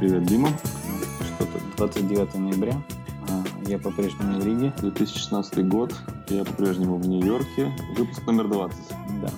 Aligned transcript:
Привет, 0.00 0.22
Дима. 0.22 0.48
Что-то 1.36 1.60
29 1.76 2.34
ноября. 2.36 2.82
А, 3.28 3.44
Я 3.68 3.78
по-прежнему 3.78 4.40
в 4.40 4.46
Риге. 4.46 4.72
2016 4.78 5.68
год. 5.68 5.94
Я 6.30 6.42
по-прежнему 6.42 6.96
в 6.96 7.06
Нью-Йорке. 7.06 7.70
Выпуск 7.98 8.24
номер 8.24 8.48
20. 8.48 8.78
Да. 9.20 9.28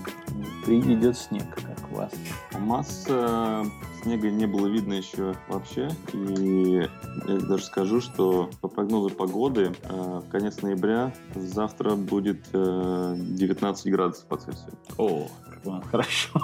В 0.64 0.68
Риге 0.68 0.94
идет 0.94 1.18
снег, 1.18 1.52
как 1.56 1.90
у 1.90 1.96
вас. 1.96 2.12
Масса 2.60 3.64
снега 4.04 4.30
не 4.30 4.46
было 4.46 4.68
видно 4.68 4.92
еще 4.92 5.34
вообще. 5.48 5.90
И 6.12 6.88
я 7.26 7.38
даже 7.38 7.64
скажу, 7.64 8.00
что 8.00 8.48
по 8.60 8.68
прогнозу 8.68 9.10
погоды 9.10 9.72
э, 9.82 10.22
конец 10.30 10.62
ноября 10.62 11.12
завтра 11.34 11.96
будет 11.96 12.46
э, 12.52 13.16
19 13.18 13.90
градусов 13.90 14.26
по 14.26 14.36
Цельсию. 14.36 14.74
О, 14.96 15.26
хорошо. 15.90 16.40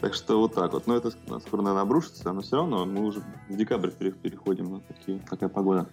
Так 0.00 0.14
что 0.14 0.40
вот 0.40 0.54
так 0.54 0.72
вот. 0.72 0.86
Но 0.86 0.96
это 0.96 1.10
скоро, 1.10 1.62
наверное, 1.62 1.82
обрушится, 1.82 2.32
но 2.32 2.40
все 2.40 2.56
равно 2.56 2.86
мы 2.86 3.04
уже 3.04 3.22
в 3.48 3.56
декабрь 3.56 3.90
пере- 3.90 4.12
переходим 4.12 4.72
на 4.72 4.80
такие, 4.80 5.18
такая 5.28 5.48
погода. 5.48 5.88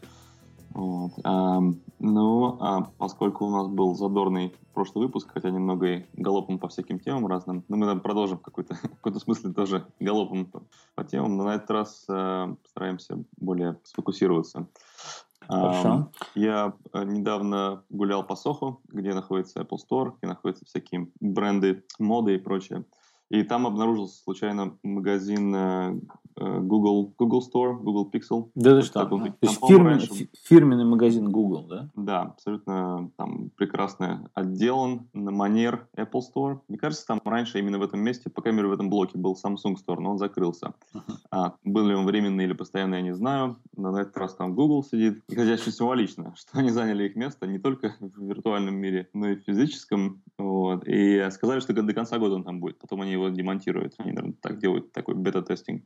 Вот. 0.70 1.12
А, 1.24 1.60
ну, 2.00 2.58
а 2.62 2.92
поскольку 2.98 3.46
у 3.46 3.50
нас 3.50 3.68
был 3.68 3.96
задорный 3.96 4.54
прошлый 4.74 5.08
выпуск, 5.08 5.32
хотя 5.34 5.50
немного 5.50 5.88
и 5.88 6.06
галопом 6.14 6.60
по 6.60 6.68
всяким 6.68 7.00
темам 7.00 7.28
разным, 7.28 7.64
но 7.68 7.76
мы 7.76 7.86
наверное, 7.86 8.04
продолжим 8.04 8.38
в 8.38 8.42
какой-то, 8.42 8.76
в 8.76 8.82
каком-то 8.82 9.20
смысле 9.20 9.54
тоже 9.54 9.88
галопом 10.00 10.46
по, 10.46 10.64
по 10.96 11.04
темам, 11.04 11.36
но 11.36 11.46
на 11.46 11.56
этот 11.56 11.72
раз 11.72 12.06
э, 12.08 12.56
постараемся 12.62 13.24
более 13.38 13.80
сфокусироваться. 13.84 14.68
Хорошо. 15.48 16.12
Я 16.36 16.74
э, 16.94 17.04
недавно 17.06 17.84
гулял 17.90 18.24
по 18.24 18.36
Сохо, 18.36 18.78
где 18.90 19.14
находится 19.14 19.62
Apple 19.62 19.80
Store, 19.90 20.14
где 20.18 20.28
находятся 20.28 20.66
всякие 20.66 21.10
бренды 21.20 21.84
моды 22.00 22.36
и 22.36 22.38
прочее. 22.38 22.86
И 23.30 23.44
там 23.44 23.68
обнаружился 23.68 24.22
случайно 24.24 24.78
магазин 24.84 25.54
э, 25.56 26.00
Google, 26.38 27.14
Google 27.18 27.42
Store, 27.42 27.78
Google 27.78 28.10
Pixel. 28.12 28.50
Да 28.56 28.80
ты 28.80 28.86
что? 28.86 29.06
То 29.06 29.32
есть 29.42 29.60
по-моему, 29.60 30.02
фирменный, 30.44 30.86
магазин 30.86 31.32
Google, 31.32 31.68
да? 31.68 31.90
Да, 31.96 32.22
абсолютно 32.22 33.12
там 33.18 33.50
прекрасно 33.56 34.30
отделан 34.34 35.08
на 35.14 35.32
манер 35.32 35.88
Apple 35.98 36.22
Store. 36.22 36.60
Мне 36.68 36.78
кажется, 36.78 37.06
там 37.06 37.22
раньше 37.26 37.60
именно 37.60 37.80
в 37.80 37.84
этом 37.84 38.00
месте, 38.02 38.30
по 38.30 38.42
крайней 38.42 38.58
мере 38.58 38.70
в 38.70 38.74
этом 38.74 38.90
блоке 38.90 39.18
был 39.18 39.38
Samsung 39.44 39.76
Store, 39.76 40.00
но 40.00 40.12
он 40.12 40.18
закрылся. 40.18 40.74
Ага. 40.94 41.20
А, 41.32 41.54
был 41.64 41.88
ли 41.88 41.96
он 41.96 42.06
временный 42.06 42.46
или 42.46 42.54
постоянный, 42.54 42.98
я 42.98 43.04
не 43.04 43.14
знаю. 43.14 43.58
Но 43.76 43.92
на 43.92 44.02
этот 44.02 44.18
раз 44.18 44.36
там 44.36 44.56
Google 44.56 44.84
сидит. 44.84 45.24
И, 45.28 45.36
хотя 45.36 45.54
очень 45.54 45.72
символично, 45.72 46.34
что 46.38 46.60
они 46.60 46.70
заняли 46.70 47.06
их 47.06 47.16
место 47.16 47.48
не 47.48 47.60
только 47.60 47.96
в 48.00 48.24
виртуальном 48.24 48.76
мире, 48.76 49.10
но 49.14 49.30
и 49.30 49.36
в 49.36 49.44
физическом. 49.44 50.22
Вот. 50.38 50.88
И 50.88 51.28
сказали, 51.32 51.60
что 51.60 51.74
до 51.74 51.94
конца 51.94 52.18
года 52.18 52.36
он 52.36 52.44
там 52.44 52.60
будет. 52.60 52.80
Потом 52.80 53.02
они 53.02 53.12
его 53.12 53.30
демонтируют. 53.30 53.96
Они, 53.98 54.12
наверное, 54.12 54.36
так 54.42 54.60
делают, 54.60 54.92
такой 54.92 55.16
бета-тестинг. 55.16 55.84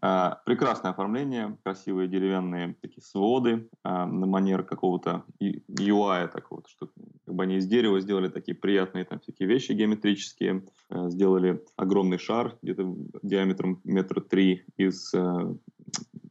А, 0.00 0.40
прекрасное 0.44 0.92
оформление, 0.92 1.56
красивые 1.62 2.08
деревянные 2.08 2.74
такие 2.80 3.02
своды 3.02 3.68
а, 3.82 4.06
на 4.06 4.26
манер 4.26 4.62
какого-то 4.64 5.24
UI 5.40 6.28
такого, 6.28 6.62
что 6.68 6.90
как 7.24 7.34
бы 7.34 7.42
они 7.42 7.56
из 7.56 7.66
дерева 7.66 8.00
сделали 8.00 8.28
такие 8.28 8.56
приятные 8.56 9.04
там 9.04 9.20
всякие 9.20 9.48
вещи 9.48 9.72
геометрические, 9.72 10.64
а, 10.90 11.08
сделали 11.10 11.62
огромный 11.76 12.18
шар 12.18 12.56
где-то 12.62 12.94
диаметром 13.22 13.80
метра 13.84 14.20
три 14.20 14.64
из 14.76 15.12
а, 15.14 15.54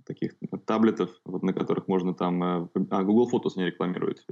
таких 0.06 0.36
таблетов, 0.66 1.10
вот, 1.26 1.44
на 1.44 1.54
которых 1.54 1.88
можно 1.88 2.14
там... 2.14 2.44
э, 2.44 2.68
А, 2.90 3.04
Google 3.04 3.30
Photos 3.32 3.54
не 3.56 3.66
рекламирует. 3.66 4.24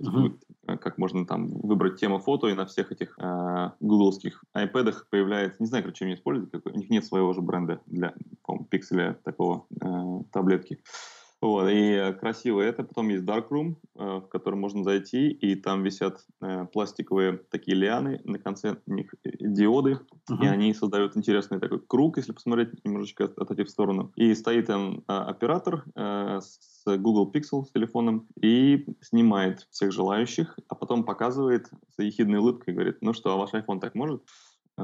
Э, 0.68 0.78
как 0.78 0.98
можно 0.98 1.26
там 1.26 1.48
выбрать 1.48 2.00
тему 2.00 2.20
фото, 2.20 2.48
и 2.48 2.54
на 2.54 2.66
всех 2.66 2.92
этих 2.92 3.18
э, 3.20 3.72
гугловских 3.80 4.44
iPad 4.56 4.94
появляется... 5.10 5.58
Не 5.60 5.68
знаю, 5.68 5.84
короче, 5.84 6.06
им 6.06 6.14
используют. 6.14 6.66
У 6.66 6.78
них 6.78 6.90
нет 6.90 7.06
своего 7.06 7.34
же 7.34 7.42
бренда 7.42 7.82
для, 7.86 8.14
по 8.44 8.64
пикселя 8.64 9.18
такого 9.24 9.66
э, 9.82 10.24
таблетки. 10.32 10.80
Вот, 11.42 11.70
и 11.70 11.94
э, 11.94 12.14
красиво 12.14 12.62
это. 12.62 12.84
Потом 12.84 13.10
есть 13.10 13.24
Darkroom, 13.24 13.78
э, 13.96 14.18
в 14.18 14.28
который 14.28 14.56
можно 14.56 14.84
зайти, 14.84 15.30
и 15.30 15.56
там 15.56 15.82
висят 15.82 16.24
э, 16.40 16.68
пластиковые 16.72 17.40
такие 17.50 17.76
лианы, 17.76 18.22
на 18.26 18.38
конце 18.38 18.78
них 18.86 19.16
диоды, 19.24 20.00
и 20.30 20.34
Мгм. 20.34 20.44
они 20.46 20.74
создают 20.76 21.18
интересный 21.18 21.60
такой 21.60 21.80
круг, 21.80 22.18
если 22.18 22.32
посмотреть 22.32 22.86
немножечко 22.86 23.26
от- 23.26 23.40
отойти 23.40 23.64
в 23.64 23.70
сторону. 23.70 24.12
И 24.16 24.36
стоит 24.36 24.68
там 24.68 25.04
а, 25.08 25.26
оператор 25.26 25.84
с 25.96 26.84
Google 26.86 27.32
Pixel 27.34 27.66
с 27.66 27.72
телефоном 27.72 28.28
и 28.42 28.86
снимает 29.02 29.68
всех 29.72 29.92
желающих, 29.92 30.58
а 30.68 30.76
потом 30.76 31.04
показывает 31.04 31.70
с 31.96 32.02
ехидной 32.02 32.40
улыбкой 32.40 32.72
и 32.72 32.76
говорит, 32.76 32.98
ну 33.02 33.14
что, 33.14 33.34
а 33.34 33.38
ваш 33.38 33.54
iPhone 33.54 33.80
так 33.80 33.96
может? 33.96 34.24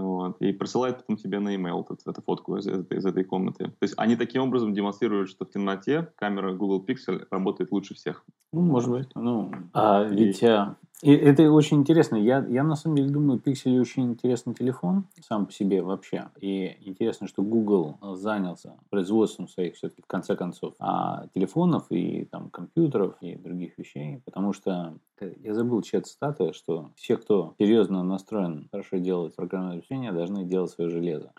Вот, 0.01 0.41
и 0.41 0.51
присылает 0.51 0.97
потом 0.97 1.17
тебе 1.17 1.39
на 1.39 1.55
email 1.55 1.85
вот 1.87 1.99
эту 2.05 2.21
фотку 2.21 2.57
из, 2.57 2.67
из- 2.67 2.85
из 2.91 3.05
этой 3.05 3.23
комнаты. 3.23 3.65
То 3.65 3.83
есть 3.83 3.93
они 3.97 4.15
таким 4.15 4.43
образом 4.43 4.73
демонстрируют, 4.73 5.29
что 5.29 5.45
в 5.45 5.49
темноте 5.49 6.07
камера 6.15 6.53
Google 6.53 6.85
Pixel 6.87 7.25
работает 7.31 7.71
лучше 7.71 7.93
всех. 7.95 8.23
Ну, 8.53 8.61
может 8.61 8.89
быть. 8.89 9.09
Ну, 9.15 9.51
а 9.73 10.05
И- 10.07 10.15
ведь 10.15 10.43
а, 10.43 10.75
и 11.03 11.11
это 11.11 11.51
очень 11.51 11.77
интересно. 11.77 12.15
Я, 12.15 12.43
я 12.49 12.63
на 12.63 12.75
самом 12.75 12.95
деле 12.95 13.09
думаю, 13.09 13.39
Pixel 13.39 13.79
очень 13.79 14.05
интересный 14.05 14.55
телефон 14.55 15.05
сам 15.21 15.45
по 15.45 15.51
себе 15.51 15.83
вообще. 15.83 16.29
И 16.41 16.75
интересно, 16.81 17.27
что 17.27 17.43
Google 17.43 17.99
занялся 18.15 18.73
производством 18.89 19.47
своих 19.47 19.75
все-таки 19.75 20.01
в 20.01 20.07
конце 20.07 20.35
концов 20.35 20.73
а, 20.79 21.27
телефонов 21.35 21.85
и 21.91 22.25
там 22.25 22.49
компьютеров 22.49 23.15
и 23.21 23.35
других 23.35 23.77
вещей, 23.77 24.21
потому 24.25 24.53
что 24.53 24.97
э, 25.19 25.33
я 25.43 25.53
забыл 25.53 25.83
чья 25.83 26.01
цитата, 26.01 26.51
что 26.53 26.89
все, 26.95 27.17
кто 27.17 27.53
серьезно 27.59 28.01
настроен 28.03 28.67
хорошо 28.71 28.97
делать 28.97 29.35
программное 29.35 29.73
обеспечение, 29.73 30.11
должны 30.11 30.45
делать 30.45 30.71
свое 30.71 30.89
железо. 30.89 31.31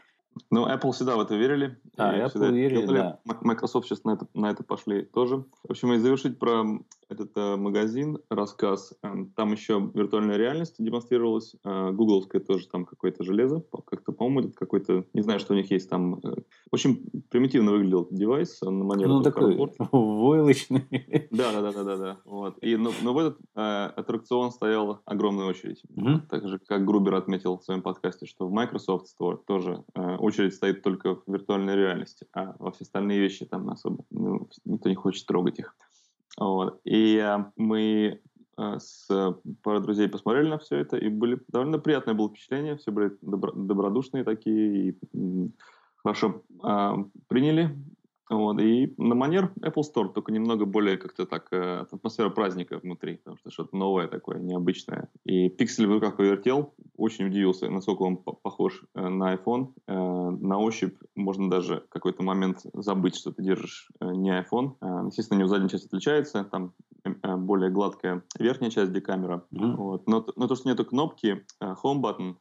Ну, 0.51 0.67
Apple 0.67 0.93
всегда 0.93 1.17
в 1.17 1.21
это 1.21 1.35
верили. 1.37 1.79
Да, 1.97 2.17
и 2.17 2.21
Apple 2.21 2.51
верили, 2.53 2.81
делали. 2.83 2.97
да. 2.99 3.19
Microsoft 3.43 3.87
сейчас 3.89 4.05
на 4.05 4.13
это, 4.13 4.27
на 4.35 4.51
это 4.51 4.63
пошли 4.63 5.03
тоже. 5.03 5.45
В 5.65 5.71
общем, 5.71 5.93
и 5.93 5.99
завершить 5.99 6.39
про 6.39 6.65
этот 7.09 7.31
э, 7.37 7.57
магазин, 7.57 8.19
рассказ. 8.29 8.93
Эм, 9.03 9.31
Там 9.35 9.53
еще 9.53 9.91
виртуальная 9.95 10.37
реальность 10.37 10.75
демонстрировалась. 10.79 11.55
Э, 11.65 11.91
Гугловское 11.91 12.41
тоже 12.41 12.69
там 12.69 12.85
какое-то 12.85 13.25
железо. 13.25 13.63
Как-то, 13.87 14.13
по-моему, 14.13 14.41
это 14.41 14.53
какой-то... 14.59 15.05
Не 15.15 15.23
знаю, 15.23 15.41
что 15.41 15.55
у 15.55 15.57
них 15.57 15.71
есть 15.71 15.89
там. 15.89 16.21
э, 16.23 16.35
Очень 16.71 17.05
примитивно 17.31 17.73
выглядел 17.73 18.09
девайс 18.11 18.63
он 18.63 18.81
на 18.81 18.85
манер 18.85 19.09
Ну, 19.09 19.23
такой 19.23 19.57
войлочный. 19.93 20.87
Да, 21.31 21.53
да, 21.53 21.63
да, 21.63 21.73
да, 21.73 21.85
да, 21.85 21.97
да. 21.97 22.17
Вот. 22.27 22.59
И, 22.63 22.77
но, 22.77 22.91
но 23.03 23.15
в 23.15 23.19
этот 23.19 23.39
э, 23.57 23.61
аттракцион 23.97 24.51
стояла 24.51 25.01
огромная 25.07 25.47
очередь. 25.47 25.83
Мгм. 25.89 26.23
Так 26.29 26.47
же, 26.47 26.59
как 26.59 26.85
Грубер 26.85 27.15
отметил 27.15 27.59
в 27.59 27.65
своем 27.65 27.81
подкасте, 27.83 28.27
что 28.27 28.47
в 28.47 28.53
Microsoft 28.53 29.07
Store 29.19 29.39
тоже 29.47 29.83
э, 29.95 30.17
очередь 30.29 30.55
стоит 30.55 30.83
только 30.83 31.17
в 31.17 31.23
виртуальной 31.27 31.77
реальности, 31.77 32.27
а 32.33 32.55
во 32.59 32.71
все 32.71 32.85
остальные 32.85 33.21
вещи 33.21 33.45
там 33.47 33.69
особо 33.71 34.05
ну, 34.11 34.49
никто 34.65 34.89
не 34.89 34.95
хочет 34.95 35.27
трогать 35.27 35.59
их. 35.59 35.75
Вот. 36.39 36.81
И 36.85 37.17
э, 37.17 37.45
мы 37.57 38.21
э, 38.57 38.79
с 38.79 39.09
парой 39.63 39.83
друзей 39.83 40.09
посмотрели 40.09 40.49
на 40.49 40.59
все 40.59 40.77
это, 40.77 40.97
и 40.97 41.09
были 41.09 41.41
довольно 41.49 41.79
приятное 41.79 42.15
было 42.15 42.29
впечатление, 42.29 42.77
все 42.77 42.93
были 42.93 43.11
добро- 43.23 43.55
добродушные 43.55 44.25
такие, 44.25 44.91
и 44.91 45.51
хорошо 45.97 46.43
э, 46.63 46.93
приняли. 47.29 47.77
Вот, 48.31 48.61
и 48.61 48.95
на 48.99 49.15
манер 49.15 49.53
Apple 49.61 49.83
Store, 49.83 50.13
только 50.13 50.33
немного 50.33 50.67
более 50.67 50.97
как-то 50.99 51.25
так, 51.27 51.49
э, 51.51 51.87
атмосфера 51.91 52.29
праздника 52.31 52.79
внутри, 52.79 53.17
потому 53.17 53.37
что 53.39 53.51
что-то 53.51 53.77
новое 53.77 54.07
такое, 54.09 54.39
необычное. 54.39 55.09
И 55.25 55.49
пиксель 55.49 55.87
в 55.87 55.93
руках 55.93 56.17
повертел, 56.17 56.75
очень 56.97 57.27
удивился, 57.27 57.71
насколько 57.71 58.03
он 58.03 58.17
по- 58.19 58.33
похож 58.33 58.85
э, 58.95 59.09
на 59.09 59.35
iPhone. 59.35 59.73
Э, 59.87 59.95
на 60.31 60.59
ощупь 60.59 60.97
можно 61.15 61.49
даже 61.49 61.85
в 61.89 61.93
какой-то 61.93 62.23
момент 62.23 62.61
забыть, 62.75 63.17
что 63.17 63.33
ты 63.33 63.43
держишь 63.43 63.89
не 64.01 64.31
iPhone. 64.31 64.77
Э, 64.81 65.07
естественно, 65.07 65.39
у 65.39 65.41
него 65.41 65.49
задняя 65.49 65.69
часть 65.71 65.87
отличается, 65.87 66.45
там 66.45 66.73
более 67.25 67.71
гладкая 67.71 68.23
верхняя 68.39 68.71
часть, 68.71 68.91
где 68.91 69.01
камера. 69.01 69.45
Мгм. 69.51 69.77
Вот. 69.77 70.07
Но, 70.07 70.27
но 70.37 70.47
то, 70.47 70.55
что 70.57 70.69
нету 70.69 70.85
кнопки 70.85 71.47
Home 71.63 72.03
Button, 72.03 72.35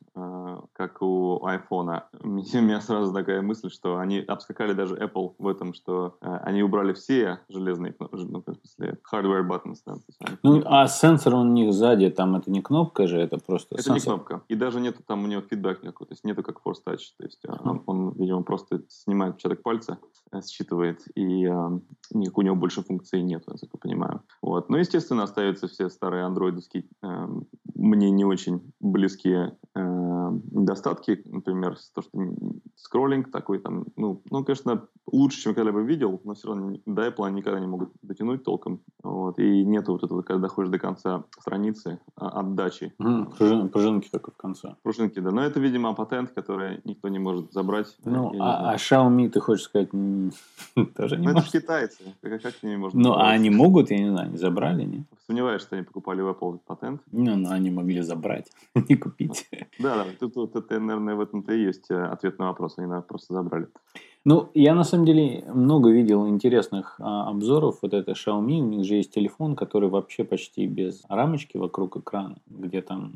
как 0.73 1.01
у 1.01 1.39
iPhone, 1.45 2.01
мне- 2.21 2.43
у 2.53 2.61
меня 2.61 2.81
сразу 2.81 3.13
такая 3.13 3.41
мысль, 3.41 3.69
что 3.69 3.97
они 3.97 4.19
обскакали 4.19 4.73
даже 4.73 4.95
Apple 4.95 5.35
в 5.37 5.47
этом, 5.47 5.73
что 5.77 6.17
э, 6.21 6.27
они 6.43 6.61
убрали 6.63 6.93
все 6.93 7.39
железные 7.49 7.93
кнопки, 7.93 8.15
ну, 8.17 8.41
в 8.41 8.43
смысле, 8.67 8.97
hardware 9.13 9.47
buttons. 9.47 9.77
Да, 9.85 9.95
они- 10.19 10.37
Ну, 10.43 10.61
а 10.65 10.87
сенсор 10.87 11.35
у 11.35 11.43
них 11.43 11.73
сзади, 11.73 12.09
там 12.09 12.35
это 12.35 12.51
не 12.51 12.61
кнопка 12.61 13.07
же, 13.07 13.17
это 13.19 13.37
просто 13.37 13.75
это 13.75 13.93
не 13.93 13.99
сенсор. 13.99 14.15
кнопка. 14.15 14.41
И 14.49 14.55
даже 14.55 14.79
нету 14.81 15.01
там 15.05 15.23
у 15.23 15.27
него 15.27 15.41
фидбэк 15.41 15.83
никакой, 15.83 16.07
то 16.07 16.13
есть 16.13 16.23
нету 16.25 16.43
как 16.43 16.57
Force 16.65 16.81
Touch. 16.85 17.13
То 17.17 17.23
есть 17.23 17.43
Мгм. 17.47 17.69
он, 17.69 17.83
он, 17.85 18.11
видимо, 18.17 18.43
просто 18.43 18.81
снимает 18.89 19.33
отпечаток 19.35 19.61
пальца, 19.63 19.97
э, 20.31 20.41
считывает, 20.41 20.99
и 21.15 21.45
э, 21.45 21.79
никакой 22.11 22.43
у 22.43 22.47
него 22.47 22.55
больше 22.55 22.81
функций 22.83 23.21
нет, 23.21 23.43
насколько 23.47 23.77
я 23.77 23.79
понимаю. 23.79 24.21
Вот. 24.41 24.69
Ну, 24.69 24.77
естественно, 24.77 25.23
остаются 25.23 25.67
все 25.67 25.89
старые 25.89 26.25
андроидовские, 26.25 26.85
э, 27.03 27.27
мне 27.75 28.09
не 28.11 28.25
очень 28.25 28.73
близкие 28.79 29.57
э, 29.75 29.79
недостатки, 30.51 31.21
например, 31.25 31.77
то, 31.93 32.01
что 32.01 32.11
скроллинг 32.75 33.31
такой 33.31 33.59
там, 33.59 33.85
ну, 33.95 34.21
ну, 34.31 34.43
конечно, 34.43 34.87
лучше, 35.11 35.41
чем 35.41 35.53
когда-либо 35.53 35.79
видел, 35.81 36.19
но 36.23 36.33
все 36.33 36.47
равно 36.47 36.77
до 36.85 37.07
Apple 37.07 37.25
они 37.25 37.37
никогда 37.37 37.59
не 37.59 37.67
могут 37.67 37.89
дотянуть 38.01 38.43
толком. 38.43 38.81
Вот, 39.03 39.39
и 39.39 39.63
нету 39.63 39.93
вот 39.93 40.03
этого, 40.03 40.21
когда 40.21 40.41
доходишь 40.41 40.71
до 40.71 40.79
конца 40.79 41.23
страницы, 41.39 41.99
а, 42.15 42.39
отдачи. 42.39 42.93
Mm, 42.99 43.69
пружинки 43.69 44.09
только 44.09 44.31
в 44.31 44.37
конце. 44.37 44.75
Пружинки, 44.83 45.19
да. 45.19 45.31
Но 45.31 45.41
это, 45.41 45.59
видимо, 45.59 45.93
патент, 45.93 46.31
который 46.31 46.81
никто 46.83 47.07
не 47.07 47.19
может 47.19 47.53
забрать. 47.53 47.95
Ну, 48.03 48.33
а, 48.39 48.71
а 48.71 48.75
Xiaomi, 48.75 49.29
ты 49.29 49.39
хочешь 49.39 49.65
сказать, 49.65 49.89
тоже 49.91 51.17
не 51.17 51.27
ну, 51.27 51.33
может? 51.33 51.49
это 51.49 51.59
китайцы. 51.59 52.03
Как, 52.21 52.41
как 52.41 52.63
ними 52.63 52.75
можно 52.75 52.99
Ну, 52.99 53.13
а 53.13 53.29
они 53.29 53.49
могут, 53.49 53.91
я 53.91 53.99
не 53.99 54.09
знаю, 54.09 54.31
не 54.31 54.37
забрали, 54.37 54.83
не? 54.83 55.05
Сомневаюсь, 55.25 55.61
что 55.61 55.75
они 55.75 55.85
покупали 55.85 56.21
в 56.21 56.29
Apple 56.29 56.59
патент. 56.65 57.01
Ну, 57.11 57.35
но 57.35 57.51
они 57.51 57.69
могли 57.69 58.01
забрать, 58.01 58.51
не 58.89 58.95
купить. 58.95 59.49
Да, 59.79 59.95
да. 59.95 60.05
Тут, 60.19 60.33
тут 60.33 60.55
это, 60.55 60.79
наверное, 60.79 61.15
в 61.15 61.21
этом-то 61.21 61.53
и 61.53 61.63
есть 61.63 61.91
э, 61.91 62.01
ответ 62.01 62.39
на 62.39 62.47
вопрос. 62.47 62.75
Они, 62.77 62.87
наверное, 62.87 63.07
просто 63.07 63.33
забрали. 63.33 63.67
Ну, 64.29 64.49
я 64.53 64.75
на 64.75 64.83
самом 64.83 65.05
деле 65.05 65.45
много 65.53 65.89
видел 65.89 66.27
интересных 66.27 66.97
а, 66.99 67.29
обзоров. 67.29 67.79
Вот 67.81 67.93
это 67.93 68.11
Xiaomi, 68.11 68.59
у 68.59 68.65
них 68.65 68.83
же 68.83 68.95
есть 68.95 69.13
телефон, 69.13 69.55
который 69.55 69.87
вообще 69.87 70.25
почти 70.25 70.67
без 70.67 71.05
рамочки 71.07 71.55
вокруг 71.55 71.95
экрана, 71.95 72.35
где 72.45 72.81
там, 72.81 73.13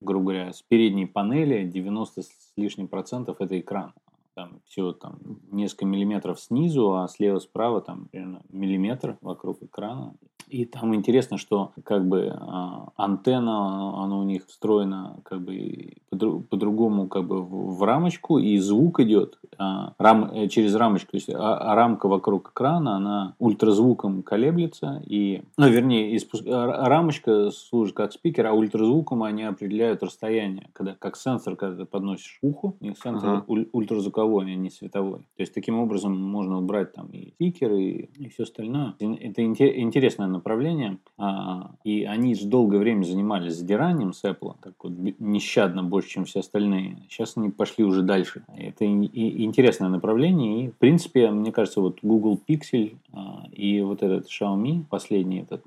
грубо 0.00 0.32
говоря, 0.32 0.52
с 0.52 0.60
передней 0.60 1.06
панели 1.06 1.64
90 1.68 2.22
с 2.22 2.28
лишним 2.56 2.88
процентов 2.88 3.36
это 3.38 3.60
экран. 3.60 3.92
Там 4.34 4.58
все 4.64 4.90
там 4.90 5.20
несколько 5.52 5.86
миллиметров 5.86 6.40
снизу, 6.40 6.96
а 6.96 7.06
слева-справа 7.06 7.80
там 7.80 8.08
примерно 8.10 8.42
миллиметр 8.48 9.16
вокруг 9.20 9.62
экрана. 9.62 10.16
И 10.48 10.64
там 10.64 10.94
интересно, 10.94 11.38
что 11.38 11.72
как 11.84 12.06
бы 12.06 12.32
а, 12.34 12.88
антенна, 12.96 14.02
она 14.02 14.18
у 14.18 14.22
них 14.22 14.46
встроена 14.46 15.16
как 15.24 15.40
бы 15.40 15.94
по-другому 16.10 17.08
как 17.08 17.26
бы 17.26 17.42
в, 17.42 17.82
рамочку, 17.82 18.38
и 18.38 18.58
звук 18.58 19.00
идет 19.00 19.38
а, 19.58 19.94
рам, 19.98 20.30
э, 20.32 20.48
через 20.48 20.74
рамочку. 20.74 21.12
То 21.12 21.16
есть 21.16 21.30
а, 21.30 21.56
а 21.58 21.74
рамка 21.74 22.08
вокруг 22.08 22.50
экрана, 22.50 22.96
она 22.96 23.34
ультразвуком 23.38 24.22
колеблется, 24.22 25.02
и, 25.06 25.42
ну, 25.56 25.68
вернее, 25.68 26.16
испуск... 26.16 26.44
Рамочка 26.46 27.50
служит 27.50 27.96
как 27.96 28.12
спикер, 28.12 28.46
а 28.46 28.52
ультразвуком 28.52 29.22
они 29.22 29.42
определяют 29.42 30.02
расстояние, 30.02 30.68
когда 30.72 30.94
как 30.94 31.16
сенсор, 31.16 31.56
когда 31.56 31.78
ты 31.78 31.84
подносишь 31.84 32.38
уху, 32.42 32.76
у 32.80 32.84
них 32.84 32.96
сенсор 33.02 33.44
uh-huh. 33.46 33.68
ультразвуковой, 33.72 34.44
а 34.44 34.54
не 34.54 34.70
световой. 34.70 35.20
То 35.36 35.40
есть 35.40 35.54
таким 35.54 35.78
образом 35.78 36.16
можно 36.16 36.58
убрать 36.58 36.92
там 36.92 37.08
и 37.08 37.30
спикеры, 37.30 37.82
и, 37.82 38.10
и 38.18 38.28
все 38.28 38.44
остальное. 38.44 38.94
Это 38.98 39.44
интересное 39.44 40.26
направление, 40.34 40.98
а, 41.16 41.70
и 41.84 42.04
они 42.04 42.34
же 42.34 42.46
долгое 42.46 42.78
время 42.78 43.04
занимались 43.04 43.54
задиранием 43.54 44.12
с 44.12 44.24
Apple, 44.24 44.56
так 44.62 44.74
вот 44.82 44.92
нещадно 45.18 45.82
больше, 45.82 46.10
чем 46.10 46.24
все 46.24 46.40
остальные. 46.40 46.98
Сейчас 47.08 47.36
они 47.36 47.50
пошли 47.50 47.84
уже 47.84 48.02
дальше. 48.02 48.44
Это 48.56 48.84
интересное 48.84 49.88
направление, 49.88 50.64
и 50.64 50.68
в 50.68 50.76
принципе, 50.76 51.30
мне 51.30 51.52
кажется, 51.52 51.80
вот 51.80 51.98
Google 52.02 52.38
Pixel 52.46 52.96
а, 53.12 53.46
и 53.52 53.80
вот 53.80 54.02
этот 54.02 54.28
Xiaomi, 54.28 54.84
последний 54.88 55.40
этот, 55.40 55.62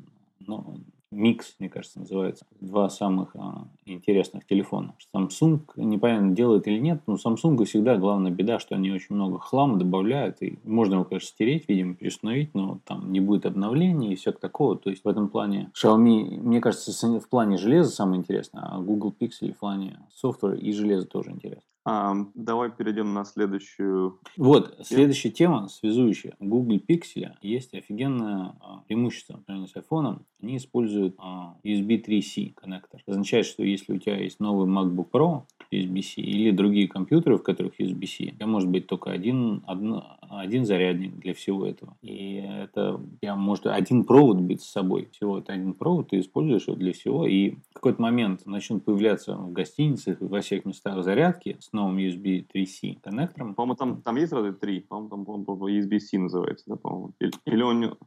ну, 0.46 0.64
Микс, 1.12 1.56
мне 1.60 1.70
кажется, 1.70 2.00
называется. 2.00 2.46
Два 2.60 2.90
самых 2.90 3.36
а, 3.36 3.68
интересных 3.86 4.46
телефона. 4.46 4.94
Samsung, 5.16 5.62
непонятно, 5.78 6.32
делает 6.32 6.68
или 6.68 6.80
нет, 6.80 7.02
но 7.08 7.16
Samsung 7.16 7.64
всегда 7.64 7.96
главная 7.96 8.32
беда, 8.32 8.60
что 8.60 8.76
они 8.76 8.92
очень 8.92 9.16
много 9.16 9.40
хлама 9.40 9.78
добавляют, 9.78 10.42
и 10.42 10.60
можно 10.64 10.96
его, 10.96 11.06
конечно, 11.06 11.30
стереть, 11.30 11.66
видимо, 11.70 11.96
переустановить, 11.96 12.54
но 12.54 12.80
там 12.84 13.12
не 13.12 13.22
будет 13.22 13.46
обновлений 13.46 14.12
и 14.12 14.16
все 14.16 14.34
такого. 14.34 14.78
То 14.78 14.90
есть 14.90 15.06
в 15.06 15.08
этом 15.08 15.30
плане 15.30 15.72
Xiaomi, 15.82 16.42
мне 16.42 16.60
кажется, 16.60 16.92
в 17.20 17.30
плане 17.30 17.58
железа 17.58 17.90
самое 17.90 18.20
интересное, 18.20 18.64
а 18.64 18.80
Google 18.80 19.16
Pixel 19.18 19.54
в 19.54 19.60
плане 19.60 20.00
софтвера 20.14 20.56
и 20.56 20.72
железа 20.74 21.08
тоже 21.08 21.32
интересно. 21.32 21.64
А, 21.90 22.14
давай 22.36 22.70
перейдем 22.70 23.14
на 23.14 23.24
следующую. 23.24 24.20
Вот, 24.36 24.78
следующая 24.84 25.30
тема, 25.30 25.70
связующая. 25.70 26.36
У 26.38 26.46
Google 26.46 26.82
Pixel 26.86 27.32
есть 27.42 27.74
офигенное 27.74 28.56
а, 28.60 28.84
преимущество 28.86 29.40
по 29.48 29.54
с 29.54 29.74
iPhone. 29.74 30.20
Они 30.44 30.58
используют 30.58 31.16
а, 31.18 31.56
USB 31.64 32.04
3C 32.06 32.56
коннектор. 32.56 33.00
Это 33.02 33.12
означает, 33.14 33.46
что 33.46 33.64
если 33.64 33.94
у 33.94 34.00
тебя 34.00 34.18
есть 34.18 34.42
новый 34.42 34.68
MacBook 34.68 35.10
Pro 35.10 35.44
USB-C 35.72 36.22
или 36.22 36.52
другие 36.52 36.90
компьютеры, 36.90 37.38
в 37.38 37.44
которых 37.44 37.80
USB-C, 37.80 38.32
у 38.32 38.36
тебя 38.36 38.48
может 38.48 38.70
быть 38.70 38.88
только 38.88 39.12
один, 39.12 39.64
один, 39.66 40.02
один 40.30 40.66
зарядник 40.66 41.18
для 41.18 41.34
всего 41.34 41.66
этого. 41.66 41.96
И 42.02 42.36
это 42.36 43.00
я 43.22 43.38
может 43.38 43.66
один 43.68 44.04
провод 44.04 44.42
быть 44.42 44.62
с 44.62 44.70
собой. 44.70 45.08
Всего 45.14 45.40
это 45.40 45.54
один 45.54 45.74
провод, 45.74 46.10
ты 46.10 46.20
используешь 46.20 46.68
его 46.68 46.76
для 46.76 46.92
всего. 46.92 47.26
И 47.26 47.56
какой-то 47.78 48.02
момент 48.02 48.46
начнут 48.46 48.84
появляться 48.84 49.36
в 49.36 49.52
гостиницах, 49.52 50.18
во 50.20 50.42
всех 50.42 50.66
местах 50.66 51.04
зарядки 51.04 51.58
с 51.60 51.72
новым 51.74 51.98
USB 51.98 52.46
3C 52.54 53.00
коннектором. 53.02 53.56
По-моему, 53.56 53.76
там, 53.76 54.02
там 54.02 54.16
есть 54.18 54.34
разве 54.34 54.52
3? 54.52 54.82
По-моему, 54.82 55.10
там 55.10 55.46
по 55.46 55.70
USB-C 55.70 56.18
называется, 56.18 56.66
да, 56.68 56.76
по-моему. 56.76 57.14
Или, 57.20 57.32
или 57.46 57.62
он... 57.62 57.98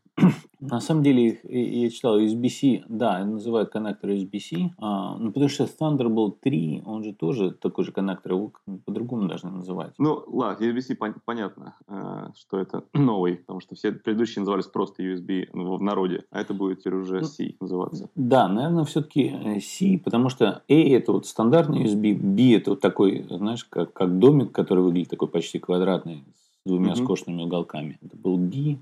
На 0.61 0.81
самом 0.81 1.03
деле, 1.03 1.41
я 1.45 1.91
читал 1.91 2.19
USB-C, 2.21 2.85
да, 2.89 3.25
называют 3.25 3.71
коннектор 3.71 4.11
USB-C, 4.11 4.73
а, 4.79 5.17
ну, 5.17 5.33
потому 5.33 5.49
что 5.49 5.65
Thunderbolt 5.65 6.37
3, 6.43 6.83
он 6.85 7.03
же 7.03 7.15
тоже 7.15 7.51
такой 7.51 7.85
же 7.85 7.93
коннектор, 7.93 8.33
его 8.33 8.53
по-другому 8.85 9.27
должны 9.27 9.51
называть. 9.51 9.95
Ну, 9.99 10.23
ладно, 10.27 10.65
USB-C 10.65 10.95
пон- 10.95 11.17
понятно, 11.25 11.77
э, 11.89 12.29
что 12.37 12.59
это 12.59 12.85
новый, 12.95 13.37
потому 13.37 13.61
что 13.61 13.75
все 13.75 13.93
предыдущие 13.93 14.41
назывались 14.41 14.67
просто 14.67 15.03
USB 15.03 15.49
в 15.53 15.83
народе, 15.83 16.25
а 16.31 16.41
это 16.41 16.53
будет 16.53 16.81
теперь 16.81 16.95
уже 16.95 17.25
C 17.25 17.55
называться. 17.61 18.11
Да, 18.15 18.49
наверное, 18.49 18.85
все-таки 18.85 19.33
э, 19.33 19.61
C, 19.61 19.99
потому 20.05 20.29
что 20.29 20.63
A 20.69 20.75
это 20.75 21.13
вот 21.13 21.27
стандартный 21.27 21.85
USB, 21.85 22.15
B 22.15 22.55
это 22.57 22.71
вот 22.71 22.81
такой, 22.81 23.27
знаешь, 23.31 23.65
как, 23.65 23.93
как 23.95 24.19
домик, 24.19 24.53
который 24.53 24.85
выглядит 24.85 25.09
такой 25.09 25.29
почти 25.29 25.59
квадратный, 25.59 26.25
двумя 26.65 26.93
угу. 26.93 27.05
скошенными 27.05 27.43
уголками. 27.43 27.99
Это 28.03 28.17
был 28.17 28.37
B, 28.37 28.79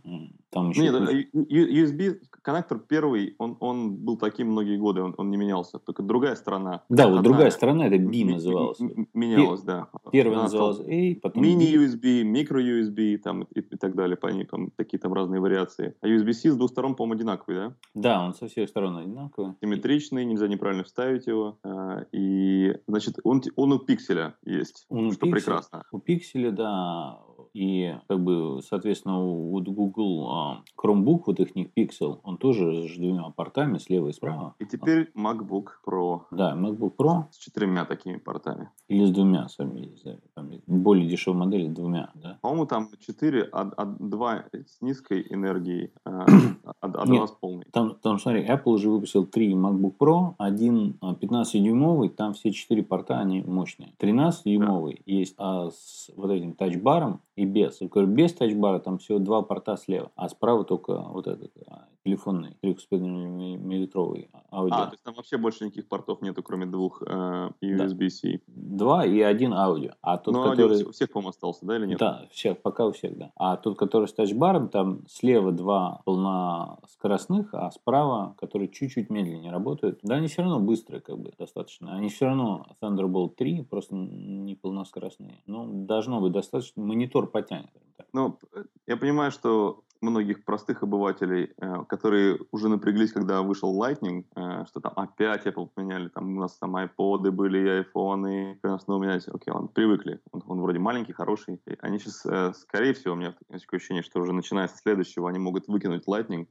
там 0.51 0.71
еще... 0.71 0.83
Нет, 0.83 1.29
USB 1.35 2.21
коннектор 2.49 2.79
первый, 2.79 3.35
он, 3.39 3.59
он 3.61 3.97
был 3.97 4.17
таким 4.17 4.53
многие 4.53 4.79
годы, 4.79 5.03
он, 5.03 5.15
он 5.19 5.31
не 5.31 5.37
менялся. 5.37 5.79
Только 5.79 6.03
другая 6.03 6.35
сторона. 6.35 6.83
Да, 6.89 7.07
вот 7.07 7.23
другая 7.23 7.51
сторона, 7.51 7.89
это 7.89 7.99
B 7.99 8.25
называлась. 8.25 8.79
Менялась, 9.13 9.61
да. 9.61 9.89
Первая 10.13 10.45
называлась 10.45 10.81
A, 10.81 11.21
потом 11.21 11.43
Мини-USB, 11.43 12.23
микро-USB 12.23 13.19
там, 13.19 13.43
и, 13.43 13.61
и 13.61 13.77
так 13.77 13.95
далее. 13.95 14.17
По 14.17 14.29
ней, 14.29 14.45
там, 14.45 14.71
такие 14.77 14.99
там 14.99 15.13
разные 15.13 15.43
вариации. 15.43 15.95
А 16.01 16.09
USB-C 16.09 16.53
с 16.53 16.57
двух 16.57 16.71
сторон, 16.71 16.95
по-моему, 16.95 17.19
одинаковый, 17.19 17.57
да? 17.57 17.75
Да, 17.95 18.25
он 18.25 18.35
со 18.35 18.49
всех 18.49 18.71
сторон 18.71 18.97
одинаковый. 18.97 19.53
Симметричный, 19.61 20.25
нельзя 20.25 20.49
неправильно 20.49 20.85
вставить 20.85 21.27
его. 21.27 21.59
А, 21.63 22.07
и, 22.13 22.75
значит, 22.87 23.19
он, 23.25 23.43
он 23.57 23.73
у 23.73 23.79
пикселя 23.79 24.37
есть, 24.45 24.87
он 24.89 25.13
что 25.13 25.27
пиксель, 25.27 25.33
прекрасно. 25.33 25.85
У 25.93 25.99
пикселя, 25.99 26.51
да, 26.51 27.19
и, 27.53 27.95
как 28.09 28.21
бы, 28.23 28.61
соответственно, 28.63 29.19
у 29.19 29.61
Google 29.61 30.31
а, 30.31 30.63
Chromebook, 30.77 31.23
вот 31.27 31.41
их 31.41 31.49
Pixel, 31.55 32.21
он 32.23 32.39
тоже 32.39 32.89
с 32.89 32.97
двумя 32.97 33.31
портами, 33.31 33.79
слева 33.79 34.09
и 34.09 34.13
справа. 34.13 34.55
И 34.59 34.67
теперь 34.67 35.11
MacBook 35.17 35.67
Pro. 35.87 36.23
Да, 36.31 36.57
MacBook 36.57 36.95
Pro. 36.97 37.25
С 37.31 37.39
четырьмя 37.39 37.85
такими 37.85 38.17
портами. 38.17 38.71
Или 38.89 39.05
с 39.05 39.11
двумя, 39.11 39.49
сами, 39.49 39.91
там, 40.35 40.51
более 40.67 41.09
дешевые 41.09 41.45
модели, 41.45 41.69
двумя, 41.69 42.11
да? 42.15 42.39
По-моему, 42.41 42.67
там 42.67 42.89
четыре, 43.01 43.49
а, 43.53 43.71
а 43.77 43.85
два 43.85 44.45
с 44.53 44.81
низкой 44.81 45.27
энергией, 45.29 45.93
а, 46.05 46.27
а, 46.65 46.73
а 46.81 47.07
два 47.07 47.27
с 47.27 47.33
полной. 47.33 47.67
Там, 47.73 47.97
там, 48.03 48.19
смотри, 48.19 48.47
Apple 48.47 48.73
уже 48.73 48.91
выпустил 48.91 49.27
три 49.27 49.53
MacBook 49.55 49.95
Pro, 49.99 50.35
один 50.39 50.99
15-дюймовый, 51.03 52.09
там 52.11 52.35
все 52.35 52.53
четыре 52.53 52.83
порта, 52.83 53.19
они 53.19 53.43
мощные. 53.43 53.93
13-дюймовый 53.99 54.95
да. 54.95 55.03
есть 55.13 55.35
а, 55.39 55.71
с 55.71 56.11
вот 56.17 56.31
этим 56.31 56.55
тачбаром, 56.55 57.21
и 57.39 57.45
без. 57.45 57.79
Говорю, 57.81 58.09
без 58.09 58.33
тачбара 58.35 58.81
там 58.81 58.99
всего 58.99 59.19
два 59.19 59.43
порта 59.43 59.77
слева, 59.77 60.11
а 60.17 60.29
справа 60.29 60.65
только 60.65 60.99
вот 60.99 61.27
этот 61.29 61.53
а, 61.69 61.87
телефонный 62.09 62.57
3,5-миллиметровый 62.63 64.31
аудио. 64.51 64.77
А, 64.77 64.87
то 64.87 64.93
есть 64.93 65.05
там 65.05 65.15
вообще 65.15 65.37
больше 65.37 65.65
никаких 65.65 65.89
портов 65.89 66.23
нету, 66.23 66.43
кроме 66.43 66.67
двух 66.67 67.03
э, 67.07 67.51
USB-C. 67.63 68.41
Да. 68.47 68.79
Два 68.79 69.05
и 69.05 69.21
один 69.21 69.53
аудио. 69.53 69.93
А 70.01 70.17
тот, 70.17 70.35
Но 70.35 70.51
который... 70.51 70.85
у 70.85 70.93
всех, 70.93 71.11
по-моему, 71.13 71.31
остался, 71.31 71.67
да, 71.67 71.77
или 71.77 71.87
нет? 71.87 71.99
Да, 71.99 72.27
всех, 72.31 72.63
пока 72.63 72.87
у 72.87 72.93
всех, 72.93 73.17
да. 73.19 73.31
А 73.37 73.57
тот, 73.57 73.79
который 73.79 74.09
с 74.09 74.15
тачбаром, 74.15 74.69
там 74.69 75.07
слева 75.07 75.53
два 75.53 76.01
полноскоростных, 76.05 77.53
а 77.53 77.71
справа, 77.71 78.35
которые 78.39 78.69
чуть-чуть 78.69 79.11
медленнее 79.11 79.53
работают. 79.53 80.01
Да, 80.03 80.15
они 80.15 80.29
все 80.29 80.43
равно 80.43 80.61
быстрые, 80.61 81.03
как 81.03 81.19
бы, 81.19 81.33
достаточно. 81.39 81.95
Они 81.95 82.09
все 82.09 82.27
равно 82.27 82.67
Thunderbolt 82.81 83.35
3, 83.37 83.65
просто 83.65 83.95
не 83.95 84.55
полноскоростные. 84.55 85.43
Но 85.47 85.67
должно 85.67 86.21
быть 86.21 86.33
достаточно. 86.33 86.83
Монитор 86.83 87.27
потянет. 87.27 87.71
Ну, 88.13 88.39
я 88.87 88.97
понимаю, 88.97 89.31
что 89.31 89.83
многих 90.01 90.45
простых 90.45 90.83
обывателей, 90.83 91.53
э, 91.57 91.85
которые 91.89 92.39
уже 92.53 92.69
напряглись, 92.69 93.13
когда 93.13 93.43
вышел 93.43 93.81
Lightning, 93.81 94.25
э, 94.37 94.65
что 94.67 94.81
там 94.81 94.93
опять 94.97 95.47
Apple 95.47 95.69
поменяли, 95.75 96.09
там 96.09 96.37
у 96.37 96.41
нас 96.41 96.57
там 96.59 96.77
iPod 96.77 97.31
были, 97.31 97.85
iPhone, 97.85 98.55
и 98.55 98.79
снова 98.81 99.03
менять. 99.03 99.27
Окей, 99.29 99.53
он 99.53 99.69
привыкли. 99.69 100.21
Он, 100.33 100.43
он 100.47 100.61
вроде 100.61 100.79
маленький, 100.79 101.13
хороший. 101.13 101.61
И 101.67 101.77
они 101.81 101.99
сейчас, 101.99 102.25
э, 102.27 102.53
скорее 102.55 102.95
всего, 102.95 103.15
у 103.15 103.17
меня 103.17 103.33
такое 103.33 103.79
ощущение, 103.79 104.03
что 104.03 104.21
уже 104.21 104.33
начиная 104.33 104.69
с 104.69 104.77
следующего 104.81 105.29
они 105.29 105.39
могут 105.39 105.69
выкинуть 105.69 106.07
Lightning 106.07 106.47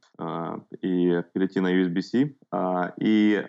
и 0.81 1.23
перейти 1.33 1.59
на 1.59 1.73
USB-C. 1.73 2.35
А, 2.51 2.93
и, 2.97 3.45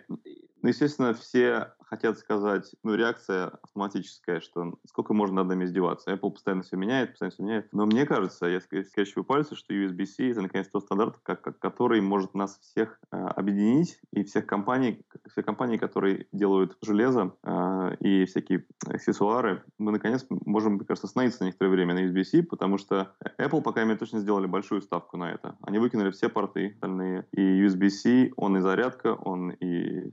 ну, 0.62 0.68
естественно, 0.68 1.14
все 1.14 1.72
хотят 1.88 2.18
сказать, 2.18 2.74
ну, 2.82 2.94
реакция 2.94 3.48
автоматическая, 3.62 4.40
что 4.40 4.74
сколько 4.86 5.14
можно 5.14 5.36
над 5.36 5.48
нами 5.48 5.64
издеваться. 5.64 6.12
Apple 6.12 6.30
постоянно 6.32 6.62
все 6.62 6.76
меняет, 6.76 7.10
постоянно 7.10 7.32
все 7.32 7.42
меняет. 7.42 7.68
Но 7.72 7.86
мне 7.86 8.06
кажется, 8.06 8.46
я 8.46 8.60
скрещиваю 8.60 9.24
пальцы, 9.24 9.56
что 9.56 9.74
USB-C 9.74 10.30
это 10.30 10.42
наконец 10.42 10.68
тот 10.68 10.84
стандарт, 10.84 11.18
как, 11.22 11.58
который 11.58 12.00
может 12.00 12.34
нас 12.34 12.58
всех 12.60 13.00
э, 13.10 13.16
объединить 13.16 14.00
и 14.12 14.22
всех 14.24 14.46
компаний, 14.46 15.00
все 15.30 15.42
компании, 15.42 15.78
которые 15.78 16.26
делают 16.32 16.76
железо 16.82 17.32
э, 17.42 17.96
и 18.00 18.24
всякие 18.26 18.64
аксессуары, 18.86 19.64
мы 19.78 19.92
наконец 19.92 20.26
можем, 20.28 20.74
мне 20.74 20.84
кажется, 20.84 21.06
остановиться 21.06 21.42
на 21.42 21.46
некоторое 21.46 21.70
время 21.70 21.94
на 21.94 22.06
USB-C, 22.06 22.42
потому 22.42 22.78
что 22.78 23.14
Apple, 23.38 23.62
пока 23.62 23.84
мы 23.84 23.96
точно 23.96 24.20
сделали 24.20 24.46
большую 24.46 24.82
ставку 24.82 25.16
на 25.16 25.32
это. 25.32 25.56
Они 25.62 25.78
выкинули 25.78 26.10
все 26.10 26.28
порты 26.28 26.72
остальные. 26.74 27.26
И 27.32 27.40
USB-C, 27.40 28.32
он 28.36 28.56
и 28.56 28.60
зарядка, 28.60 29.14
он 29.14 29.50
и 29.50 30.12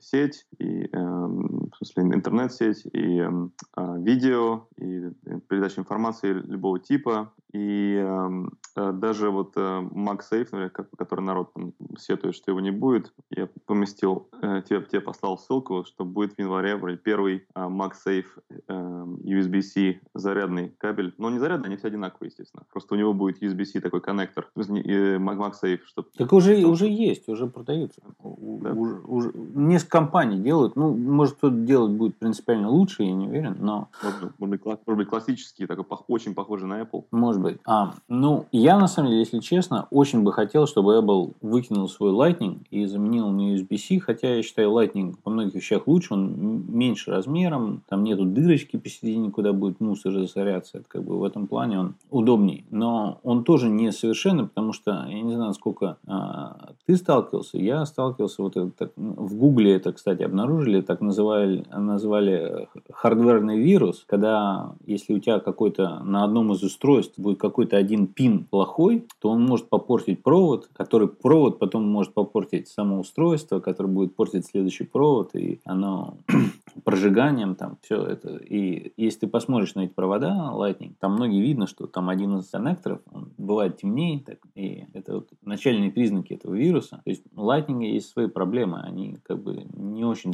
сеть, 0.00 0.46
и 0.58 0.88
э, 0.92 1.15
в 1.16 1.76
смысле 1.76 2.14
интернет-сеть, 2.14 2.86
и 2.92 3.20
э, 3.20 3.98
видео, 3.98 4.66
и 4.76 5.10
передача 5.48 5.80
информации 5.80 6.32
любого 6.32 6.78
типа, 6.78 7.32
и 7.56 7.94
эм, 7.96 8.52
э, 8.76 8.92
даже 8.92 9.30
вот 9.30 9.52
э, 9.56 9.60
MagSafe, 9.60 10.48
например, 10.52 10.70
который 10.70 11.22
народ 11.22 11.52
там 11.54 11.72
сетует, 11.98 12.34
что 12.34 12.50
его 12.50 12.60
не 12.60 12.70
будет, 12.70 13.12
я 13.30 13.48
поместил, 13.64 14.28
э, 14.42 14.62
тебе, 14.68 14.82
тебе 14.82 15.00
послал 15.00 15.38
ссылку, 15.38 15.84
что 15.84 16.04
будет 16.04 16.34
в 16.34 16.38
январе 16.38 16.76
вроде 16.76 16.98
первый 16.98 17.36
э, 17.36 17.60
MagSafe 17.60 18.26
э, 18.50 18.72
USB-C 18.72 20.00
зарядный 20.14 20.74
кабель. 20.76 21.14
Но 21.18 21.30
не 21.30 21.38
зарядный, 21.38 21.68
они 21.68 21.76
все 21.76 21.88
одинаковые, 21.88 22.28
естественно. 22.28 22.64
Просто 22.70 22.94
у 22.94 22.98
него 22.98 23.14
будет 23.14 23.42
USB-C 23.42 23.80
такой 23.80 24.00
коннектор, 24.00 24.48
э, 24.54 25.16
MagSafe. 25.16 25.80
Чтобы... 25.86 26.08
Так 26.16 26.32
уже, 26.32 26.56
чтобы... 26.56 26.72
уже 26.72 26.88
есть, 26.88 27.28
уже 27.28 27.46
продаются. 27.46 28.02
Да. 28.22 28.72
Уже, 28.72 29.00
уже, 29.06 29.32
несколько 29.34 29.98
компаний 29.98 30.40
делают. 30.40 30.76
Ну, 30.76 30.94
может, 31.06 31.36
кто-то 31.36 31.56
делать 31.56 31.92
будет 31.92 32.16
принципиально 32.16 32.70
лучше, 32.70 33.04
я 33.04 33.12
не 33.12 33.26
уверен, 33.26 33.56
но... 33.60 33.88
Может, 34.02 34.34
быть, 34.38 34.64
может 34.64 34.98
быть, 34.98 35.08
классический, 35.08 35.66
такой 35.66 35.84
очень 36.08 36.34
похожий 36.34 36.68
на 36.68 36.80
Apple. 36.80 37.04
Может 37.10 37.40
быть. 37.40 37.58
А, 37.64 37.94
ну, 38.08 38.46
я, 38.52 38.78
на 38.78 38.88
самом 38.88 39.08
деле, 39.08 39.20
если 39.20 39.40
честно, 39.40 39.86
очень 39.90 40.22
бы 40.22 40.32
хотел, 40.32 40.66
чтобы 40.66 40.96
Apple 40.98 41.34
выкинул 41.40 41.88
свой 41.88 42.12
Lightning 42.12 42.60
и 42.70 42.86
заменил 42.86 43.30
на 43.30 43.54
USB-C, 43.54 44.00
хотя 44.00 44.36
я 44.36 44.42
считаю 44.42 44.70
Lightning 44.70 45.14
по 45.22 45.30
многих 45.30 45.54
вещах 45.54 45.86
лучше, 45.86 46.14
он 46.14 46.64
меньше 46.68 47.10
размером, 47.10 47.82
там 47.88 48.04
нету 48.04 48.24
дырочки 48.24 48.76
посередине, 48.76 49.30
куда 49.30 49.52
будет 49.52 49.80
мусор 49.80 50.12
засоряться, 50.12 50.78
это 50.78 50.88
как 50.88 51.04
бы 51.04 51.18
в 51.18 51.24
этом 51.24 51.46
плане 51.46 51.80
он 51.80 51.94
удобней. 52.10 52.64
Но 52.70 53.20
он 53.22 53.44
тоже 53.44 53.68
не 53.68 53.92
совершенный, 53.92 54.46
потому 54.46 54.72
что, 54.72 55.06
я 55.08 55.22
не 55.22 55.34
знаю, 55.34 55.54
сколько 55.54 55.98
а, 56.06 56.72
ты 56.86 56.96
сталкивался, 56.96 57.58
я 57.58 57.84
сталкивался, 57.86 58.42
вот 58.42 58.56
это, 58.56 58.70
так, 58.70 58.92
в 58.96 59.36
Гугле 59.36 59.74
это, 59.74 59.92
кстати, 59.92 60.22
обнаружили, 60.22 60.80
так 60.96 61.02
называли, 61.02 61.62
назвали 61.70 62.68
хардверный 62.90 63.58
вирус, 63.58 64.04
когда 64.06 64.74
если 64.86 65.12
у 65.12 65.18
тебя 65.18 65.40
какой-то 65.40 66.00
на 66.02 66.24
одном 66.24 66.52
из 66.52 66.62
устройств 66.62 67.18
будет 67.18 67.38
какой-то 67.38 67.76
один 67.76 68.06
пин 68.06 68.44
плохой, 68.44 69.06
то 69.20 69.28
он 69.28 69.44
может 69.44 69.68
попортить 69.68 70.22
провод, 70.22 70.70
который 70.72 71.08
провод 71.08 71.58
потом 71.58 71.86
может 71.86 72.14
попортить 72.14 72.68
само 72.68 73.00
устройство, 73.00 73.60
которое 73.60 73.90
будет 73.90 74.16
портить 74.16 74.46
следующий 74.46 74.84
провод, 74.84 75.34
и 75.34 75.60
оно 75.66 76.16
прожиганием 76.84 77.56
там 77.56 77.76
все 77.82 78.02
это. 78.02 78.38
И 78.38 78.94
если 78.96 79.20
ты 79.20 79.26
посмотришь 79.26 79.74
на 79.74 79.80
эти 79.80 79.92
провода 79.92 80.50
Lightning, 80.54 80.94
там 80.98 81.12
многие 81.12 81.42
видно, 81.42 81.66
что 81.66 81.86
там 81.86 82.08
один 82.08 82.38
из 82.38 82.48
коннекторов, 82.48 83.00
он 83.12 83.32
бывает 83.36 83.76
темнее, 83.76 84.20
так, 84.20 84.38
и 84.54 84.86
это 84.94 85.16
вот 85.16 85.28
начальные 85.42 85.90
признаки 85.90 86.32
этого 86.32 86.54
вируса. 86.54 87.02
То 87.04 87.10
есть 87.10 87.22
у 87.36 87.42
Lightning 87.42 87.84
есть 87.84 88.08
свои 88.08 88.28
проблемы, 88.28 88.80
они 88.80 89.18
как 89.22 89.42
бы 89.42 89.66
не 89.74 90.06
очень 90.06 90.32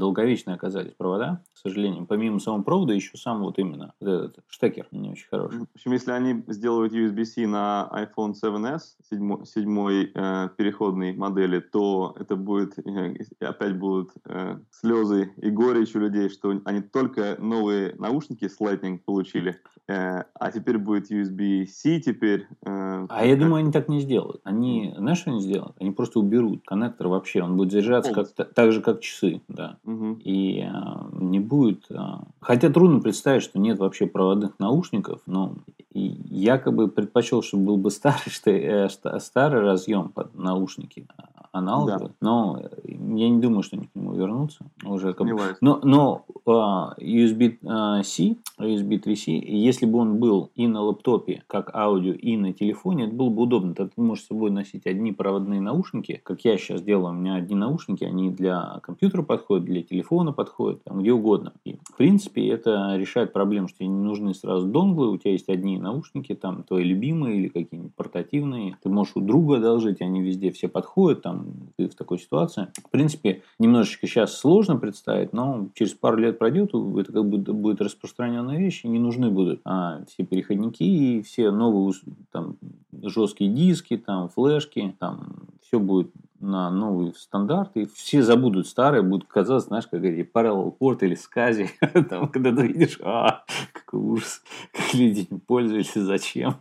долговечные 0.53 0.55
оказались 0.55 0.95
провода, 0.95 1.43
к 1.55 1.59
сожалению. 1.59 2.07
Помимо 2.07 2.39
самого 2.39 2.63
провода, 2.63 2.93
еще 2.93 3.17
сам 3.17 3.43
вот 3.43 3.59
именно 3.59 3.95
вот 4.01 4.09
этот 4.09 4.45
штекер 4.49 4.87
не 4.91 5.11
очень 5.11 5.27
хороший. 5.29 5.61
В 5.61 5.67
общем, 5.75 5.93
если 5.93 6.13
они 6.13 6.43
сделают 6.49 6.93
USB-C 6.93 7.47
на 7.47 7.89
iPhone 7.93 8.35
7s, 8.35 8.81
седьмой, 9.11 9.47
седьмой 9.47 10.11
э, 10.15 10.49
переходной 10.57 11.15
модели, 11.15 11.61
то 11.61 12.15
это 12.19 12.37
будет, 12.37 12.79
э, 12.79 13.15
опять 13.41 13.79
будут 13.79 14.11
э, 14.25 14.59
слезы 14.71 15.33
и 15.37 15.51
горечь 15.51 15.95
у 15.95 16.01
людей, 16.01 16.29
что 16.29 16.53
они 16.65 16.81
только 16.81 17.37
новые 17.39 17.95
наушники 17.97 18.49
с 18.49 18.61
Lightning 18.61 18.99
получили, 18.99 19.61
э, 19.89 20.23
а 20.35 20.53
теперь 20.53 20.79
будет 20.79 21.11
USB-C 21.11 22.01
теперь. 22.01 22.47
Э, 22.65 23.07
а 23.09 23.27
я 23.27 23.37
думаю, 23.37 23.57
они 23.57 23.73
так 23.73 23.89
не 23.89 24.01
сделают. 24.01 24.41
Они, 24.45 24.95
знаешь, 24.97 25.19
что 25.19 25.31
они 25.31 25.41
сделают? 25.41 25.77
Они 25.81 25.91
просто 25.91 26.19
уберут 26.19 26.63
коннектор 26.65 27.09
вообще. 27.09 27.43
Он 27.43 27.57
будет 27.57 27.73
заряжаться 27.73 28.13
как, 28.13 28.55
так 28.55 28.73
же, 28.73 28.81
как 28.81 29.01
часы. 29.01 29.41
Да. 29.49 29.79
Угу. 29.85 30.21
И 30.25 30.42
э, 30.51 30.71
не 31.13 31.41
будет... 31.41 31.87
Э, 31.91 32.19
хотя 32.41 32.71
трудно 32.71 33.01
представить, 33.01 33.43
что 33.43 33.59
нет 33.59 33.79
вообще 33.79 34.07
проводных 34.07 34.59
наушников, 34.59 35.21
но 35.27 35.55
якобы 35.93 36.89
предпочел, 36.89 37.43
чтобы 37.43 37.65
был 37.65 37.77
бы 37.77 37.91
старый, 37.93 38.33
э, 38.45 38.89
старый 39.19 39.61
разъем 39.61 40.09
под 40.09 40.35
наушники 40.35 41.07
аналоговые, 41.53 42.09
да. 42.09 42.15
но 42.21 42.63
я 42.85 43.29
не 43.29 43.41
думаю, 43.41 43.63
что 43.63 43.77
они 43.77 43.87
к 43.87 43.95
нему 43.95 44.15
вернутся. 44.15 44.65
Уже 44.85 45.13
как 45.13 45.27
бы... 45.27 45.57
Но, 45.61 45.81
но 45.83 46.25
uh, 46.47 46.99
USB-C, 46.99 47.61
uh, 47.61 48.37
USB 48.59 49.03
3C, 49.03 49.33
если 49.33 49.87
бы 49.87 49.99
он 49.99 50.19
был 50.19 50.51
и 50.55 50.67
на 50.67 50.81
лаптопе, 50.81 51.43
как 51.47 51.75
аудио, 51.75 52.13
и 52.13 52.37
на 52.37 52.53
телефоне, 52.53 53.07
это 53.07 53.15
было 53.15 53.29
бы 53.29 53.43
удобно. 53.43 53.75
Ты 53.75 53.91
можешь 53.97 54.25
с 54.25 54.29
собой 54.29 54.51
носить 54.51 54.87
одни 54.87 55.13
проводные 55.13 55.61
наушники, 55.61 56.21
как 56.25 56.41
я 56.45 56.57
сейчас 56.57 56.83
делаю, 56.83 57.15
у 57.15 57.19
меня 57.19 57.35
одни 57.35 57.55
наушники, 57.55 58.05
они 58.05 58.31
для 58.31 58.81
компьютера 58.83 59.23
подходят, 59.23 59.67
для 59.67 59.83
телефона 59.83 60.33
подходят, 60.33 60.83
там, 60.85 61.01
где 61.01 61.13
угодно. 61.13 61.53
И, 61.65 61.77
в 61.85 61.97
принципе, 61.97 62.49
это 62.49 62.97
решает 62.97 63.33
проблему, 63.33 63.69
что 63.69 63.85
не 63.85 63.91
нужны 63.91 64.35
сразу 64.35 64.67
донглы, 64.67 65.11
у 65.11 65.19
тебя 65.19 65.33
есть 65.33 65.51
одни 65.51 65.79
наушники, 65.79 66.35
там, 66.35 66.63
твои 66.63 66.85
любимые 66.85 67.37
или 67.37 67.49
какие-нибудь 67.49 67.95
портативные, 67.95 68.79
ты 68.83 68.89
можешь 68.89 69.17
у 69.17 69.21
друга 69.21 69.57
одолжить, 69.57 70.01
они 70.01 70.23
везде 70.23 70.51
все 70.51 70.69
подходят, 70.69 71.23
там, 71.23 71.42
ты 71.77 71.89
в 71.89 71.95
такой 71.95 72.19
ситуации. 72.19 72.69
В 72.85 72.91
принципе, 72.91 73.43
немножечко 73.59 74.07
сейчас 74.07 74.37
сложно 74.37 74.77
представить, 74.77 75.33
но 75.33 75.69
через 75.75 75.95
пару 75.95 76.17
лет 76.19 76.39
пройдет, 76.39 76.71
это 76.75 77.13
как 77.13 77.29
бы 77.29 77.39
будет 77.39 77.81
распространенная 77.81 78.59
вещь, 78.59 78.85
и 78.85 78.89
не 78.89 78.99
нужны 78.99 79.31
будут 79.31 79.61
а, 79.65 80.05
все 80.09 80.25
переходники 80.25 80.83
и 80.83 81.23
все 81.23 81.51
новые 81.51 81.95
там, 82.31 82.57
жесткие 83.03 83.51
диски, 83.51 83.97
там, 83.97 84.29
флешки, 84.29 84.95
там, 84.99 85.49
все 85.63 85.79
будет 85.79 86.11
на 86.43 86.71
новый 86.71 87.15
стандарт, 87.15 87.71
и 87.77 87.87
все 87.87 88.23
забудут 88.23 88.67
старые, 88.67 89.03
будут 89.03 89.29
казаться, 89.29 89.69
знаешь, 89.69 89.87
как 89.87 90.03
эти 90.03 90.29
Parallel 90.29 90.77
Port 90.77 90.99
или 91.03 91.15
скази, 91.15 91.71
там, 92.11 92.29
когда 92.29 92.51
ты 92.51 92.67
видишь, 92.67 92.99
а, 93.03 93.45
какой 93.73 94.01
ужас, 94.01 94.43
как 94.73 94.93
люди 94.93 95.27
не 95.31 95.39
пользовались, 95.39 95.95
зачем, 95.95 96.57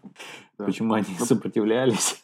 да. 0.57 0.65
почему 0.65 0.93
они 0.93 1.07
сопротивлялись. 1.19 2.23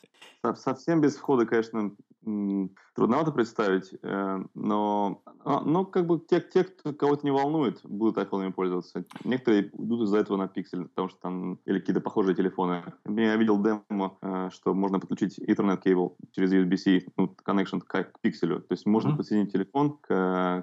Совсем 0.55 1.01
без 1.01 1.15
входа, 1.15 1.45
конечно, 1.45 1.91
嗯 2.25 2.69
трудновато 2.97 3.31
представить, 3.31 3.93
э, 4.01 4.43
но, 4.55 5.21
а, 5.45 5.61
но 5.61 5.85
как 5.85 6.07
бы 6.07 6.19
те, 6.19 6.41
те 6.41 6.63
кто 6.63 6.93
кого-то 6.93 7.27
не 7.27 7.31
волнует, 7.31 7.79
будут 7.83 8.17
iPhone 8.17 8.51
пользоваться. 8.51 9.05
Некоторые 9.23 9.67
идут 9.67 10.01
из-за 10.01 10.17
этого 10.17 10.37
на 10.37 10.47
пиксель, 10.47 10.85
потому 10.85 11.09
что 11.09 11.19
там 11.21 11.59
или 11.65 11.79
какие-то 11.79 12.01
похожие 12.01 12.33
телефоны. 12.35 12.83
Я 13.05 13.35
видел 13.35 13.61
демо, 13.61 14.17
э, 14.23 14.49
что 14.51 14.73
можно 14.73 14.99
подключить 14.99 15.37
Ethernet 15.37 15.83
cable 15.83 16.13
через 16.31 16.51
USB-C, 16.51 17.11
ну, 17.17 17.35
connection 17.45 17.81
к, 17.81 18.03
к 18.03 18.19
пикселю. 18.19 18.61
То 18.61 18.73
есть 18.73 18.87
можно 18.87 19.11
mm-hmm. 19.11 19.17
подсоединить 19.17 19.53
телефон 19.53 19.97
к, 20.01 20.07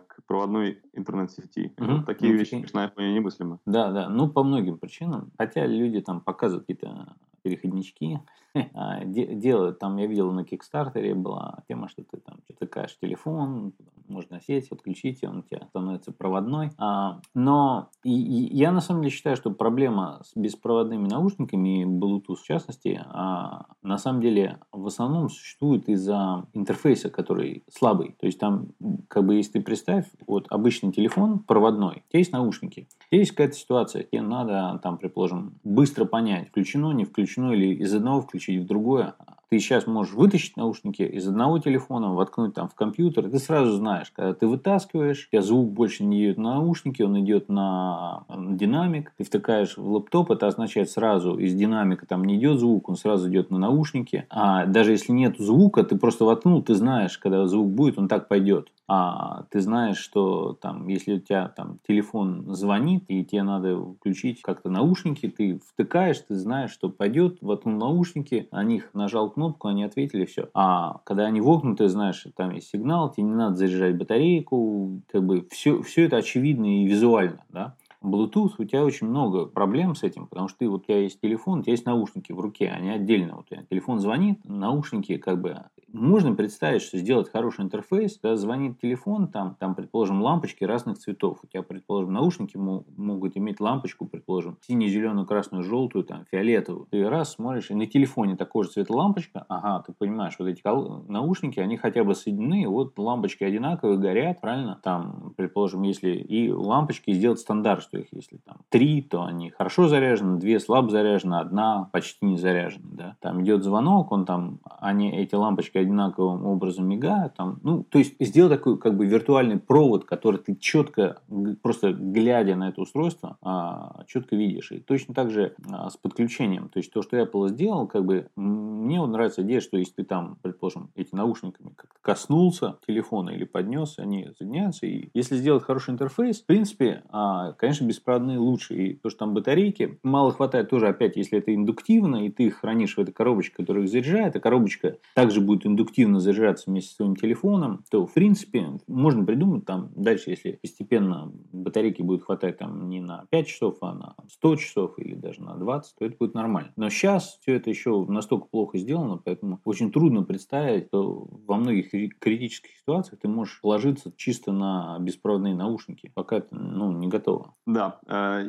к 0.08 0.22
проводной 0.26 0.80
интернет-сети. 0.92 1.72
Mm-hmm. 1.76 1.96
Вот 1.96 2.06
такие 2.06 2.32
ну, 2.32 2.38
вещи, 2.40 2.50
конечно, 2.50 2.80
на 2.80 2.86
iPhone 2.88 3.12
немыслимы. 3.12 3.58
Да, 3.64 3.92
да, 3.92 4.08
ну 4.08 4.28
по 4.28 4.42
многим 4.42 4.78
причинам. 4.78 5.30
Хотя 5.38 5.66
люди 5.66 6.00
там 6.00 6.20
показывают 6.20 6.66
какие-то 6.66 7.14
переходнички, 7.44 8.18
а, 8.74 9.04
делают. 9.04 9.78
Там 9.78 9.96
я 9.98 10.06
видел 10.06 10.32
на 10.32 10.44
Кикстартере 10.44 11.14
была 11.14 11.62
тема, 11.68 11.88
что 11.88 12.02
ты 12.02 12.16
там 12.24 12.38
тыкаешь 12.58 12.96
телефон, 13.00 13.72
можно 14.08 14.40
сеть 14.40 14.70
отключить, 14.70 15.22
и 15.22 15.26
он 15.26 15.38
у 15.38 15.42
тебя 15.42 15.66
становится 15.68 16.12
проводной. 16.12 16.70
А, 16.78 17.20
но 17.34 17.88
и, 18.02 18.12
и 18.12 18.56
я 18.56 18.70
на 18.70 18.80
самом 18.80 19.02
деле 19.02 19.14
считаю, 19.14 19.36
что 19.36 19.50
проблема 19.50 20.20
с 20.24 20.36
беспроводными 20.36 21.08
наушниками 21.08 21.82
и 21.82 21.84
Bluetooth 21.84 22.36
в 22.36 22.44
частности, 22.44 23.00
а, 23.06 23.66
на 23.82 23.98
самом 23.98 24.20
деле 24.20 24.58
в 24.72 24.86
основном 24.86 25.28
существует 25.30 25.88
из-за 25.88 26.46
интерфейса, 26.52 27.10
который 27.10 27.64
слабый. 27.70 28.14
То 28.20 28.26
есть 28.26 28.38
там, 28.38 28.68
как 29.08 29.24
бы, 29.26 29.36
если 29.36 29.52
ты 29.52 29.60
представь, 29.62 30.06
вот 30.26 30.46
обычный 30.50 30.92
телефон 30.92 31.38
проводной, 31.38 32.04
есть 32.12 32.32
наушники, 32.32 32.88
есть 33.10 33.30
какая-то 33.30 33.54
ситуация, 33.54 34.02
тебе 34.02 34.22
надо 34.22 34.78
там, 34.82 34.98
предположим, 34.98 35.58
быстро 35.64 36.04
понять, 36.04 36.48
включено, 36.48 36.92
не 36.92 37.04
включено, 37.04 37.52
или 37.52 37.74
из 37.74 37.94
одного 37.94 38.20
включить 38.20 38.62
в 38.62 38.66
другое, 38.66 39.14
ты 39.54 39.60
сейчас 39.60 39.86
можешь 39.86 40.14
вытащить 40.14 40.56
наушники 40.56 41.02
из 41.02 41.28
одного 41.28 41.60
телефона, 41.60 42.12
воткнуть 42.12 42.54
там 42.54 42.68
в 42.68 42.74
компьютер, 42.74 43.30
ты 43.30 43.38
сразу 43.38 43.76
знаешь, 43.76 44.10
когда 44.12 44.34
ты 44.34 44.48
вытаскиваешь, 44.48 45.28
у 45.28 45.30
тебя 45.30 45.42
звук 45.42 45.70
больше 45.70 46.02
не 46.02 46.24
идет 46.24 46.38
на 46.38 46.54
наушники, 46.54 47.02
он 47.02 47.20
идет 47.20 47.48
на 47.48 48.24
динамик, 48.28 49.12
ты 49.16 49.22
втыкаешь 49.22 49.76
в 49.76 49.92
лэптоп, 49.92 50.32
это 50.32 50.48
означает 50.48 50.90
сразу 50.90 51.38
из 51.38 51.54
динамика 51.54 52.04
там 52.04 52.24
не 52.24 52.34
идет 52.34 52.58
звук, 52.58 52.88
он 52.88 52.96
сразу 52.96 53.30
идет 53.30 53.52
на 53.52 53.58
наушники, 53.58 54.26
а 54.28 54.66
даже 54.66 54.90
если 54.90 55.12
нет 55.12 55.36
звука, 55.38 55.84
ты 55.84 55.96
просто 55.96 56.24
воткнул, 56.24 56.60
ты 56.60 56.74
знаешь, 56.74 57.16
когда 57.16 57.46
звук 57.46 57.70
будет, 57.70 57.96
он 57.96 58.08
так 58.08 58.26
пойдет 58.26 58.70
а 58.86 59.44
ты 59.50 59.60
знаешь, 59.60 59.96
что 59.96 60.52
там, 60.60 60.88
если 60.88 61.14
у 61.14 61.20
тебя 61.20 61.48
там 61.48 61.78
телефон 61.88 62.54
звонит, 62.54 63.04
и 63.08 63.24
тебе 63.24 63.42
надо 63.42 63.78
включить 63.78 64.42
как-то 64.42 64.68
наушники, 64.68 65.28
ты 65.28 65.58
втыкаешь, 65.72 66.18
ты 66.18 66.34
знаешь, 66.34 66.70
что 66.70 66.90
пойдет, 66.90 67.38
воткнул 67.40 67.78
наушники, 67.78 68.48
на 68.52 68.62
них 68.62 68.90
нажал 68.92 69.30
кнопку, 69.30 69.43
они 69.62 69.84
ответили, 69.84 70.24
все. 70.24 70.48
А 70.54 71.00
когда 71.04 71.24
они 71.24 71.40
вогнуты, 71.40 71.88
знаешь, 71.88 72.26
там 72.36 72.50
есть 72.50 72.70
сигнал, 72.70 73.10
тебе 73.10 73.24
не 73.24 73.34
надо 73.34 73.56
заряжать 73.56 73.96
батарейку, 73.96 75.00
как 75.10 75.24
бы 75.24 75.46
все, 75.50 75.82
все 75.82 76.04
это 76.04 76.16
очевидно 76.16 76.82
и 76.82 76.86
визуально, 76.86 77.44
да. 77.50 77.74
Bluetooth, 78.04 78.52
у 78.58 78.64
тебя 78.64 78.84
очень 78.84 79.08
много 79.08 79.46
проблем 79.46 79.94
с 79.94 80.02
этим, 80.02 80.26
потому 80.26 80.48
что 80.48 80.58
ты, 80.58 80.68
вот 80.68 80.82
у 80.82 80.84
тебя 80.84 80.98
есть 80.98 81.20
телефон, 81.20 81.60
у 81.60 81.62
тебя 81.62 81.72
есть 81.72 81.86
наушники 81.86 82.32
в 82.32 82.40
руке, 82.40 82.68
они 82.68 82.90
отдельно. 82.90 83.36
Вот 83.36 83.46
у 83.50 83.62
телефон 83.64 83.98
звонит, 83.98 84.40
наушники 84.44 85.16
как 85.16 85.40
бы 85.40 85.64
можно 85.94 86.34
представить, 86.34 86.82
что 86.82 86.98
сделать 86.98 87.30
хороший 87.30 87.64
интерфейс, 87.64 88.18
когда 88.18 88.36
звонит 88.36 88.80
телефон, 88.80 89.28
там, 89.28 89.56
там, 89.58 89.74
предположим, 89.74 90.20
лампочки 90.22 90.64
разных 90.64 90.98
цветов. 90.98 91.38
У 91.42 91.46
тебя, 91.46 91.62
предположим, 91.62 92.12
наушники 92.12 92.56
могут 92.56 93.36
иметь 93.36 93.60
лампочку, 93.60 94.06
предположим, 94.06 94.58
синий, 94.66 94.88
зеленую, 94.88 95.26
красную, 95.26 95.62
желтую, 95.62 96.04
там, 96.04 96.24
фиолетовую. 96.30 96.88
Ты 96.90 97.08
раз 97.08 97.34
смотришь, 97.34 97.70
и 97.70 97.74
на 97.74 97.86
телефоне 97.86 98.36
такой 98.36 98.64
же 98.64 98.70
цвет 98.70 98.90
лампочка, 98.90 99.44
ага, 99.48 99.84
ты 99.86 99.92
понимаешь, 99.92 100.34
вот 100.38 100.48
эти 100.48 100.62
наушники, 101.08 101.60
они 101.60 101.76
хотя 101.76 102.02
бы 102.02 102.14
соединены, 102.14 102.66
вот 102.68 102.98
лампочки 102.98 103.44
одинаковые, 103.44 103.98
горят, 103.98 104.40
правильно? 104.40 104.80
Там, 104.82 105.32
предположим, 105.36 105.82
если 105.82 106.10
и 106.10 106.50
лампочки 106.50 107.12
сделать 107.12 107.38
стандарт, 107.38 107.82
что 107.82 107.98
их 107.98 108.08
если 108.10 108.38
там 108.38 108.56
три, 108.68 109.00
то 109.00 109.22
они 109.22 109.50
хорошо 109.50 109.86
заряжены, 109.86 110.40
две 110.40 110.58
слабо 110.58 110.90
заряжены, 110.90 111.36
одна 111.36 111.88
почти 111.92 112.26
не 112.26 112.36
заряжена, 112.36 112.86
да. 112.90 113.16
Там 113.20 113.42
идет 113.42 113.62
звонок, 113.62 114.10
он 114.10 114.24
там, 114.24 114.58
они, 114.80 115.12
эти 115.12 115.34
лампочки 115.34 115.83
одинаковым 115.84 116.44
образом 116.46 116.88
мигают. 116.88 117.34
Там, 117.34 117.60
ну, 117.62 117.84
то 117.84 117.98
есть 117.98 118.14
сделать 118.20 118.52
такой 118.52 118.78
как 118.78 118.96
бы 118.96 119.06
виртуальный 119.06 119.58
провод, 119.58 120.04
который 120.04 120.38
ты 120.38 120.56
четко, 120.56 121.20
просто 121.62 121.92
глядя 121.92 122.56
на 122.56 122.68
это 122.68 122.80
устройство, 122.80 123.36
а, 123.42 124.02
четко 124.06 124.36
видишь. 124.36 124.72
И 124.72 124.80
точно 124.80 125.14
так 125.14 125.30
же 125.30 125.54
а, 125.70 125.90
с 125.90 125.96
подключением. 125.96 126.68
То 126.68 126.78
есть 126.78 126.92
то, 126.92 127.02
что 127.02 127.18
Apple 127.18 127.48
сделал, 127.48 127.86
как 127.86 128.04
бы 128.04 128.28
мне 128.36 129.00
вот 129.00 129.08
нравится 129.08 129.42
идея, 129.42 129.60
что 129.60 129.76
если 129.76 129.92
ты 129.92 130.04
там, 130.04 130.38
предположим, 130.42 130.90
эти 130.94 131.14
наушниками 131.14 131.70
как-то 131.76 131.94
коснулся 132.00 132.76
телефона 132.86 133.30
или 133.30 133.44
поднес, 133.44 133.98
они 133.98 134.28
соединяются. 134.36 134.86
И 134.86 135.10
если 135.14 135.36
сделать 135.36 135.64
хороший 135.64 135.90
интерфейс, 135.90 136.40
в 136.40 136.46
принципе, 136.46 137.02
а, 137.10 137.52
конечно, 137.52 137.84
беспроводные 137.84 138.38
лучше. 138.38 138.74
И 138.74 138.94
то, 138.94 139.10
что 139.10 139.20
там 139.20 139.34
батарейки, 139.34 139.98
мало 140.02 140.32
хватает 140.32 140.68
тоже, 140.70 140.88
опять, 140.88 141.16
если 141.16 141.38
это 141.38 141.54
индуктивно, 141.54 142.26
и 142.26 142.30
ты 142.30 142.44
их 142.44 142.56
хранишь 142.56 142.96
в 142.96 143.00
этой 143.00 143.12
коробочке, 143.12 143.54
которая 143.56 143.84
их 143.84 143.90
заряжает, 143.90 144.36
а 144.36 144.40
коробочка 144.40 144.98
также 145.14 145.40
будет 145.40 145.66
индуктивно 145.74 146.20
заряжаться 146.20 146.70
вместе 146.70 146.92
с 146.92 146.96
своим 146.96 147.16
телефоном, 147.16 147.84
то, 147.90 148.06
в 148.06 148.14
принципе, 148.14 148.78
можно 148.86 149.24
придумать 149.24 149.64
там 149.66 149.90
дальше, 149.96 150.30
если 150.30 150.52
постепенно 150.62 151.32
батарейки 151.52 152.00
будет 152.02 152.24
хватать 152.24 152.58
там 152.58 152.88
не 152.88 153.00
на 153.00 153.26
5 153.30 153.46
часов, 153.46 153.78
а 153.80 153.92
на 153.92 154.14
100 154.30 154.56
часов 154.56 154.98
или 154.98 155.14
даже 155.14 155.42
на 155.42 155.56
20, 155.56 155.96
то 155.98 156.04
это 156.04 156.16
будет 156.16 156.34
нормально. 156.34 156.72
Но 156.76 156.88
сейчас 156.88 157.38
все 157.42 157.54
это 157.54 157.70
еще 157.70 158.04
настолько 158.08 158.46
плохо 158.46 158.78
сделано, 158.78 159.20
поэтому 159.22 159.60
очень 159.64 159.90
трудно 159.90 160.22
представить, 160.22 160.86
что 160.86 161.28
во 161.46 161.56
многих 161.56 161.90
критических 162.18 162.70
ситуациях 162.76 163.20
ты 163.20 163.28
можешь 163.28 163.60
положиться 163.60 164.12
чисто 164.16 164.52
на 164.52 164.98
беспроводные 165.00 165.54
наушники, 165.54 166.12
пока 166.14 166.38
это 166.38 166.54
ну, 166.54 166.92
не 166.92 167.08
готово. 167.08 167.54
Да, 167.66 167.98
э, 168.06 168.48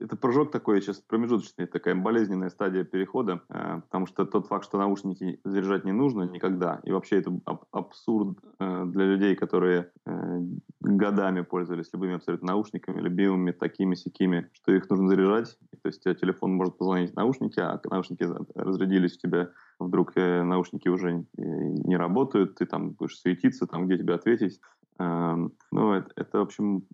это 0.00 0.16
прыжок 0.16 0.50
такой 0.50 0.80
сейчас 0.80 1.00
промежуточный, 1.00 1.66
такая 1.66 1.94
болезненная 1.94 2.50
стадия 2.50 2.84
перехода, 2.84 3.42
э, 3.48 3.80
потому 3.82 4.06
что 4.06 4.24
тот 4.24 4.46
факт, 4.46 4.64
что 4.64 4.78
наушники 4.78 5.40
заряжать 5.44 5.84
не 5.84 5.92
нужно 5.92 6.22
никогда, 6.22 6.80
и 6.84 6.92
вообще 6.92 7.18
это 7.18 7.38
аб- 7.44 7.64
абсурд 7.72 8.38
э, 8.58 8.84
для 8.86 9.04
людей, 9.06 9.36
которые 9.36 9.90
э, 10.06 10.40
годами 10.80 11.42
пользовались 11.42 11.92
любыми 11.92 12.16
абсолютно 12.16 12.48
наушниками, 12.48 13.00
любимыми 13.00 13.52
такими 13.52 13.94
сякими, 13.94 14.48
что 14.52 14.72
их 14.72 14.88
нужно 14.90 15.08
заряжать. 15.08 15.58
То 15.82 15.88
есть 15.88 16.06
у 16.06 16.14
телефон 16.14 16.54
может 16.54 16.78
позвонить 16.78 17.12
в 17.12 17.16
наушники, 17.16 17.60
а 17.60 17.80
наушники 17.90 18.26
разрядились 18.54 19.16
у 19.16 19.20
тебя, 19.20 19.50
вдруг 19.78 20.12
э, 20.16 20.42
наушники 20.42 20.88
уже 20.88 21.24
не 21.36 21.96
работают, 21.96 22.56
ты 22.56 22.66
там 22.66 22.90
будешь 22.90 23.18
светиться, 23.18 23.66
там 23.66 23.86
где 23.86 23.98
тебе 23.98 24.14
ответить. 24.14 24.60
Э, 24.98 25.36
ну, 25.72 25.92
это, 25.92 26.10
это, 26.16 26.38
в 26.38 26.42
общем, 26.42 26.84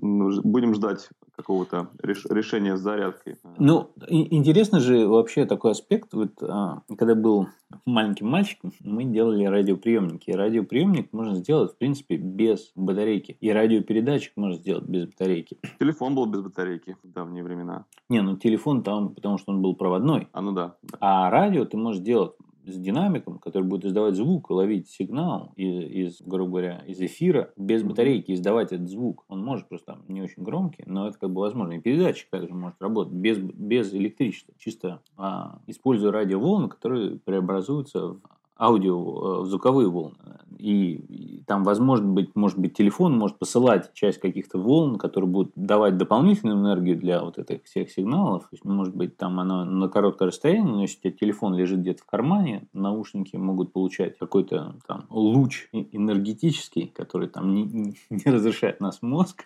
будем 0.00 0.74
ждать 0.74 1.10
какого-то 1.40 1.88
реш, 2.02 2.26
решения 2.26 2.76
с 2.76 2.80
зарядкой. 2.80 3.36
Ну, 3.58 3.90
интересно 4.08 4.80
же 4.80 5.06
вообще 5.06 5.46
такой 5.46 5.72
аспект. 5.72 6.12
Вот, 6.12 6.42
а, 6.42 6.82
когда 6.96 7.14
был 7.14 7.48
маленьким 7.86 8.28
мальчиком, 8.28 8.72
мы 8.80 9.04
делали 9.04 9.44
радиоприемники. 9.44 10.30
И 10.30 10.34
радиоприемник 10.34 11.12
можно 11.12 11.36
сделать, 11.36 11.72
в 11.72 11.76
принципе, 11.76 12.16
без 12.16 12.72
батарейки. 12.74 13.36
И 13.40 13.50
радиопередатчик 13.50 14.32
можно 14.36 14.56
сделать 14.56 14.84
без 14.84 15.06
батарейки. 15.06 15.58
Телефон 15.78 16.14
был 16.14 16.26
без 16.26 16.40
батарейки 16.40 16.96
в 17.02 17.12
давние 17.12 17.42
времена. 17.42 17.86
Не, 18.08 18.22
ну 18.22 18.36
телефон 18.36 18.82
там, 18.82 19.14
потому 19.14 19.38
что 19.38 19.52
он 19.52 19.62
был 19.62 19.74
проводной. 19.74 20.28
А 20.32 20.40
ну 20.40 20.52
да. 20.52 20.76
да. 20.82 20.98
А 21.00 21.30
радио 21.30 21.64
ты 21.64 21.76
можешь 21.76 22.02
делать 22.02 22.32
с 22.72 22.78
динамиком, 22.78 23.38
который 23.38 23.64
будет 23.64 23.84
издавать 23.84 24.14
звук, 24.14 24.50
ловить 24.50 24.88
сигнал 24.88 25.52
из, 25.56 25.90
из, 25.90 26.22
грубо 26.22 26.50
говоря, 26.50 26.84
из 26.86 27.00
эфира 27.00 27.52
без 27.56 27.82
батарейки, 27.82 28.32
издавать 28.32 28.72
этот 28.72 28.88
звук. 28.88 29.24
Он 29.28 29.44
может 29.44 29.68
просто 29.68 29.92
там 29.92 30.04
не 30.08 30.22
очень 30.22 30.42
громкий, 30.42 30.84
но 30.86 31.08
это 31.08 31.18
как 31.18 31.30
бы 31.30 31.40
возможно. 31.40 31.72
И 31.72 31.80
передатчик 31.80 32.28
также 32.30 32.54
может 32.54 32.80
работать 32.80 33.12
без, 33.12 33.38
без 33.38 33.94
электричества, 33.94 34.54
чисто 34.58 35.00
а, 35.16 35.60
используя 35.66 36.12
радиоволны, 36.12 36.68
которые 36.68 37.18
преобразуются 37.18 38.14
в 38.14 38.20
аудио, 38.60 39.42
э, 39.42 39.46
звуковые 39.46 39.88
волны. 39.88 40.16
И, 40.58 41.42
там, 41.46 41.64
возможно 41.64 42.06
быть, 42.06 42.36
может 42.36 42.58
быть, 42.58 42.76
телефон 42.76 43.16
может 43.16 43.38
посылать 43.38 43.94
часть 43.94 44.18
каких-то 44.18 44.58
волн, 44.58 44.98
которые 44.98 45.30
будут 45.30 45.52
давать 45.56 45.96
дополнительную 45.96 46.58
энергию 46.58 46.98
для 46.98 47.22
вот 47.24 47.38
этих 47.38 47.64
всех 47.64 47.90
сигналов. 47.90 48.42
То 48.42 48.48
есть, 48.52 48.64
может 48.64 48.94
быть, 48.94 49.16
там 49.16 49.40
оно 49.40 49.64
на 49.64 49.88
короткое 49.88 50.28
расстояние, 50.28 50.70
но 50.70 50.82
если 50.82 50.98
у 50.98 51.00
тебя 51.00 51.12
телефон 51.12 51.54
лежит 51.54 51.80
где-то 51.80 52.02
в 52.02 52.06
кармане, 52.06 52.68
наушники 52.74 53.36
могут 53.36 53.72
получать 53.72 54.18
какой-то 54.18 54.76
там 54.86 55.06
луч 55.08 55.68
энергетический, 55.72 56.88
который 56.88 57.28
там 57.28 57.54
не, 57.54 57.94
не 58.10 58.30
разрешает 58.30 58.80
нас 58.80 59.00
мозг. 59.00 59.44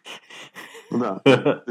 Ну 0.90 0.98
да, 0.98 1.22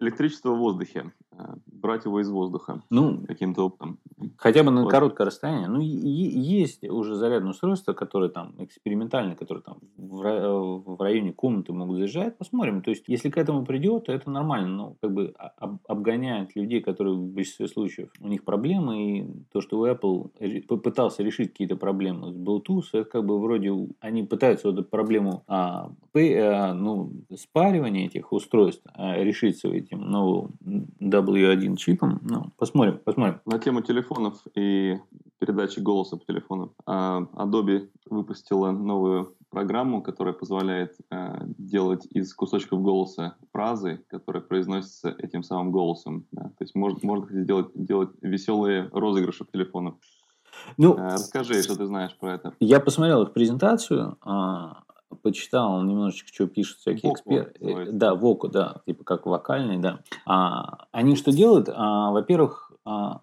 электричество 0.00 0.50
в 0.52 0.58
воздухе. 0.58 1.12
Э, 1.40 1.54
брать 1.66 2.04
его 2.04 2.20
из 2.20 2.28
воздуха 2.28 2.82
ну, 2.90 3.24
каким-то 3.26 3.66
опытом. 3.66 3.98
Хотя 4.36 4.62
бы 4.62 4.70
на 4.70 4.82
вот. 4.82 4.90
короткое 4.90 5.26
расстояние. 5.26 5.68
Ну, 5.68 5.80
есть 5.80 6.84
уже 6.84 7.14
зарядное 7.14 7.52
устройство, 7.52 7.94
которое 7.94 8.28
там 8.28 8.54
экспериментальное, 8.58 9.34
которое 9.34 9.60
там 9.60 9.78
в 9.96 11.00
районе 11.00 11.32
комнаты 11.32 11.72
могут 11.72 11.96
заезжать. 11.96 12.36
Посмотрим. 12.36 12.82
То 12.82 12.90
есть, 12.90 13.04
если 13.06 13.30
к 13.30 13.38
этому 13.38 13.64
придет, 13.64 14.06
то 14.06 14.12
это 14.12 14.30
нормально. 14.30 14.68
Но 14.68 14.96
как 15.00 15.12
бы 15.12 15.34
обгоняет 15.88 16.54
людей, 16.54 16.80
которые 16.82 17.14
в 17.14 17.32
большинстве 17.32 17.68
случаев 17.68 18.10
у 18.20 18.28
них 18.28 18.44
проблемы. 18.44 19.18
И 19.18 19.26
то, 19.52 19.60
что 19.60 19.78
у 19.78 19.86
Apple 19.86 20.62
попытался 20.66 21.22
решить 21.22 21.52
какие-то 21.52 21.76
проблемы 21.76 22.32
с 22.32 22.36
Bluetooth, 22.36 22.84
это 22.92 23.04
как 23.04 23.24
бы 23.24 23.40
вроде 23.40 23.72
они 24.00 24.22
пытаются 24.24 24.68
эту 24.68 24.84
проблему 24.84 25.44
а, 25.46 25.90
а, 26.14 26.74
ну, 26.74 27.12
спаривания 27.34 28.06
этих 28.06 28.32
устройств 28.32 28.39
а, 28.94 29.16
решить 29.16 29.58
с 29.58 29.64
этим 29.64 30.00
новым 30.00 30.54
W1 31.00 31.76
чипом. 31.76 32.20
Ну, 32.22 32.46
посмотрим, 32.56 32.98
посмотрим. 33.04 33.40
На 33.46 33.58
тему 33.58 33.82
телефонов 33.82 34.42
и 34.54 34.98
передачи 35.38 35.80
голоса 35.80 36.16
по 36.16 36.24
телефону. 36.24 36.74
А, 36.86 37.22
Adobe 37.34 37.88
выпустила 38.08 38.70
новую 38.70 39.34
программу, 39.50 40.02
которая 40.02 40.32
позволяет 40.32 40.96
э, 41.10 41.44
делать 41.58 42.06
из 42.10 42.32
кусочков 42.34 42.80
голоса 42.82 43.34
фразы, 43.52 44.00
которые 44.08 44.42
произносятся 44.42 45.14
этим 45.18 45.42
самым 45.42 45.72
голосом. 45.72 46.24
Да? 46.30 46.44
То 46.44 46.60
есть 46.60 46.74
можно, 46.74 47.00
можно 47.02 47.44
делать, 47.44 47.68
делать 47.74 48.10
веселые 48.22 48.88
розыгрыши 48.92 49.44
по 49.44 49.52
телефону. 49.52 49.98
Ну, 50.76 50.94
э, 50.94 51.12
Расскажи, 51.12 51.62
что 51.62 51.76
ты 51.76 51.86
знаешь 51.86 52.16
про 52.18 52.34
это. 52.34 52.54
Я 52.60 52.80
посмотрел 52.80 53.22
их 53.22 53.32
презентацию. 53.32 54.16
А, 54.22 54.82
почитал 55.16 55.82
немножечко, 55.82 56.28
что 56.32 56.46
пишут 56.46 56.78
всякие 56.78 57.12
эксперты. 57.12 57.88
Да, 57.92 58.14
воку, 58.14 58.48
да, 58.48 58.76
типа 58.86 59.04
как 59.04 59.26
вокальный, 59.26 59.78
да. 59.78 60.00
А, 60.26 60.86
они 60.92 61.16
что 61.16 61.32
делают? 61.32 61.68
А, 61.72 62.10
во-первых, 62.10 62.69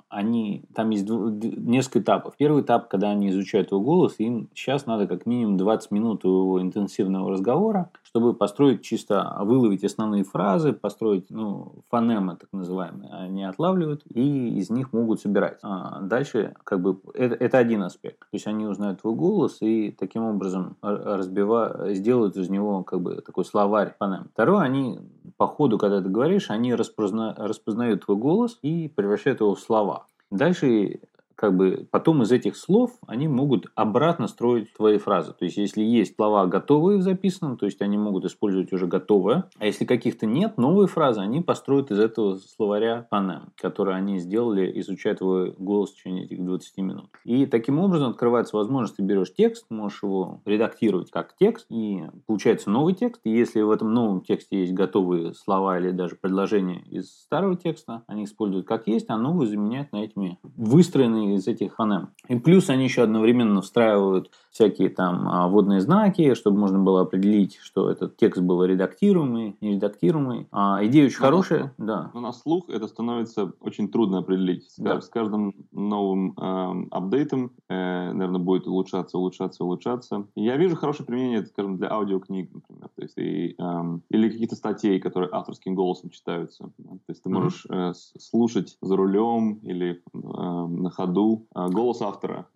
они, 0.09 0.63
там 0.73 0.89
есть 0.91 1.07
несколько 1.09 1.99
этапов. 1.99 2.35
Первый 2.37 2.61
этап, 2.61 2.87
когда 2.87 3.09
они 3.09 3.29
изучают 3.29 3.71
его 3.71 3.81
голос, 3.81 4.15
им 4.19 4.49
сейчас 4.53 4.85
надо 4.85 5.07
как 5.07 5.25
минимум 5.25 5.57
20 5.57 5.91
минут 5.91 6.23
его 6.23 6.61
интенсивного 6.61 7.31
разговора, 7.31 7.89
чтобы 8.03 8.33
построить 8.33 8.81
чисто, 8.81 9.37
выловить 9.41 9.83
основные 9.83 10.23
фразы, 10.23 10.73
построить, 10.73 11.29
ну, 11.29 11.73
фонемы 11.89 12.35
так 12.35 12.49
называемые, 12.51 13.11
они 13.13 13.43
отлавливают 13.43 14.03
и 14.13 14.57
из 14.57 14.69
них 14.69 14.93
могут 14.93 15.21
собирать. 15.21 15.59
А 15.61 16.01
дальше, 16.01 16.55
как 16.63 16.81
бы, 16.81 16.99
это, 17.13 17.35
это 17.35 17.57
один 17.57 17.83
аспект. 17.83 18.19
То 18.19 18.33
есть 18.33 18.47
они 18.47 18.65
узнают 18.65 19.01
твой 19.01 19.15
голос 19.15 19.57
и 19.61 19.91
таким 19.91 20.23
образом 20.23 20.77
разбивают, 20.81 21.97
сделают 21.97 22.37
из 22.37 22.49
него 22.49 22.83
как 22.83 23.01
бы 23.01 23.21
такой 23.21 23.45
словарь 23.45 23.95
фонем. 23.99 24.27
Второе, 24.33 24.61
они 24.61 24.99
по 25.35 25.47
ходу, 25.47 25.77
когда 25.77 26.01
ты 26.01 26.09
говоришь, 26.09 26.49
они 26.49 26.73
распозна, 26.73 27.35
распознают 27.37 28.05
твой 28.05 28.17
голос 28.17 28.57
и 28.61 28.87
превращают 28.95 29.41
его 29.41 29.55
слова. 29.57 30.05
Дальше 30.31 30.99
как 31.37 31.55
бы 31.55 31.87
потом 31.91 32.23
из 32.23 32.31
этих 32.31 32.57
слов 32.57 32.97
они 33.05 33.27
могут 33.27 33.67
обратно 33.75 34.27
строить 34.27 34.73
твои 34.73 34.97
фразы. 34.97 35.33
То 35.33 35.45
есть, 35.45 35.57
если 35.57 35.83
есть 35.83 36.15
слова 36.15 36.47
готовые 36.47 36.97
в 36.97 37.03
записанном, 37.03 37.57
то 37.57 37.67
есть 37.67 37.81
они 37.81 37.97
могут 37.97 38.25
использовать 38.25 38.73
уже 38.73 38.87
готовое. 38.87 39.47
А 39.59 39.65
если 39.65 39.85
каких-то 39.85 40.25
нет, 40.25 40.57
новые 40.57 40.87
фразы 40.87 41.21
они 41.21 41.41
построят 41.41 41.91
из 41.91 41.99
этого 41.99 42.37
словаря 42.37 43.05
фонем, 43.11 43.53
который 43.55 43.95
они 43.95 44.17
сделали, 44.17 44.79
изучая 44.79 45.13
твой 45.13 45.53
голос 45.57 45.91
в 45.91 45.97
течение 45.97 46.25
этих 46.25 46.43
20 46.43 46.77
минут. 46.79 47.09
И 47.23 47.45
таким 47.45 47.79
образом 47.79 48.09
открывается 48.09 48.57
возможность, 48.57 48.97
ты 48.97 49.03
берешь 49.03 49.33
текст, 49.33 49.67
можешь 49.69 50.01
его 50.01 50.41
редактировать 50.43 51.11
как 51.11 51.35
текст, 51.37 51.67
и 51.69 52.03
получается 52.25 52.71
новый 52.71 52.95
текст. 52.95 53.21
И 53.25 53.29
если 53.29 53.61
в 53.61 53.69
этом 53.69 53.93
новом 53.93 54.21
тексте 54.21 54.61
есть 54.61 54.73
готовые 54.73 55.35
слова 55.35 55.77
или 55.77 55.91
даже 55.91 56.15
предложения 56.15 56.81
из 56.89 57.11
старого 57.11 57.55
текста, 57.55 58.01
они 58.07 58.23
используют 58.23 58.67
как 58.67 58.87
есть, 58.87 59.05
а 59.09 59.17
новые 59.17 59.47
заменяют 59.47 59.91
на 59.91 60.03
этими 60.03 60.39
выстроенные 60.55 61.26
из 61.35 61.47
этих 61.47 61.75
фонем. 61.75 62.09
И 62.27 62.37
плюс 62.37 62.69
они 62.69 62.85
еще 62.85 63.03
одновременно 63.03 63.61
встраивают 63.61 64.31
всякие 64.57 64.89
там 64.89 65.27
а, 65.29 65.47
водные 65.47 65.81
знаки, 65.81 66.33
чтобы 66.33 66.57
можно 66.57 66.79
было 66.79 67.01
определить, 67.01 67.57
что 67.61 67.91
этот 67.91 68.17
текст 68.17 68.41
был 68.41 68.63
редактируемый, 68.63 69.55
не 69.61 69.75
редактируемый. 69.75 70.47
А, 70.51 70.79
идея 70.85 71.05
очень 71.05 71.19
но 71.19 71.25
хорошая, 71.25 71.73
на, 71.77 71.85
да. 71.85 72.11
Но 72.15 72.21
на 72.21 72.33
слух 72.33 72.67
это 72.69 72.87
становится 72.87 73.51
очень 73.59 73.89
трудно 73.89 74.19
определить. 74.19 74.71
С, 74.71 74.77
да. 74.77 74.99
с 74.99 75.09
каждым 75.09 75.53
новым 75.71 76.31
э, 76.31 76.87
апдейтом, 76.89 77.51
э, 77.69 78.11
наверное, 78.11 78.39
будет 78.39 78.65
улучшаться, 78.65 79.19
улучшаться, 79.19 79.63
улучшаться. 79.63 80.25
Я 80.35 80.57
вижу 80.57 80.75
хорошее 80.75 81.05
применение, 81.05 81.45
скажем, 81.45 81.77
для 81.77 81.91
аудиокниг, 81.91 82.51
например, 82.51 82.89
то 82.95 83.01
есть 83.03 83.17
и, 83.17 83.55
э, 83.59 83.99
или 84.09 84.29
каких-то 84.29 84.55
статей, 84.55 84.99
которые 84.99 85.29
авторским 85.31 85.75
голосом 85.75 86.09
читаются. 86.09 86.71
То 86.77 87.09
есть 87.09 87.21
ты 87.21 87.29
можешь 87.29 87.67
э, 87.69 87.93
слушать 88.17 88.77
за 88.81 88.95
рулем 88.95 89.59
или 89.61 90.01
э, 90.13 90.17
на 90.17 90.89
ходу 90.89 91.16
э, 91.17 91.69
голос 91.69 92.01
автора 92.01 92.47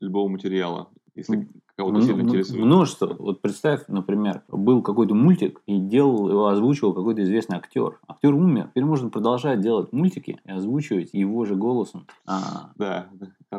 любого 0.00 0.28
материала 0.28 0.88
если 1.20 1.48
кого-то 1.76 2.02
сильно 2.02 2.22
интересует. 2.22 2.64
Множество. 2.64 3.16
Вот 3.18 3.40
представь, 3.40 3.82
например, 3.88 4.42
был 4.48 4.82
какой-то 4.82 5.14
мультик, 5.14 5.60
и 5.66 5.78
делал 5.78 6.28
его 6.28 6.46
озвучивал 6.48 6.92
какой-то 6.92 7.22
известный 7.22 7.56
актер. 7.56 7.98
Актер 8.06 8.34
умер. 8.34 8.68
Теперь 8.70 8.84
можно 8.84 9.08
продолжать 9.08 9.60
делать 9.60 9.92
мультики 9.92 10.40
и 10.44 10.50
озвучивать 10.50 11.10
его 11.12 11.44
же 11.44 11.56
голосом. 11.56 12.06
А... 12.26 12.70
Да, 12.76 13.08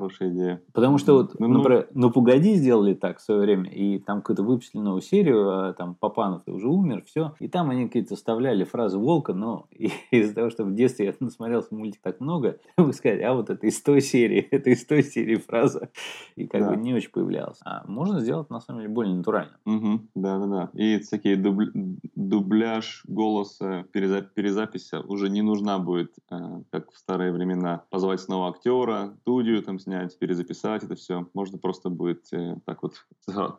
хорошая 0.01 0.29
идея. 0.29 0.61
Потому 0.73 0.97
что 0.97 1.13
вот, 1.13 1.39
ну, 1.39 1.47
ну, 1.47 1.57
например, 1.59 1.87
ну 1.93 2.11
погоди 2.11 2.55
сделали 2.55 2.93
так 2.93 3.19
в 3.19 3.21
свое 3.21 3.41
время, 3.41 3.69
и 3.69 3.99
там 3.99 4.21
какую-то 4.21 4.43
выпустили 4.43 4.81
новую 4.81 5.01
серию, 5.01 5.49
а 5.49 5.73
там 5.73 5.95
Папанов 5.95 6.41
уже 6.47 6.67
умер, 6.67 7.03
все. 7.05 7.35
И 7.39 7.47
там 7.47 7.69
они 7.69 7.85
какие-то 7.85 8.15
вставляли 8.15 8.63
фразы 8.63 8.97
Волка, 8.97 9.33
но 9.33 9.67
из-за 10.11 10.33
того, 10.33 10.49
что 10.49 10.63
в 10.63 10.73
детстве 10.73 11.05
я 11.05 11.13
насмотрелся 11.19 11.73
мультик 11.75 12.01
так 12.01 12.19
много, 12.19 12.57
могу 12.77 12.93
сказать, 12.93 13.21
а 13.21 13.33
вот 13.33 13.49
это 13.49 13.67
из 13.67 13.81
той 13.81 14.01
серии, 14.01 14.39
это 14.51 14.71
из 14.71 14.85
той 14.85 15.03
серии 15.03 15.35
фраза. 15.35 15.89
И 16.35 16.47
как 16.47 16.61
да. 16.61 16.69
бы 16.71 16.77
не 16.77 16.93
очень 16.93 17.11
появлялась. 17.11 17.59
А 17.63 17.83
можно 17.87 18.19
сделать, 18.19 18.49
на 18.49 18.59
самом 18.59 18.81
деле, 18.81 18.93
более 18.93 19.15
натурально. 19.15 19.57
Угу, 19.65 20.01
да-да-да. 20.15 20.69
И 20.73 20.99
всякие 20.99 21.35
дубля... 21.35 21.67
дубляж 22.15 23.03
голоса, 23.07 23.85
переза... 23.91 24.21
перезапись 24.21 24.91
уже 24.93 25.29
не 25.29 25.41
нужна 25.41 25.77
будет, 25.77 26.13
э, 26.31 26.35
как 26.71 26.91
в 26.91 26.97
старые 26.97 27.31
времена. 27.31 27.83
Позвать 27.89 28.21
снова 28.21 28.49
актера, 28.49 29.13
студию 29.21 29.61
там 29.61 29.77
снять, 29.91 30.17
перезаписать 30.17 30.83
это 30.83 30.95
все. 30.95 31.27
Можно 31.33 31.57
просто 31.57 31.89
будет 31.89 32.31
э, 32.31 32.55
так 32.65 32.81
вот 32.81 32.95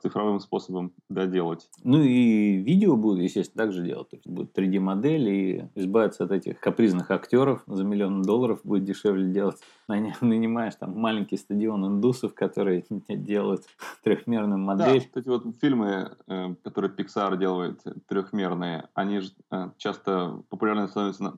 цифровым 0.02 0.40
способом 0.40 0.92
доделать. 1.10 1.68
Ну 1.84 2.02
и 2.02 2.56
видео 2.56 2.96
будут, 2.96 3.22
естественно, 3.22 3.64
так 3.64 3.72
же 3.72 3.84
делать. 3.84 4.08
То 4.08 4.16
есть 4.16 4.26
будет 4.26 4.56
3D-модель 4.56 5.28
и 5.28 5.64
избавиться 5.74 6.24
от 6.24 6.32
этих 6.32 6.58
капризных 6.58 7.10
актеров 7.10 7.62
за 7.66 7.84
миллион 7.84 8.22
долларов 8.22 8.60
будет 8.64 8.84
дешевле 8.84 9.30
делать. 9.30 9.56
Нанимаешь 9.88 10.74
там 10.76 10.98
маленький 10.98 11.36
стадион 11.36 11.86
индусов, 11.86 12.34
которые 12.34 12.84
делают 13.08 13.64
трехмерную 14.02 14.58
модель. 14.58 15.06
Да, 15.12 15.20
эти 15.20 15.28
вот 15.28 15.44
фильмы, 15.60 16.16
э, 16.28 16.54
которые 16.64 16.90
Pixar 16.90 17.36
делает, 17.36 17.82
трехмерные, 18.08 18.88
они 18.94 19.20
же 19.20 19.32
э, 19.50 19.70
часто 19.76 20.42
популярны 20.48 20.88
становятся 20.88 21.34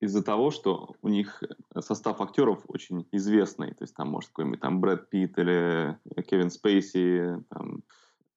из-за 0.00 0.22
того, 0.22 0.50
что 0.50 0.94
у 1.02 1.08
них 1.08 1.42
состав 1.80 2.20
актеров 2.20 2.62
очень 2.68 3.06
известный. 3.12 3.68
То 3.74 3.84
есть 3.84 3.94
там, 3.94 4.08
может, 4.08 4.30
какой-нибудь 4.30 4.60
там 4.60 4.80
Брэд 4.80 5.08
Питт 5.10 5.38
или 5.38 5.98
Кевин 6.28 6.50
Спейси, 6.50 7.42
там, 7.50 7.82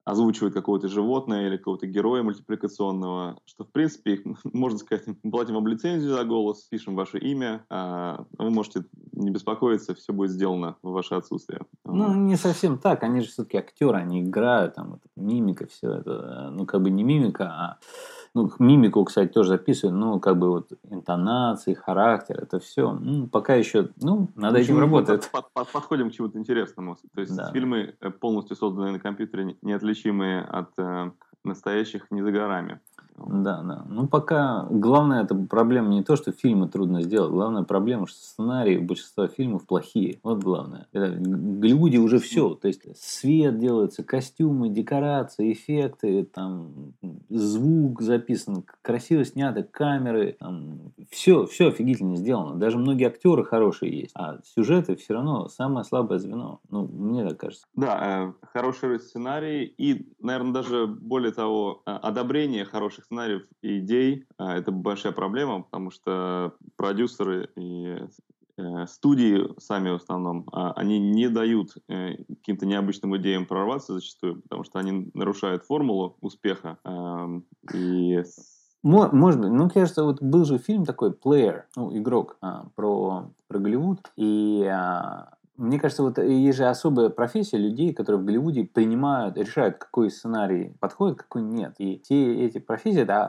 озвучивают 0.04 0.54
какого-то 0.54 0.88
животное 0.88 1.48
или 1.48 1.58
какого-то 1.58 1.86
героя 1.86 2.24
мультипликационного, 2.24 3.38
что, 3.46 3.64
в 3.66 3.72
принципе, 3.72 4.14
их, 4.14 4.22
можно 4.44 4.80
сказать, 4.80 5.06
платим 5.30 5.56
вам 5.56 5.68
лицензию 5.68 6.14
за 6.14 6.24
голос, 6.24 6.64
пишем 6.64 6.96
ваше 6.96 7.20
имя, 7.20 7.66
а 7.70 8.26
вы 8.38 8.50
можете 8.50 8.86
не 9.12 9.30
беспокоиться, 9.30 9.94
все 9.94 10.14
будет 10.14 10.32
сделано 10.32 10.78
в 10.82 10.92
ваше 10.92 11.16
отсутствие. 11.16 11.62
Ну, 11.86 12.14
не 12.16 12.36
совсем 12.36 12.78
так, 12.80 13.04
они 13.04 13.22
же 13.22 13.28
все-таки 13.28 13.58
актеры, 13.58 13.98
они 13.98 14.22
играют, 14.22 14.76
там, 14.76 14.92
вот, 14.92 15.02
мимика, 15.16 15.68
все 15.68 15.94
это, 15.94 16.50
ну, 16.52 16.66
как 16.66 16.82
бы 16.82 16.90
не 16.90 17.04
мимика, 17.04 17.46
а 17.46 17.78
ну, 18.34 18.50
мимику, 18.60 19.04
кстати, 19.04 19.30
тоже 19.30 19.50
записываю, 19.50 19.98
но 19.98 20.20
как 20.20 20.38
бы 20.38 20.50
вот 20.50 20.72
интонации, 20.90 21.74
характер, 21.74 22.40
это 22.42 22.60
все. 22.60 22.94
Ну, 22.94 23.28
пока 23.28 23.56
еще, 23.56 23.90
ну, 24.02 24.30
надо 24.36 24.60
этим 24.60 24.80
работать. 24.80 25.30
Под, 25.32 25.52
под, 25.52 25.70
подходим 25.70 26.10
к 26.10 26.14
чему-то 26.14 26.38
интересному. 26.38 26.98
То 27.14 27.22
есть 27.22 27.36
да. 27.36 27.52
фильмы 27.52 27.96
э, 28.00 28.10
полностью 28.10 28.56
созданные 28.56 28.94
на 28.94 29.00
компьютере, 29.00 29.58
неотличимые 29.62 30.44
от 30.44 30.70
э, 30.78 31.12
настоящих, 31.44 32.10
не 32.10 32.22
за 32.22 32.32
горами. 32.32 32.80
Да, 33.28 33.62
да. 33.62 33.86
Ну, 33.88 34.08
пока 34.08 34.68
главная 34.70 35.24
это 35.24 35.36
проблема 35.36 35.90
не 35.90 36.04
то, 36.04 36.16
что 36.16 36.32
фильмы 36.32 36.68
трудно 36.68 37.02
сделать. 37.02 37.32
Главная 37.32 37.64
проблема, 37.64 38.08
что 38.08 38.18
сценарии 38.18 38.78
большинства 38.78 39.28
фильмов 39.28 39.66
плохие. 39.66 40.20
Вот 40.24 40.44
главное. 40.44 40.88
Это, 40.92 41.12
в 41.12 41.60
Голливуде 41.60 42.00
уже 42.00 42.20
все. 42.20 42.56
То 42.56 42.68
есть 42.68 42.82
свет 42.98 43.60
делается, 43.60 44.04
костюмы, 44.04 44.70
декорации, 44.70 45.54
эффекты, 45.54 46.24
там, 46.24 46.94
звук 47.30 48.02
записан, 48.02 48.64
красиво 48.82 49.26
снято, 49.26 49.64
камеры. 49.64 50.36
Там, 50.40 50.94
все, 51.10 51.46
все 51.46 51.70
офигительно 51.70 52.16
сделано. 52.16 52.56
Даже 52.56 52.78
многие 52.78 53.08
актеры 53.08 53.44
хорошие 53.44 54.00
есть. 54.00 54.12
А 54.16 54.40
сюжеты 54.44 54.96
все 54.96 55.14
равно 55.14 55.48
самое 55.48 55.84
слабое 55.84 56.20
звено. 56.20 56.60
Ну, 56.70 56.88
мне 56.88 57.28
так 57.28 57.40
кажется. 57.40 57.66
Да, 57.76 58.34
э, 58.42 58.48
хороший 58.54 59.00
сценарий 59.00 59.66
и, 59.66 60.08
наверное, 60.20 60.54
даже 60.54 60.88
более 60.88 61.32
того, 61.32 61.82
э, 61.86 61.92
одобрение 61.92 62.66
хороших 62.66 63.11
сценариев 63.12 63.44
и 63.62 63.80
идей 63.80 64.26
а, 64.38 64.58
это 64.58 64.72
большая 64.72 65.12
проблема, 65.12 65.64
потому 65.64 65.92
что 65.92 66.54
продюсеры 66.78 67.50
и 67.58 67.98
э, 68.58 68.88
студии 68.88 69.50
сами 69.60 69.90
в 69.90 69.96
основном, 69.96 70.48
а, 70.54 70.72
они 70.74 70.98
не 70.98 71.28
дают 71.28 71.76
э, 71.90 72.16
каким-то 72.30 72.66
необычным 72.66 73.18
идеям 73.18 73.46
прорваться 73.46 73.94
зачастую, 73.94 74.42
потому 74.42 74.64
что 74.64 74.80
они 74.80 75.12
нарушают 75.14 75.66
формулу 75.66 76.16
успеха. 76.22 76.78
И 77.74 78.24
может 78.84 79.40
быть. 79.40 79.52
Ну, 79.52 79.70
кажется, 79.70 80.04
вот 80.04 80.24
был 80.24 80.44
же 80.44 80.58
фильм 80.58 80.86
такой 80.86 81.12
«Player», 81.12 81.64
ну, 81.76 81.96
игрок, 81.96 82.38
а, 82.42 82.66
про, 82.76 83.30
про 83.48 83.60
Голливуд. 83.60 84.12
И 84.16 84.68
мне 85.62 85.80
кажется, 85.80 86.02
вот 86.02 86.18
есть 86.18 86.58
же 86.58 86.66
особая 86.66 87.10
профессия 87.10 87.58
людей, 87.58 87.94
которые 87.94 88.22
в 88.22 88.26
Голливуде 88.26 88.64
принимают, 88.64 89.38
решают, 89.38 89.78
какой 89.78 90.10
сценарий 90.10 90.74
подходит, 90.80 91.20
какой 91.20 91.44
нет. 91.44 91.76
И 91.78 92.02
все 92.04 92.46
эти 92.46 92.58
профессии– 92.58 93.02
это 93.02 93.26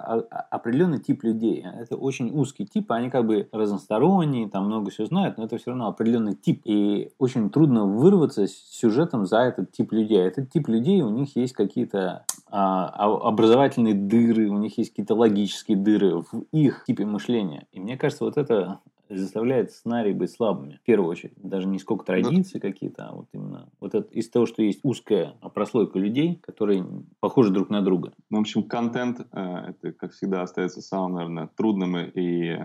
определенный 0.50 0.98
тип 0.98 1.24
людей. 1.24 1.62
Это 1.62 1.96
очень 1.96 2.30
узкий 2.34 2.66
тип, 2.66 2.90
они 2.90 3.10
как 3.10 3.26
бы 3.26 3.48
разносторонние, 3.52 4.48
там 4.48 4.64
много 4.64 4.90
всего 4.90 5.06
знают, 5.06 5.36
но 5.36 5.44
это 5.44 5.58
все 5.58 5.70
равно 5.70 5.88
определенный 5.88 6.34
тип. 6.34 6.62
И 6.64 7.12
очень 7.18 7.50
трудно 7.50 7.84
вырваться 7.84 8.46
с 8.46 8.52
сюжетом 8.52 9.26
за 9.26 9.40
этот 9.40 9.70
тип 9.72 9.92
людей. 9.92 10.18
Этот 10.18 10.50
тип 10.50 10.68
людей, 10.68 11.02
у 11.02 11.10
них 11.10 11.36
есть 11.36 11.52
какие-то 11.52 12.24
а, 12.50 12.88
образовательные 13.28 13.94
дыры, 13.94 14.48
у 14.48 14.56
них 14.56 14.78
есть 14.78 14.90
какие-то 14.90 15.14
логические 15.14 15.76
дыры 15.76 16.20
в 16.20 16.44
их 16.50 16.84
типе 16.86 17.04
мышления. 17.04 17.66
И 17.72 17.80
мне 17.80 17.98
кажется, 17.98 18.24
вот 18.24 18.38
это 18.38 18.80
заставляет 19.18 19.72
сценарий 19.72 20.12
быть 20.12 20.30
слабыми, 20.30 20.76
в 20.76 20.82
первую 20.82 21.10
очередь. 21.10 21.34
Даже 21.36 21.66
не 21.66 21.78
сколько 21.78 22.04
традиции 22.04 22.58
да. 22.58 22.68
какие-то, 22.68 23.08
а 23.08 23.14
вот 23.14 23.28
именно 23.32 23.68
вот 23.80 23.94
это, 23.94 24.08
из 24.12 24.28
того, 24.30 24.46
что 24.46 24.62
есть 24.62 24.80
узкая 24.82 25.34
прослойка 25.54 25.98
людей, 25.98 26.36
которые 26.42 26.86
похожи 27.20 27.50
друг 27.50 27.70
на 27.70 27.82
друга. 27.82 28.12
Ну, 28.30 28.38
в 28.38 28.40
общем, 28.40 28.62
контент, 28.62 29.20
э, 29.32 29.70
это, 29.70 29.92
как 29.92 30.12
всегда, 30.12 30.42
остается 30.42 30.80
самым, 30.80 31.14
наверное, 31.14 31.50
трудным 31.56 31.96
и 31.98 32.58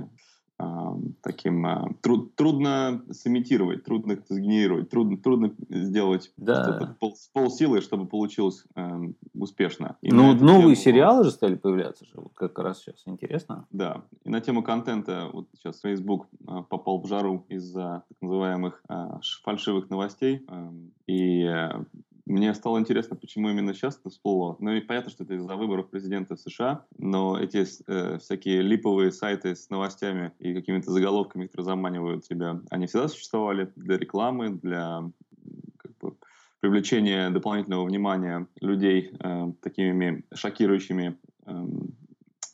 таким 1.21 1.65
э, 1.65 1.93
труд, 2.01 2.35
трудно 2.35 3.03
сымитировать, 3.11 3.83
трудно 3.83 4.17
сгенерировать, 4.27 4.89
трудно, 4.89 5.17
трудно 5.17 5.53
сделать 5.69 6.31
да. 6.37 6.63
что-то 6.63 6.95
пол, 6.99 7.15
с 7.15 7.27
полсилы, 7.27 7.81
чтобы 7.81 8.07
получилось 8.07 8.63
э, 8.75 8.99
успешно. 9.35 9.97
И 10.01 10.11
ну, 10.11 10.33
новые 10.33 10.75
тему, 10.75 10.75
сериалы 10.75 11.23
же 11.23 11.31
стали 11.31 11.55
появляться 11.55 12.05
же, 12.05 12.11
вот 12.15 12.33
как 12.33 12.57
раз 12.59 12.79
сейчас 12.79 13.03
интересно. 13.05 13.65
Да, 13.71 14.03
и 14.23 14.29
на 14.29 14.41
тему 14.41 14.63
контента, 14.63 15.29
вот 15.31 15.47
сейчас 15.55 15.79
Facebook 15.81 16.27
э, 16.47 16.63
попал 16.69 17.01
в 17.01 17.07
жару 17.07 17.45
из-за 17.49 18.03
так 18.07 18.21
называемых 18.21 18.81
э, 18.89 19.19
фальшивых 19.43 19.89
новостей, 19.89 20.43
э, 20.47 20.69
и 21.07 21.43
э, 21.43 21.69
мне 22.27 22.53
стало 22.53 22.79
интересно, 22.79 23.15
почему 23.15 23.49
именно 23.49 23.73
сейчас 23.73 23.97
это 23.97 24.09
всплыло. 24.09 24.57
Ну 24.59 24.71
и 24.73 24.81
понятно, 24.81 25.11
что 25.11 25.23
это 25.23 25.35
из-за 25.35 25.55
выборов 25.55 25.89
президента 25.89 26.35
США, 26.35 26.85
но 26.97 27.39
эти 27.39 27.65
э, 27.87 28.17
всякие 28.19 28.61
липовые 28.61 29.11
сайты 29.11 29.55
с 29.55 29.69
новостями 29.69 30.33
и 30.39 30.53
какими-то 30.53 30.91
заголовками, 30.91 31.45
которые 31.47 31.65
заманивают 31.65 32.25
тебя, 32.27 32.61
они 32.69 32.87
всегда 32.87 33.07
существовали 33.07 33.71
для 33.75 33.97
рекламы, 33.97 34.49
для 34.49 35.09
как 35.77 35.97
бы, 35.99 36.15
привлечения 36.59 37.29
дополнительного 37.29 37.85
внимания 37.85 38.47
людей 38.59 39.11
э, 39.19 39.53
такими 39.61 40.23
шокирующими 40.33 41.17
э, 41.45 41.65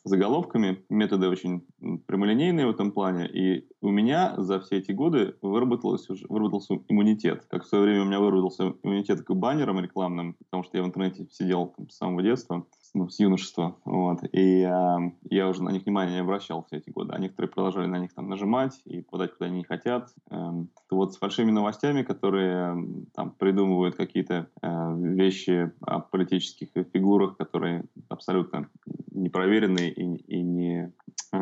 заголовками. 0.04 0.84
Методы 0.88 1.28
очень 1.28 1.66
прямолинейные 2.06 2.66
в 2.66 2.70
этом 2.70 2.92
плане. 2.92 3.28
И 3.28 3.68
у 3.80 3.90
меня 3.90 4.34
за 4.36 4.60
все 4.60 4.78
эти 4.78 4.92
годы 4.92 5.36
выработался, 5.40 6.12
уже, 6.12 6.26
выработался 6.28 6.74
иммунитет. 6.88 7.46
Как 7.48 7.64
в 7.64 7.66
свое 7.66 7.84
время 7.84 8.02
у 8.02 8.04
меня 8.04 8.20
выработался 8.20 8.74
иммунитет 8.82 9.22
к 9.22 9.34
баннерам 9.34 9.80
рекламным, 9.80 10.34
потому 10.34 10.62
что 10.62 10.76
я 10.76 10.82
в 10.82 10.86
интернете 10.86 11.26
сидел 11.30 11.74
там, 11.76 11.88
с 11.88 11.96
самого 11.96 12.22
детства, 12.22 12.66
ну, 12.94 13.08
с 13.08 13.18
юношества. 13.18 13.76
Вот, 13.84 14.20
и 14.32 14.62
э, 14.62 14.96
я 15.28 15.48
уже 15.48 15.62
на 15.62 15.70
них 15.70 15.84
внимания 15.84 16.12
не 16.12 16.20
обращал 16.20 16.64
все 16.64 16.76
эти 16.76 16.90
годы. 16.90 17.12
А 17.12 17.18
некоторые 17.18 17.50
продолжали 17.50 17.86
на 17.86 17.98
них 17.98 18.14
там 18.14 18.28
нажимать 18.28 18.80
и 18.84 19.02
подать 19.02 19.32
куда 19.32 19.46
они 19.46 19.58
не 19.58 19.64
хотят. 19.64 20.14
Э, 20.30 20.52
вот 20.90 21.12
с 21.12 21.18
фальшивыми 21.18 21.50
новостями, 21.50 22.02
которые 22.02 23.04
там 23.14 23.32
придумывают 23.32 23.96
какие-то 23.96 24.48
э, 24.62 24.94
вещи 24.96 25.72
о 25.80 26.00
политических 26.00 26.68
фигурах, 26.92 27.36
которые 27.36 27.84
абсолютно 28.08 28.68
непроверенные 29.10 29.92
и, 29.92 30.02
и 30.04 30.42
не 30.42 30.92
э, 31.32 31.38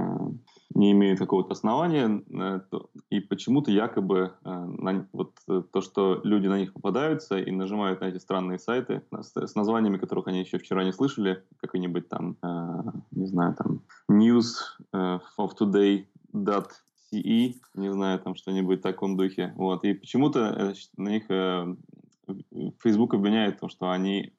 не 0.75 0.93
имеют 0.93 1.19
какого-то 1.19 1.53
основания, 1.53 2.23
э, 2.31 2.61
и 3.11 3.21
почему-то 3.21 3.71
якобы 3.71 4.33
э, 4.45 5.05
вот 5.13 5.33
э, 5.49 5.63
то, 5.73 5.81
что 5.81 6.21
люди 6.25 6.47
на 6.47 6.59
них 6.59 6.73
попадаются 6.73 7.39
и 7.39 7.51
нажимают 7.51 8.01
на 8.01 8.07
эти 8.07 8.19
странные 8.19 8.59
сайты 8.59 9.03
с, 9.13 9.55
названиями, 9.55 9.99
которых 9.99 10.29
они 10.29 10.41
еще 10.41 10.59
вчера 10.59 10.85
не 10.85 10.93
слышали, 10.93 11.43
какой-нибудь 11.61 12.09
там, 12.09 12.37
не 13.11 13.27
знаю, 13.27 13.55
там 13.55 13.81
news 14.11 14.55
of 14.93 15.51
today 15.59 16.07
CE, 16.35 17.55
не 17.75 17.93
знаю, 17.93 18.19
там 18.19 18.35
что-нибудь 18.35 18.81
в 18.81 18.83
таком 18.83 19.17
духе. 19.17 19.53
Вот. 19.57 19.85
И 19.85 19.95
почему-то 19.95 20.75
на 20.97 21.09
них 21.09 21.25
Facebook 22.83 23.15
обвиняет 23.15 23.61
то, 23.61 23.69
что 23.69 23.91
они 23.91 24.33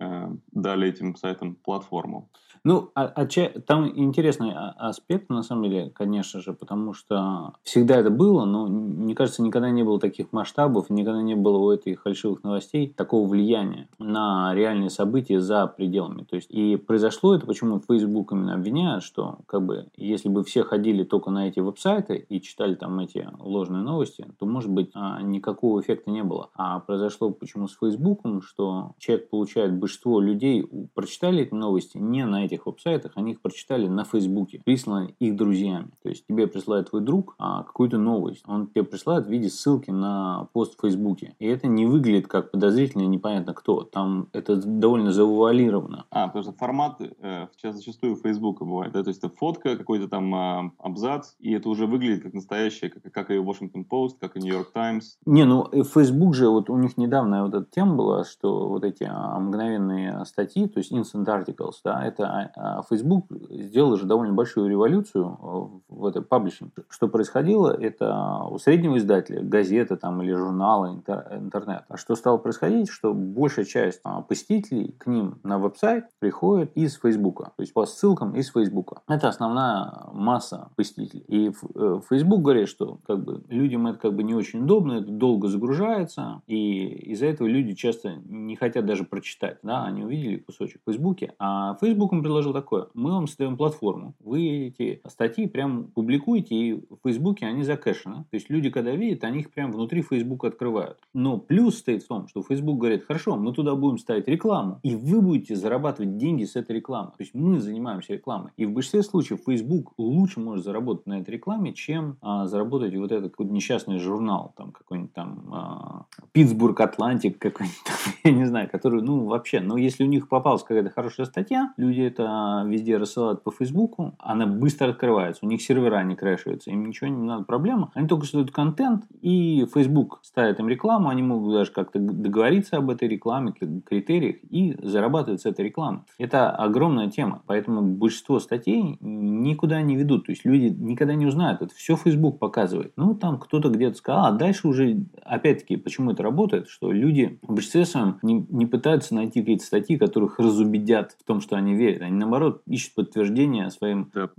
дали 0.51 0.87
этим 0.87 1.15
сайтам 1.15 1.55
платформу. 1.55 2.29
Ну, 2.65 2.91
а, 2.95 3.07
а 3.07 3.27
там 3.65 3.91
интересный 3.93 4.53
а, 4.53 4.73
аспект, 4.77 5.29
на 5.29 5.43
самом 5.43 5.69
деле, 5.69 5.89
конечно 5.89 6.39
же, 6.39 6.53
потому 6.53 6.93
что 6.93 7.55
всегда 7.63 7.97
это 7.97 8.09
было, 8.09 8.45
но, 8.45 8.67
мне 8.67 9.15
кажется, 9.15 9.41
никогда 9.41 9.69
не 9.69 9.83
было 9.83 9.99
таких 9.99 10.31
масштабов, 10.31 10.89
никогда 10.89 11.21
не 11.21 11.35
было 11.35 11.57
у 11.57 11.71
этих 11.71 12.03
фальшивых 12.03 12.41
новостей 12.43 12.87
такого 12.87 13.27
влияния 13.27 13.89
на 13.99 14.53
реальные 14.55 14.91
события 14.91 15.41
за 15.41 15.67
пределами. 15.67 16.23
То 16.23 16.37
есть, 16.37 16.49
и 16.51 16.77
произошло 16.77 17.35
это, 17.35 17.45
почему 17.45 17.81
Facebook 17.85 18.31
именно 18.31 18.53
обвиняют, 18.53 19.03
что, 19.03 19.39
как 19.45 19.65
бы, 19.65 19.87
если 19.97 20.29
бы 20.29 20.45
все 20.45 20.63
ходили 20.63 21.03
только 21.03 21.31
на 21.31 21.49
эти 21.49 21.59
веб-сайты 21.59 22.15
и 22.29 22.39
читали 22.39 22.75
там 22.75 22.97
эти 23.01 23.27
ложные 23.39 23.83
новости, 23.83 24.25
то, 24.39 24.45
может 24.45 24.71
быть, 24.71 24.89
а, 24.93 25.21
никакого 25.21 25.81
эффекта 25.81 26.11
не 26.11 26.23
было. 26.23 26.49
А 26.55 26.79
произошло 26.79 27.29
почему 27.31 27.67
с 27.67 27.77
Facebook, 27.77 28.21
что 28.41 28.93
человек 28.99 29.29
получает, 29.29 29.77
большинство 29.77 30.21
людей 30.21 30.65
прочитали 30.93 31.43
эти 31.43 31.53
новости 31.53 31.97
не 31.97 32.25
на 32.25 32.45
эти 32.45 32.52
этих 32.53 32.65
веб-сайтах, 32.65 33.13
они 33.15 33.31
их 33.31 33.41
прочитали 33.41 33.87
на 33.87 34.03
Фейсбуке, 34.03 34.61
присланы 34.63 35.15
их 35.19 35.35
друзьями. 35.35 35.89
То 36.01 36.09
есть 36.09 36.25
тебе 36.27 36.47
присылает 36.47 36.89
твой 36.89 37.01
друг 37.01 37.35
а, 37.37 37.63
какую-то 37.63 37.97
новость, 37.97 38.43
он 38.47 38.67
тебе 38.67 38.83
присылает 38.83 39.25
в 39.25 39.29
виде 39.29 39.49
ссылки 39.49 39.91
на 39.91 40.47
пост 40.53 40.77
в 40.77 40.81
Фейсбуке. 40.81 41.35
И 41.39 41.47
это 41.47 41.67
не 41.67 41.85
выглядит 41.85 42.27
как 42.27 42.51
подозрительно, 42.51 43.03
непонятно 43.03 43.53
кто. 43.53 43.83
Там 43.83 44.27
это 44.33 44.55
довольно 44.55 45.11
завуалировано. 45.11 46.05
А, 46.09 46.27
потому 46.27 46.43
что 46.43 46.53
формат 46.53 46.99
э, 46.99 47.47
сейчас 47.55 47.75
зачастую 47.75 48.13
у 48.13 48.15
Фейсбука 48.17 48.65
бывает. 48.65 48.93
Да? 48.93 49.03
То 49.03 49.09
есть 49.09 49.23
это 49.23 49.29
фотка, 49.29 49.77
какой-то 49.77 50.07
там 50.07 50.33
э, 50.35 50.71
абзац, 50.79 51.33
и 51.39 51.51
это 51.53 51.69
уже 51.69 51.87
выглядит 51.87 52.23
как 52.23 52.33
настоящее, 52.33 52.89
как, 52.89 53.11
как 53.11 53.31
и 53.31 53.35
Washington 53.35 53.85
Post, 53.89 54.15
как 54.19 54.37
и 54.37 54.39
New 54.39 54.53
York 54.53 54.71
Times. 54.73 55.17
Не, 55.25 55.45
ну 55.45 55.69
Facebook 55.83 56.35
же, 56.35 56.49
вот 56.49 56.69
у 56.69 56.77
них 56.77 56.97
недавно 56.97 57.43
вот 57.43 57.53
эта 57.53 57.65
тема 57.69 57.95
была, 57.95 58.23
что 58.23 58.67
вот 58.67 58.83
эти 58.83 59.03
а, 59.03 59.39
мгновенные 59.39 60.25
статьи, 60.25 60.67
то 60.67 60.79
есть 60.79 60.91
instant 60.91 61.25
articles, 61.25 61.75
да, 61.83 62.05
это 62.05 62.42
а 62.55 62.81
Facebook 62.89 63.25
сделал 63.49 63.95
же 63.97 64.05
довольно 64.05 64.33
большую 64.33 64.69
революцию 64.69 65.37
э, 65.41 65.93
в 65.93 66.05
этой 66.05 66.21
паблишинг. 66.21 66.73
Что 66.89 67.07
происходило, 67.07 67.69
это 67.69 68.43
у 68.49 68.57
среднего 68.57 68.97
издателя, 68.97 69.41
газеты 69.41 69.95
там, 69.95 70.21
или 70.21 70.33
журнала, 70.33 70.87
интернет. 70.87 71.83
А 71.87 71.97
что 71.97 72.15
стало 72.15 72.37
происходить, 72.37 72.89
что 72.89 73.13
большая 73.13 73.65
часть 73.65 73.99
а, 74.03 74.21
посетителей 74.21 74.95
к 74.97 75.07
ним 75.07 75.39
на 75.43 75.59
веб-сайт 75.59 76.05
приходит 76.19 76.71
из 76.75 76.95
Facebook, 76.95 77.43
то 77.43 77.61
есть 77.61 77.73
по 77.73 77.85
ссылкам 77.85 78.35
из 78.35 78.49
Facebook. 78.49 79.01
Это 79.07 79.27
основная 79.27 80.07
масса 80.11 80.69
посетителей. 80.75 81.23
И 81.27 81.51
э, 81.75 81.99
Facebook 82.09 82.41
говорит, 82.41 82.67
что 82.67 82.99
как 83.05 83.23
бы, 83.23 83.43
людям 83.49 83.87
это 83.87 83.99
как 83.99 84.15
бы 84.15 84.23
не 84.23 84.33
очень 84.33 84.61
удобно, 84.63 84.93
это 84.93 85.11
долго 85.11 85.47
загружается, 85.47 86.41
и 86.47 86.87
из-за 87.11 87.27
этого 87.27 87.47
люди 87.47 87.73
часто 87.73 88.15
не 88.25 88.55
хотят 88.55 88.85
даже 88.85 89.03
прочитать. 89.03 89.57
Да? 89.63 89.83
Они 89.83 90.03
увидели 90.03 90.37
кусочек 90.37 90.81
в 90.85 90.91
Facebook, 90.91 91.19
а 91.39 91.77
Facebook 91.79 92.13
им 92.13 92.23
предложил 92.33 92.53
такое. 92.53 92.87
Мы 92.95 93.11
вам 93.11 93.27
создаем 93.27 93.57
платформу. 93.57 94.15
Вы 94.19 94.67
эти 94.67 95.01
статьи 95.07 95.45
прям 95.45 95.83
публикуете, 95.93 96.55
и 96.55 96.73
в 96.73 96.97
Фейсбуке 97.03 97.45
они 97.45 97.61
закэшены. 97.61 98.25
То 98.31 98.33
есть 98.33 98.49
люди, 98.49 98.71
когда 98.71 98.91
видят, 98.91 99.23
они 99.23 99.41
их 99.41 99.51
прям 99.51 99.71
внутри 99.71 100.01
Фейсбука 100.01 100.47
открывают. 100.47 100.97
Но 101.13 101.37
плюс 101.37 101.77
стоит 101.77 102.01
в 102.01 102.07
том, 102.07 102.27
что 102.27 102.41
Facebook 102.41 102.79
говорит, 102.79 103.05
хорошо, 103.05 103.35
мы 103.35 103.53
туда 103.53 103.75
будем 103.75 103.99
ставить 103.99 104.27
рекламу, 104.27 104.79
и 104.81 104.95
вы 104.95 105.21
будете 105.21 105.55
зарабатывать 105.55 106.17
деньги 106.17 106.43
с 106.43 106.55
этой 106.55 106.77
рекламы. 106.77 107.09
То 107.09 107.17
есть 107.19 107.35
мы 107.35 107.59
занимаемся 107.59 108.13
рекламой. 108.13 108.51
И 108.57 108.65
в 108.65 108.71
большинстве 108.71 109.03
случаев 109.03 109.41
Facebook 109.45 109.93
лучше 109.99 110.39
может 110.39 110.65
заработать 110.65 111.05
на 111.05 111.19
этой 111.19 111.31
рекламе, 111.31 111.73
чем 111.73 112.17
а, 112.21 112.47
заработать 112.47 112.95
вот 112.95 113.11
этот 113.11 113.31
какой-то 113.31 113.53
несчастный 113.53 113.99
журнал, 113.99 114.53
там 114.57 114.71
какой-нибудь 114.71 115.13
там 115.13 115.49
а, 115.51 116.05
Питтсбург 116.31 116.81
Атлантик 116.81 117.37
какой-нибудь 117.37 117.77
я 118.23 118.31
не 118.31 118.45
знаю, 118.45 118.69
который, 118.69 119.03
ну 119.03 119.25
вообще, 119.25 119.59
но 119.59 119.77
если 119.77 120.03
у 120.03 120.07
них 120.07 120.27
попалась 120.27 120.63
какая-то 120.63 120.89
хорошая 120.89 121.27
статья, 121.27 121.73
люди 121.77 122.01
это 122.01 122.22
везде 122.65 122.97
рассылают 122.97 123.43
по 123.43 123.51
Фейсбуку, 123.51 124.15
она 124.19 124.45
быстро 124.45 124.89
открывается, 124.89 125.45
у 125.45 125.49
них 125.49 125.61
сервера 125.61 126.03
не 126.03 126.15
крэшиваются, 126.15 126.71
им 126.71 126.85
ничего 126.85 127.07
не 127.09 127.23
надо, 127.23 127.43
проблема. 127.43 127.91
Они 127.93 128.07
только 128.07 128.25
создают 128.25 128.51
контент, 128.51 129.05
и 129.21 129.67
Facebook 129.73 130.19
ставит 130.23 130.59
им 130.59 130.67
рекламу, 130.67 131.09
они 131.09 131.21
могут 131.21 131.53
даже 131.53 131.71
как-то 131.71 131.99
договориться 131.99 132.77
об 132.77 132.89
этой 132.89 133.07
рекламе, 133.07 133.53
критериях, 133.53 134.37
и 134.49 134.75
зарабатывать 134.81 135.41
с 135.41 135.45
этой 135.45 135.65
рекламы. 135.65 136.03
Это 136.17 136.51
огромная 136.51 137.09
тема, 137.09 137.41
поэтому 137.45 137.81
большинство 137.81 138.39
статей 138.39 138.97
никуда 139.01 139.81
не 139.81 139.95
ведут, 139.95 140.25
то 140.25 140.31
есть 140.31 140.45
люди 140.45 140.65
никогда 140.65 141.15
не 141.15 141.25
узнают, 141.25 141.61
это 141.61 141.73
все 141.75 141.95
Facebook 141.95 142.39
показывает. 142.39 142.93
Ну, 142.95 143.15
там 143.15 143.39
кто-то 143.39 143.69
где-то 143.69 143.97
сказал, 143.97 144.25
а 144.25 144.31
дальше 144.31 144.67
уже, 144.67 145.05
опять-таки, 145.23 145.77
почему 145.77 146.11
это 146.11 146.23
работает, 146.23 146.67
что 146.67 146.91
люди 146.91 147.39
в 147.41 147.53
большинстве 147.53 147.85
своем 147.85 148.17
не, 148.21 148.45
не 148.49 148.65
пытаются 148.65 149.15
найти 149.15 149.41
какие-то 149.41 149.65
статьи, 149.65 149.97
которых 149.97 150.39
разубедят 150.39 151.15
в 151.19 151.23
том, 151.23 151.41
что 151.41 151.55
они 151.55 151.73
верят. 151.73 152.01
Они 152.01 152.12
наоборот, 152.19 152.61
ищут 152.65 152.95
подтверждение 152.95 153.69
своим 153.71 154.09
да, 154.13 154.29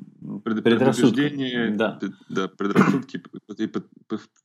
пред, 0.45 0.63
предрассудкам. 0.63 1.77
Да. 1.77 1.99
да, 2.29 2.49
предрассудки 2.49 3.23
и 3.59 3.71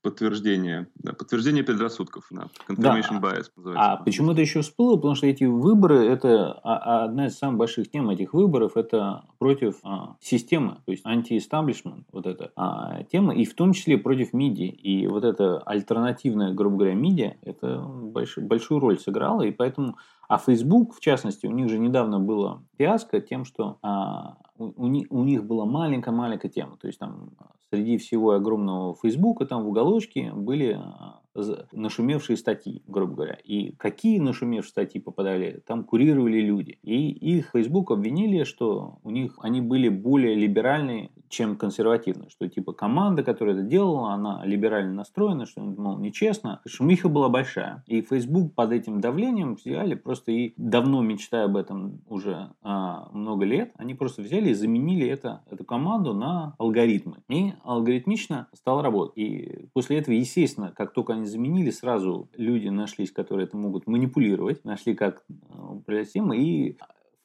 подтверждение. 0.01 0.87
Да, 0.95 1.13
подтверждение 1.13 1.63
предрассудков. 1.63 2.27
Да, 2.31 2.47
confirmation 2.67 3.19
да. 3.19 3.27
bias 3.29 3.45
называется. 3.55 3.91
А 3.91 3.97
почему 3.97 4.31
это 4.31 4.41
еще 4.41 4.61
всплыло? 4.61 4.95
Потому 4.95 5.15
что 5.15 5.27
эти 5.27 5.43
выборы, 5.43 6.05
это 6.05 6.51
одна 6.53 7.27
из 7.27 7.37
самых 7.37 7.57
больших 7.57 7.89
тем 7.91 8.09
этих 8.09 8.33
выборов, 8.33 8.77
это 8.77 9.23
против 9.37 9.79
а, 9.83 10.15
системы, 10.19 10.77
то 10.85 10.91
есть 10.91 11.05
анти-эстаблишмент, 11.05 12.05
вот 12.11 12.27
эта 12.27 12.51
а, 12.55 13.03
тема, 13.03 13.33
и 13.33 13.45
в 13.45 13.55
том 13.55 13.73
числе 13.73 13.97
против 13.97 14.33
МИДИ. 14.33 14.63
И 14.63 15.07
вот 15.07 15.23
эта 15.23 15.59
альтернативная, 15.59 16.53
грубо 16.53 16.77
говоря, 16.77 16.95
МИДИ, 16.95 17.37
это 17.41 17.79
больш, 17.79 18.37
большую 18.37 18.79
роль 18.79 18.99
сыграла, 18.99 19.43
и 19.43 19.51
поэтому 19.51 19.97
а 20.29 20.37
Facebook, 20.37 20.95
в 20.95 20.99
частности, 20.99 21.47
у 21.47 21.51
них 21.51 21.69
же 21.69 21.79
недавно 21.79 22.19
было 22.19 22.63
фиаско 22.77 23.19
тем, 23.19 23.45
что 23.45 23.79
а, 23.81 24.37
у, 24.59 24.85
у, 24.85 25.23
них, 25.23 25.43
была 25.43 25.65
маленькая-маленькая 25.65 26.49
тема. 26.49 26.77
То 26.77 26.85
есть 26.85 26.99
там 26.99 27.31
среди 27.71 27.97
всего 27.97 28.31
огромного 28.33 28.93
Фейсбука 29.01 29.47
там 29.47 29.63
в 29.63 29.69
уголочке 29.69 30.31
были 30.31 30.79
а, 30.79 31.21
нашумевшие 31.71 32.37
статьи, 32.37 32.81
грубо 32.87 33.13
говоря. 33.13 33.37
И 33.43 33.71
какие 33.73 34.19
нашумевшие 34.19 34.69
статьи 34.69 35.01
попадали, 35.01 35.61
там 35.65 35.83
курировали 35.83 36.39
люди. 36.39 36.79
И 36.83 37.09
их 37.11 37.51
Facebook 37.53 37.91
обвинили, 37.91 38.43
что 38.43 38.99
у 39.03 39.11
них 39.11 39.37
они 39.41 39.61
были 39.61 39.89
более 39.89 40.35
либеральные, 40.35 41.11
чем 41.29 41.55
консервативная. 41.55 42.29
Что 42.29 42.47
типа 42.47 42.73
команда, 42.73 43.23
которая 43.23 43.55
это 43.55 43.63
делала, 43.63 44.13
она 44.13 44.41
либерально 44.45 44.93
настроена, 44.93 45.45
что, 45.45 45.61
мол, 45.61 45.99
нечестно. 45.99 46.61
Шумиха 46.67 47.09
была 47.09 47.29
большая. 47.29 47.83
И 47.87 48.01
Facebook 48.01 48.53
под 48.53 48.71
этим 48.71 48.99
давлением 48.99 49.55
взяли 49.55 49.95
просто 49.95 50.31
и 50.31 50.53
давно 50.57 51.01
мечтая 51.01 51.45
об 51.45 51.55
этом 51.55 52.01
уже 52.07 52.49
а, 52.61 53.09
много 53.11 53.45
лет, 53.45 53.71
они 53.77 53.93
просто 53.93 54.21
взяли 54.21 54.49
и 54.49 54.53
заменили 54.53 55.07
это, 55.07 55.41
эту 55.49 55.63
команду 55.63 56.13
на 56.13 56.55
алгоритмы. 56.57 57.17
И 57.29 57.53
алгоритмично 57.63 58.47
стал 58.53 58.81
работать. 58.81 59.17
И 59.17 59.67
после 59.73 59.97
этого, 59.97 60.15
естественно, 60.15 60.73
как 60.75 60.93
только 60.93 61.13
они 61.13 61.25
заменили, 61.29 61.69
сразу 61.69 62.29
люди 62.35 62.67
нашлись, 62.67 63.11
которые 63.11 63.47
это 63.47 63.57
могут 63.57 63.87
манипулировать, 63.87 64.65
нашли 64.65 64.95
как 64.95 65.23
управлять 65.49 66.11
тем, 66.11 66.33
и 66.33 66.75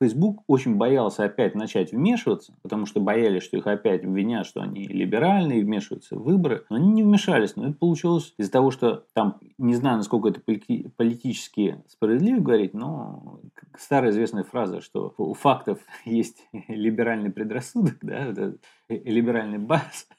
Facebook 0.01 0.43
очень 0.49 0.75
боялся 0.75 1.25
опять 1.25 1.55
начать 1.55 1.93
вмешиваться, 1.93 2.55
потому 2.62 2.85
что 2.85 3.01
боялись, 3.01 3.43
что 3.43 3.57
их 3.57 3.67
опять 3.67 4.05
обвинят, 4.05 4.47
что 4.47 4.61
они 4.61 4.87
либеральные, 4.87 5.64
вмешиваются 5.64 6.17
в 6.17 6.23
выборы. 6.23 6.64
Но 6.69 6.77
они 6.77 6.93
не 6.93 7.03
вмешались. 7.03 7.57
Но 7.57 7.69
это 7.69 7.75
получилось 7.75 8.35
из-за 8.37 8.51
того, 8.51 8.71
что 8.71 9.05
там, 9.14 9.38
не 9.57 9.75
знаю, 9.75 9.99
насколько 9.99 10.29
это 10.29 10.40
политически 10.40 11.83
справедливо 11.88 12.40
говорить, 12.40 12.75
но 12.75 13.40
старая 13.79 14.11
известная 14.11 14.45
фраза, 14.45 14.81
что 14.81 15.14
у 15.17 15.33
фактов 15.35 15.79
есть 16.05 16.45
либеральный 16.69 17.31
предрассудок, 17.31 17.99
да, 18.03 18.27
это 18.27 18.57
либеральный 18.88 19.59
бас. 19.59 20.09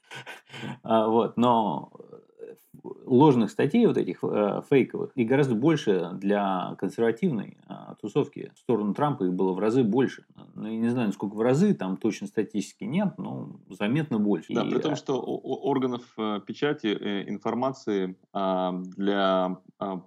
А, 0.83 1.09
вот, 1.09 1.35
но 1.35 1.91
ложных 2.83 3.51
статей 3.51 3.85
вот 3.85 3.97
этих 3.97 4.23
э, 4.23 4.61
фейковых 4.69 5.11
и 5.15 5.23
гораздо 5.23 5.55
больше 5.55 6.11
для 6.13 6.75
консервативной 6.77 7.57
э, 7.67 7.73
тусовки 8.01 8.51
в 8.55 8.59
сторону 8.59 8.93
Трампа 8.93 9.23
их 9.23 9.33
было 9.33 9.53
в 9.53 9.59
разы 9.59 9.83
больше. 9.83 10.25
Ну, 10.55 10.67
я 10.67 10.77
не 10.77 10.89
знаю, 10.89 11.11
сколько 11.11 11.35
в 11.35 11.41
разы, 11.41 11.73
там 11.73 11.97
точно 11.97 12.27
статистики 12.27 12.83
нет, 12.83 13.17
но 13.17 13.59
заметно 13.69 14.19
больше. 14.19 14.53
Да, 14.53 14.63
и, 14.63 14.71
при 14.71 14.79
том, 14.79 14.93
э, 14.93 14.95
что 14.95 15.19
органов 15.19 16.03
э, 16.17 16.39
печати 16.45 16.87
э, 16.87 17.29
информации 17.29 18.15
э, 18.33 18.83
для 18.95 19.57
э, 19.79 19.97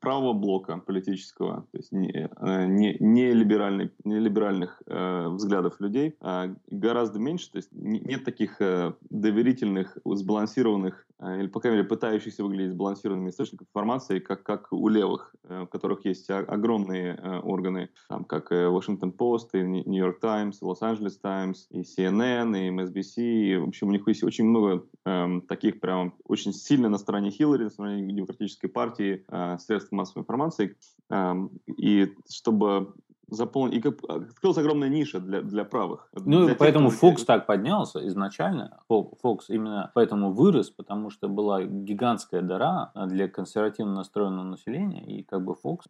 правого 0.00 0.32
блока 0.32 0.78
политического, 0.78 1.66
то 1.70 1.78
есть 1.78 1.92
не, 1.92 2.10
э, 2.10 2.66
не, 2.66 2.96
не, 3.00 3.32
либеральный, 3.32 3.90
не 4.04 4.18
либеральных 4.18 4.82
э, 4.86 5.28
взглядов 5.28 5.80
людей, 5.80 6.16
э, 6.20 6.54
гораздо 6.70 7.18
меньше, 7.18 7.50
то 7.52 7.56
есть 7.56 7.70
нет 7.72 8.24
таких 8.24 8.60
э, 8.60 8.92
доверительных, 9.10 9.96
сбалансированных 10.04 11.06
э, 11.18 11.40
или, 11.40 11.46
по 11.48 11.60
крайней 11.60 11.78
мере, 11.78 11.88
пытающихся 12.06 12.44
выглядеть 12.44 12.72
сбалансированными 12.74 13.30
источников 13.30 13.66
информации, 13.66 14.20
как, 14.20 14.44
как 14.44 14.72
у 14.72 14.88
левых, 14.88 15.34
э, 15.42 15.62
у 15.62 15.66
которых 15.66 16.04
есть 16.04 16.30
огромные 16.30 17.16
э, 17.16 17.38
органы, 17.40 17.88
там, 18.08 18.24
как 18.24 18.52
э, 18.52 18.66
Washington 18.66 19.12
Post, 19.12 19.48
и 19.54 19.62
New 19.62 19.98
York 19.98 20.20
Times, 20.20 20.62
Los 20.62 20.82
Angeles 20.82 21.18
Times, 21.20 21.66
и 21.70 21.80
CNN, 21.80 22.56
и 22.56 22.70
MSBC, 22.70 23.22
и, 23.22 23.56
в 23.56 23.68
общем, 23.68 23.88
у 23.88 23.90
них 23.90 24.06
есть 24.06 24.22
очень 24.22 24.44
много 24.44 24.84
э, 25.04 25.40
таких 25.48 25.80
прям 25.80 26.14
очень 26.24 26.52
сильно 26.52 26.88
на 26.88 26.98
стороне 26.98 27.30
Хиллари, 27.30 27.64
на 27.64 27.70
стороне 27.70 28.12
демократической 28.12 28.68
партии 28.68 29.24
э, 29.28 29.58
средств 29.58 29.90
массовой 29.90 30.22
информации, 30.22 30.76
э, 31.10 31.34
и 31.76 32.14
чтобы 32.30 32.94
заполнить. 33.28 33.74
И 33.78 33.80
как, 33.80 34.04
открылась 34.04 34.58
огромная 34.58 34.88
ниша 34.88 35.20
для, 35.20 35.42
для 35.42 35.64
правых. 35.64 36.08
Ну, 36.12 36.46
для 36.46 36.54
поэтому 36.54 36.90
тех, 36.90 37.02
Fox 37.02 37.24
так 37.24 37.46
поднялся 37.46 38.06
изначально. 38.08 38.80
Fox 38.88 39.40
именно 39.48 39.90
поэтому 39.94 40.32
вырос, 40.32 40.70
потому 40.70 41.10
что 41.10 41.28
была 41.28 41.62
гигантская 41.62 42.42
дыра 42.42 42.92
для 43.06 43.28
консервативно 43.28 43.94
настроенного 43.94 44.44
населения, 44.44 45.04
и 45.04 45.22
как 45.22 45.44
бы 45.44 45.54
Fox 45.54 45.80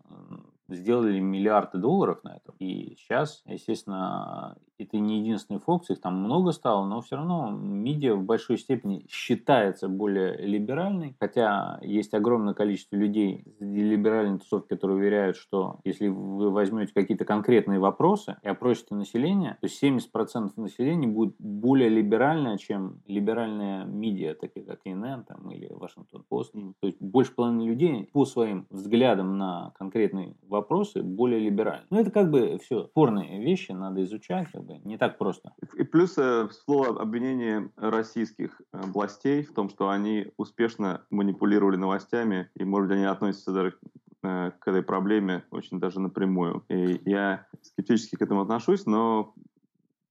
сделали 0.69 1.21
миллиарды 1.21 1.79
долларов 1.79 2.25
на 2.25 2.37
этом. 2.37 2.55
И 2.59 2.97
сейчас, 2.99 3.43
естественно, 3.47 4.57
это 4.79 4.99
не 4.99 5.21
единственный 5.21 5.61
Fox, 5.67 5.85
их 5.89 6.01
там 6.01 6.17
много 6.17 6.53
стало, 6.53 6.87
но 6.87 7.01
все 7.01 7.17
равно 7.17 7.51
медиа 7.51 8.15
в 8.15 8.25
большой 8.25 8.59
степени 8.59 9.07
считается 9.09 9.89
более 9.89 10.37
либеральной, 10.37 11.17
хотя 11.19 11.79
есть 11.83 12.15
огромное 12.15 12.55
количество 12.55 12.97
людей 12.97 13.45
из 13.59 13.67
либеральной 13.67 14.39
тусовки, 14.39 14.69
которые 14.69 14.99
уверяют, 14.99 15.37
что 15.37 15.81
если 15.85 16.09
вы 16.09 16.51
возьмете 16.51 16.93
какие-то 16.93 17.25
конкретные 17.25 17.79
вопросы 17.79 18.37
и 18.43 18.49
опросите 18.49 18.95
население, 18.95 19.57
то 19.61 19.67
70% 19.67 20.53
населения 20.57 21.07
будет 21.07 21.35
более 21.39 21.89
либеральное, 21.89 22.59
чем 22.59 23.01
либеральные 23.07 23.87
медиа, 23.87 24.35
такие 24.35 24.65
как 24.67 24.81
CNN 24.85 25.25
там, 25.25 25.51
или 25.51 25.73
Вашингтон 25.73 26.25
Пост. 26.29 26.53
То 26.53 26.87
есть 26.87 27.01
больше 27.01 27.35
половины 27.35 27.63
людей 27.63 28.09
по 28.13 28.25
своим 28.25 28.67
взглядам 28.71 29.39
на 29.39 29.73
конкретные 29.79 30.37
вопросы 30.43 31.03
более 31.03 31.41
либеральны. 31.41 31.87
Ну, 31.91 31.99
это 31.99 32.11
как 32.11 32.31
бы 32.31 32.59
все 32.63 32.85
спорные 32.85 33.43
вещи, 33.43 33.73
надо 33.73 34.03
изучать, 34.03 34.49
как 34.51 34.66
бы 34.67 34.79
не 34.85 34.99
так 34.99 35.19
просто. 35.19 35.53
И 35.75 35.85
плюс 35.85 36.19
э, 36.19 36.49
всплыло 36.49 37.01
обвинение 37.01 37.71
российских 37.77 38.61
э, 38.73 38.81
властей 38.83 39.43
в 39.43 39.55
том, 39.55 39.71
что 39.71 39.89
они 39.89 40.33
успешно 40.37 41.03
манипулировали 41.11 41.77
новостями, 41.77 42.51
и, 42.55 42.65
может 42.65 42.89
быть, 42.89 42.97
они 42.97 43.07
относятся 43.07 43.53
даже 43.53 43.79
э, 44.23 44.51
к 44.59 44.69
этой 44.69 44.83
проблеме 44.83 45.45
очень 45.51 45.81
даже 45.81 46.01
напрямую. 46.01 46.65
И 46.69 47.01
я 47.05 47.47
скептически 47.63 48.17
к 48.17 48.23
этому 48.23 48.43
отношусь, 48.43 48.87
но 48.87 49.35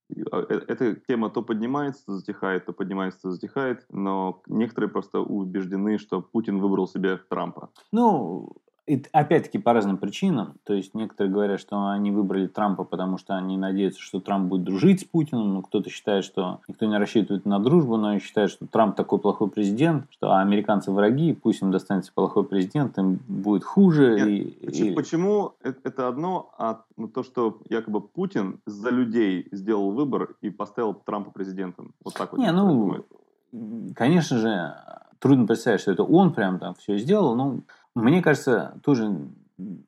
эта 0.09 0.95
тема 0.95 1.29
то 1.29 1.41
поднимается, 1.41 2.05
то 2.05 2.13
затихает, 2.13 2.65
то 2.65 2.73
поднимается, 2.73 3.21
то 3.23 3.31
затихает, 3.31 3.85
но 3.89 4.41
некоторые 4.47 4.89
просто 4.89 5.19
убеждены, 5.19 5.97
что 5.97 6.21
Путин 6.21 6.59
выбрал 6.59 6.87
себе 6.87 7.17
Трампа. 7.17 7.69
Ну, 7.91 8.55
и 8.87 9.03
опять-таки 9.11 9.57
по 9.57 9.73
разным 9.73 9.97
причинам. 9.97 10.55
То 10.63 10.73
есть 10.73 10.93
некоторые 10.93 11.33
говорят, 11.33 11.59
что 11.59 11.87
они 11.87 12.11
выбрали 12.11 12.47
Трампа, 12.47 12.83
потому 12.83 13.17
что 13.17 13.35
они 13.35 13.57
надеются, 13.57 13.99
что 13.99 14.19
Трамп 14.19 14.47
будет 14.47 14.63
дружить 14.63 15.01
с 15.01 15.03
Путиным. 15.03 15.55
Но 15.55 15.61
кто-то 15.63 15.89
считает, 15.89 16.23
что 16.23 16.61
никто 16.67 16.85
не 16.85 16.97
рассчитывает 16.97 17.45
на 17.45 17.59
дружбу, 17.59 17.97
но 17.97 18.19
считает, 18.19 18.51
что 18.51 18.67
Трамп 18.67 18.95
такой 18.95 19.19
плохой 19.19 19.49
президент, 19.49 20.05
что 20.11 20.35
американцы 20.37 20.91
враги, 20.91 21.33
пусть 21.33 21.63
им 21.63 21.71
достанется 21.71 22.11
плохой 22.13 22.43
президент, 22.43 22.97
им 22.99 23.19
будет 23.27 23.63
хуже. 23.63 24.15
Нет, 24.15 24.27
и, 24.27 24.65
почему, 24.65 24.91
и... 24.91 24.93
почему 24.93 25.53
это 25.63 26.07
одно, 26.07 26.51
а 26.57 26.81
то, 27.13 27.23
что 27.23 27.59
якобы 27.69 28.01
Путин 28.01 28.59
за 28.67 28.91
людей 28.91 29.47
сделал 29.51 29.91
выбор 29.91 30.35
и 30.41 30.51
поставил 30.51 30.93
Трампа 30.93 31.31
президентом? 31.31 31.93
Вот 32.03 32.13
так 32.13 32.31
вот. 32.31 32.39
Не, 32.39 32.51
ну, 32.51 33.03
конечно 33.95 34.37
же, 34.37 34.75
трудно 35.19 35.47
представить, 35.47 35.81
что 35.81 35.91
это 35.91 36.03
он 36.03 36.33
прям 36.33 36.59
там 36.59 36.75
все 36.75 36.97
сделал, 36.97 37.35
но 37.35 37.61
мне 37.95 38.21
кажется, 38.21 38.79
тоже 38.83 39.29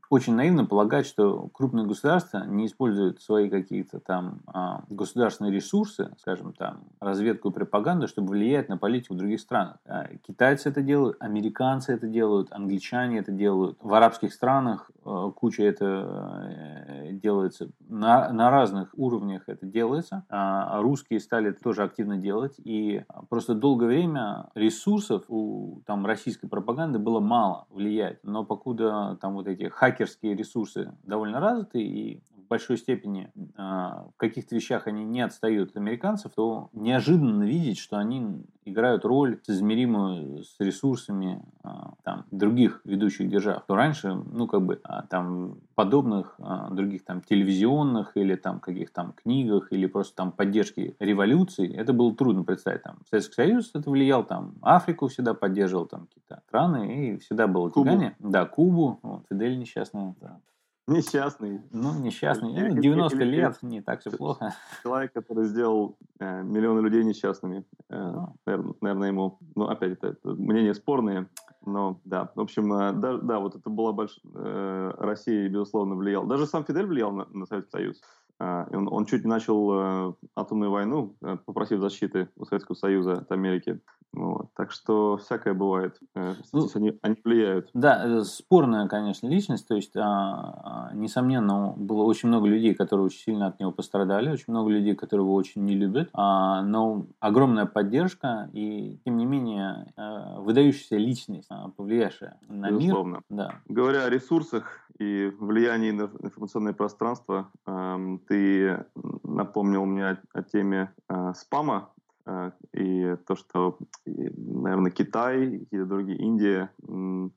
очень 0.09 0.35
наивно 0.35 0.65
полагать, 0.65 1.05
что 1.05 1.49
крупные 1.53 1.85
государства 1.85 2.45
не 2.45 2.65
используют 2.65 3.21
свои 3.21 3.49
какие-то 3.49 3.99
там 3.99 4.39
а, 4.47 4.83
государственные 4.89 5.53
ресурсы, 5.53 6.11
скажем 6.19 6.53
там, 6.53 6.81
разведку 6.99 7.49
и 7.49 7.53
пропаганду, 7.53 8.07
чтобы 8.07 8.29
влиять 8.29 8.69
на 8.69 8.77
политику 8.77 9.15
других 9.15 9.39
странах. 9.39 9.77
А, 9.85 10.07
китайцы 10.25 10.69
это 10.69 10.81
делают, 10.81 11.17
американцы 11.19 11.93
это 11.93 12.07
делают, 12.07 12.51
англичане 12.51 13.19
это 13.19 13.31
делают. 13.31 13.77
В 13.81 13.93
арабских 13.93 14.33
странах 14.33 14.91
а, 15.03 15.31
куча 15.31 15.63
это 15.63 16.45
э, 16.49 17.11
делается. 17.13 17.69
На, 17.87 18.31
на 18.31 18.49
разных 18.49 18.89
уровнях 18.93 19.43
это 19.47 19.65
делается. 19.65 20.25
А 20.29 20.81
русские 20.81 21.19
стали 21.19 21.49
это 21.49 21.61
тоже 21.61 21.83
активно 21.83 22.17
делать. 22.17 22.55
И 22.63 23.03
просто 23.29 23.55
долгое 23.55 23.87
время 23.87 24.49
ресурсов 24.55 25.23
у 25.27 25.81
там, 25.85 26.05
российской 26.05 26.47
пропаганды 26.47 26.99
было 26.99 27.19
мало 27.19 27.65
влиять. 27.69 28.19
Но 28.23 28.43
покуда 28.43 29.17
там 29.21 29.33
вот 29.33 29.47
эти 29.47 29.69
хакерские 29.97 30.35
ресурсы 30.35 30.93
довольно 31.03 31.39
развиты 31.39 31.81
и 31.81 32.21
большой 32.47 32.77
степени 32.77 33.31
э, 33.35 33.41
в 33.57 34.13
каких-то 34.17 34.55
вещах 34.55 34.87
они 34.87 35.03
не 35.03 35.21
отстают 35.21 35.71
от 35.71 35.77
американцев, 35.77 36.31
то 36.35 36.69
неожиданно 36.73 37.43
видеть, 37.43 37.77
что 37.77 37.97
они 37.97 38.43
играют 38.65 39.05
роль 39.05 39.39
соизмеримую 39.43 40.43
с 40.43 40.55
ресурсами 40.59 41.43
э, 41.63 41.69
там, 42.03 42.25
других 42.31 42.81
ведущих 42.83 43.29
держав. 43.29 43.65
То 43.65 43.75
раньше, 43.75 44.13
ну, 44.13 44.47
как 44.47 44.61
бы, 44.61 44.79
э, 44.83 45.01
там, 45.09 45.57
подобных 45.75 46.39
других 46.71 47.05
там 47.05 47.21
телевизионных 47.21 48.17
или 48.17 48.35
там 48.35 48.59
каких-то 48.59 48.95
там 48.95 49.13
книгах 49.13 49.71
или 49.71 49.85
просто 49.85 50.15
там 50.15 50.31
поддержки 50.31 50.95
революции, 50.99 51.71
это 51.73 51.93
было 51.93 52.15
трудно 52.15 52.43
представить. 52.43 52.83
Там, 52.83 52.97
Советский 53.09 53.35
Союз 53.35 53.71
это 53.73 53.89
влиял, 53.89 54.23
там, 54.23 54.55
Африку 54.61 55.07
всегда 55.07 55.33
поддерживал, 55.33 55.85
там, 55.85 56.07
какие-то 56.07 56.41
страны, 56.47 57.13
и 57.13 57.17
всегда 57.17 57.47
было 57.47 57.71
тягание. 57.71 58.15
Да, 58.19 58.45
Кубу, 58.45 58.99
вот, 59.03 59.25
Фидель 59.29 59.59
несчастный, 59.59 60.15
да. 60.19 60.39
Несчастный. 60.87 61.61
Ну, 61.71 61.99
несчастный. 61.99 62.53
90 62.53 63.17
или, 63.17 63.35
лет, 63.35 63.57
не 63.61 63.81
так 63.81 63.99
все 63.99 64.09
плохо. 64.11 64.55
Человек, 64.83 65.11
который 65.11 65.45
сделал 65.45 65.97
э, 66.19 66.43
миллионы 66.43 66.79
людей 66.79 67.03
несчастными. 67.03 67.65
Э, 67.89 68.11
ну. 68.11 68.35
наверное, 68.45 68.73
наверное, 68.79 69.07
ему... 69.09 69.37
Ну, 69.55 69.65
опять, 69.65 69.93
это, 69.93 70.07
это 70.07 70.29
мнения 70.29 70.73
спорные. 70.73 71.27
Но, 71.65 71.99
да. 72.05 72.31
В 72.35 72.39
общем, 72.39 72.71
э, 72.73 72.93
да, 72.93 73.17
да 73.17 73.39
вот 73.39 73.55
это 73.55 73.69
была 73.69 73.91
большая... 73.91 74.23
Э, 74.33 74.93
Россия, 74.97 75.49
безусловно, 75.49 75.95
влияла. 75.95 76.25
Даже 76.25 76.47
сам 76.47 76.63
Фидель 76.63 76.85
влиял 76.85 77.11
на, 77.11 77.27
на 77.31 77.45
Советский 77.45 77.71
Союз. 77.71 78.01
А, 78.39 78.67
он, 78.71 78.87
он 78.91 79.05
чуть 79.05 79.23
не 79.23 79.29
начал 79.29 79.71
э, 79.71 80.13
атомную 80.35 80.69
войну, 80.69 81.15
э, 81.21 81.37
попросив 81.45 81.79
защиты 81.79 82.29
у 82.35 82.45
Советского 82.45 82.75
Союза 82.75 83.13
от 83.13 83.31
Америки. 83.31 83.79
Вот. 84.13 84.47
Так 84.55 84.71
что 84.71 85.17
всякое 85.17 85.53
бывает. 85.53 85.99
Э, 86.15 86.33
ну, 86.53 86.67
они, 86.75 86.97
они 87.01 87.15
влияют. 87.23 87.69
Да, 87.73 88.23
спорная, 88.23 88.87
конечно, 88.87 89.27
личность. 89.27 89.67
То 89.67 89.75
есть, 89.75 89.95
а, 89.95 90.89
а, 90.89 90.91
несомненно, 90.93 91.73
было 91.75 92.03
очень 92.03 92.29
много 92.29 92.47
людей, 92.47 92.73
которые 92.73 93.05
очень 93.05 93.19
сильно 93.19 93.47
от 93.47 93.59
него 93.59 93.71
пострадали, 93.71 94.29
очень 94.29 94.45
много 94.47 94.69
людей, 94.69 94.95
которые 94.95 95.25
его 95.25 95.35
очень 95.35 95.65
не 95.65 95.75
любят. 95.75 96.09
А, 96.13 96.61
но 96.61 97.07
огромная 97.19 97.65
поддержка 97.65 98.49
и, 98.53 98.99
тем 99.05 99.17
не 99.17 99.25
менее, 99.25 99.93
выдающаяся 100.37 100.97
личность, 100.97 101.49
повлиявшая 101.75 102.39
на 102.47 102.71
Безусловно. 102.71 103.15
мир. 103.15 103.23
Да. 103.29 103.55
Говоря 103.67 104.05
о 104.05 104.09
ресурсах 104.09 104.86
и 104.99 105.31
влиянии 105.39 105.91
на 105.91 106.09
информационное 106.21 106.73
пространство, 106.73 107.51
э, 107.65 108.17
ты 108.27 108.85
напомнил 109.23 109.85
мне 109.85 110.09
о, 110.09 110.17
о 110.33 110.43
теме 110.43 110.91
э, 111.09 111.33
спама 111.35 111.89
Э, 112.27 112.51
и 112.73 113.15
то, 113.25 113.35
что, 113.35 113.77
наверное, 114.05 114.91
Китай 114.91 115.45
и 115.45 115.59
какие-то 115.59 115.85
другие, 115.85 116.19
Индия 116.19 116.69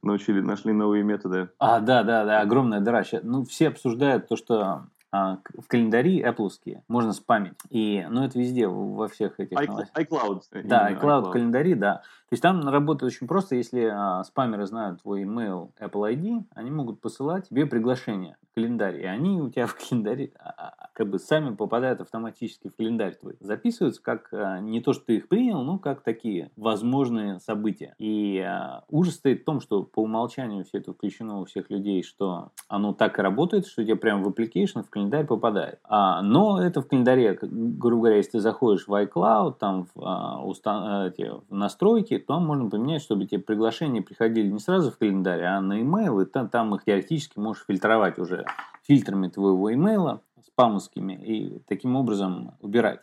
научили, 0.03 0.41
нашли 0.41 0.73
новые 0.73 1.05
методы. 1.05 1.49
А, 1.59 1.79
да, 1.81 2.03
да, 2.03 2.25
да, 2.25 2.41
огромная 2.41 2.81
дыра. 2.81 3.05
Ну, 3.23 3.45
все 3.45 3.69
обсуждают 3.69 4.27
то, 4.29 4.37
что 4.37 4.87
а, 5.13 5.39
в 5.59 5.69
календари 5.69 6.23
Apple 6.23 6.51
можно 6.89 7.13
спамить. 7.13 7.55
И, 7.71 8.05
ну, 8.11 8.25
это 8.25 8.39
везде, 8.39 8.67
во 8.67 9.07
всех 9.09 9.39
этих... 9.39 9.57
iCloud. 9.57 9.87
iCloud. 9.95 10.43
Да, 10.65 10.91
iCloud, 10.91 11.01
iCloud 11.01 11.33
календари, 11.33 11.75
да. 11.75 12.03
То 12.31 12.35
есть 12.35 12.43
там 12.45 12.68
работает 12.68 13.12
очень 13.12 13.26
просто, 13.26 13.57
если 13.57 13.91
а, 13.93 14.22
спамеры 14.22 14.64
знают 14.64 15.03
твой 15.03 15.24
email 15.24 15.72
Apple 15.81 16.14
ID, 16.14 16.45
они 16.55 16.70
могут 16.70 17.01
посылать 17.01 17.49
тебе 17.49 17.66
приглашение 17.66 18.37
в 18.49 18.55
календарь, 18.55 19.01
и 19.01 19.05
они 19.05 19.41
у 19.41 19.51
тебя 19.51 19.66
в 19.66 19.74
календаре 19.74 20.31
а, 20.39 20.51
а, 20.51 20.89
как 20.93 21.11
бы 21.11 21.18
сами 21.18 21.57
попадают 21.57 22.01
автоматически 22.01 22.68
в 22.68 22.76
календарь 22.76 23.16
твой. 23.16 23.37
Записываются 23.41 24.01
как 24.01 24.28
а, 24.33 24.61
не 24.61 24.81
то, 24.81 24.93
что 24.93 25.07
ты 25.07 25.16
их 25.16 25.26
принял, 25.26 25.62
но 25.62 25.81
как 25.81 26.03
такие 26.03 26.53
возможные 26.55 27.41
события. 27.41 27.97
И 27.99 28.39
а, 28.39 28.85
ужас 28.91 29.16
стоит 29.16 29.43
в 29.43 29.45
том, 29.45 29.61
что 29.61 29.83
по 29.83 30.03
умолчанию 30.03 30.64
все 30.64 30.78
это 30.78 30.93
включено 30.93 31.41
у 31.41 31.47
всех 31.47 31.68
людей, 31.68 32.05
что 32.05 32.53
оно 32.68 32.93
так 32.93 33.18
и 33.18 33.22
работает, 33.22 33.66
что 33.66 33.83
тебе 33.83 33.97
прям 33.97 34.22
в 34.22 34.28
application 34.28 34.85
в 34.85 34.91
календарь 34.91 35.26
попадает. 35.26 35.81
А, 35.83 36.22
но 36.22 36.62
это 36.62 36.81
в 36.81 36.87
календаре, 36.87 37.37
грубо 37.43 38.03
говоря, 38.03 38.18
если 38.18 38.33
ты 38.33 38.41
заходишь 38.41 38.87
в 38.87 38.93
iCloud, 38.93 39.57
там 39.59 39.87
в, 39.87 40.01
а, 40.01 40.45
уста- 40.45 41.09
эти, 41.09 41.28
в 41.49 41.53
настройки, 41.53 42.20
то 42.21 42.39
можно 42.41 42.71
поменять, 42.71 43.03
чтобы 43.03 43.27
тебе 43.27 43.41
приглашения 43.41 44.03
приходили 44.03 44.49
не 44.49 44.59
сразу 44.59 44.91
в 44.91 44.99
календарь, 44.99 45.43
а 45.43 45.61
на 45.61 45.81
email, 45.81 46.23
и 46.23 46.27
там, 46.27 46.49
там 46.49 46.75
их 46.75 46.85
теоретически 46.85 47.39
можешь 47.39 47.64
фильтровать 47.66 48.18
уже 48.18 48.45
фильтрами 48.87 49.29
твоего 49.29 49.73
имейла, 49.73 50.21
спамовскими, 50.47 51.12
и 51.12 51.59
таким 51.68 51.97
образом 51.97 52.53
убирать. 52.61 53.01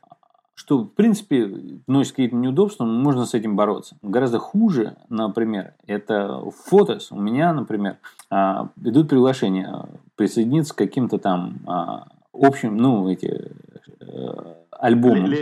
Что, 0.53 0.80
в 0.80 0.88
принципе, 0.88 1.45
вносит 1.86 2.11
какие-то 2.13 2.36
неудобства, 2.36 2.84
но 2.84 2.99
можно 2.99 3.26
с 3.26 3.36
этим 3.36 3.55
бороться. 3.55 3.95
Гораздо 4.01 4.39
хуже, 4.39 4.97
например, 5.07 5.76
это 5.86 6.41
фотос. 6.65 7.11
У 7.11 7.20
меня, 7.20 7.53
например, 7.53 7.97
а, 8.32 8.70
идут 8.84 9.09
приглашения 9.09 9.88
присоединиться 10.15 10.74
к 10.74 10.78
каким-то 10.78 11.20
там 11.20 11.57
а, 11.68 12.07
общим, 12.34 12.76
ну, 12.76 13.07
эти 13.07 13.51
э, 14.08 14.53
альбомом. 14.72 15.34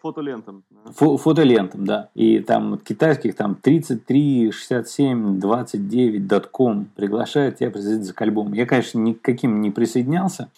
фотолентам. 0.00 0.64
Фо 0.94 1.16
фотолентам, 1.16 1.84
да. 1.84 2.08
И 2.14 2.40
там 2.40 2.78
китайских 2.78 3.36
там 3.36 3.54
33, 3.54 4.50
67, 4.52 5.40
29, 5.40 6.50
.com 6.50 6.86
приглашают 6.96 7.58
тебя 7.58 7.70
присоединиться 7.70 8.14
к 8.14 8.22
альбому. 8.22 8.54
Я, 8.54 8.66
конечно, 8.66 8.98
никаким 8.98 9.60
не 9.60 9.70
присоединялся, 9.70 10.48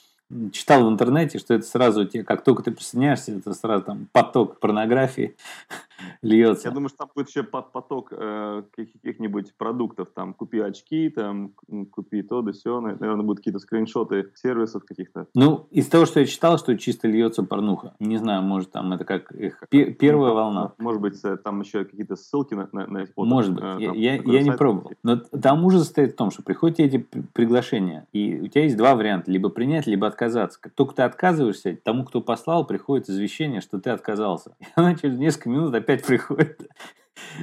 читал 0.52 0.84
в 0.84 0.88
интернете, 0.88 1.38
что 1.38 1.54
это 1.54 1.64
сразу 1.64 2.04
тебе, 2.06 2.24
как 2.24 2.44
только 2.44 2.62
ты 2.62 2.72
присоединяешься, 2.72 3.32
это 3.32 3.54
сразу 3.54 3.84
там 3.84 4.08
поток 4.12 4.58
порнографии 4.60 5.36
льется. 6.22 6.68
Я 6.68 6.74
думаю, 6.74 6.88
что 6.88 6.98
там 6.98 7.10
будет 7.14 7.28
еще 7.28 7.42
поток 7.42 8.08
э, 8.10 8.62
каких-нибудь 8.74 9.54
продуктов, 9.54 10.08
там, 10.14 10.34
купи 10.34 10.60
очки, 10.60 11.08
там, 11.08 11.52
купи 11.90 12.22
то 12.22 12.42
да 12.42 12.52
все, 12.52 12.80
наверное, 12.80 13.24
будут 13.24 13.38
какие-то 13.38 13.60
скриншоты 13.60 14.30
сервисов 14.34 14.84
каких-то. 14.84 15.26
Ну, 15.34 15.66
из 15.70 15.86
того, 15.86 16.06
что 16.06 16.20
я 16.20 16.26
читал, 16.26 16.58
что 16.58 16.76
чисто 16.76 17.08
льется 17.08 17.42
порнуха. 17.42 17.94
Не 17.98 18.16
знаю, 18.16 18.42
может, 18.42 18.72
там 18.72 18.92
это 18.92 19.04
как 19.04 19.32
их 19.32 19.62
первая 19.70 20.30
ну, 20.30 20.34
волна. 20.34 20.72
Может 20.78 21.00
быть, 21.00 21.20
э, 21.24 21.36
там 21.36 21.60
еще 21.60 21.84
какие-то 21.84 22.16
ссылки 22.16 22.54
на, 22.54 22.68
на, 22.72 22.86
на 22.86 23.06
фото. 23.06 23.28
Может 23.28 23.54
быть, 23.54 23.64
э, 23.64 23.76
я, 23.80 24.14
я, 24.14 24.22
я 24.22 24.42
не 24.42 24.52
пробовал. 24.52 24.92
Но 25.02 25.16
там 25.16 25.64
ужас 25.64 25.86
стоит 25.86 26.12
в 26.12 26.16
том, 26.16 26.30
что 26.30 26.42
приходят 26.42 26.80
эти 26.80 26.98
приглашения, 27.32 28.06
и 28.12 28.40
у 28.40 28.48
тебя 28.48 28.64
есть 28.64 28.76
два 28.76 28.94
варианта, 28.94 29.30
либо 29.30 29.48
принять, 29.48 29.86
либо 29.86 30.06
отказаться. 30.06 30.23
Как 30.60 30.72
только 30.74 30.94
ты 30.94 31.02
отказываешься, 31.02 31.76
тому, 31.82 32.04
кто 32.04 32.20
послал, 32.20 32.66
приходит 32.66 33.08
извещение, 33.08 33.60
что 33.60 33.78
ты 33.78 33.90
отказался. 33.90 34.56
И 34.60 34.66
она 34.74 34.94
через 34.94 35.18
несколько 35.18 35.50
минут 35.50 35.74
опять 35.74 36.04
приходит. 36.04 36.68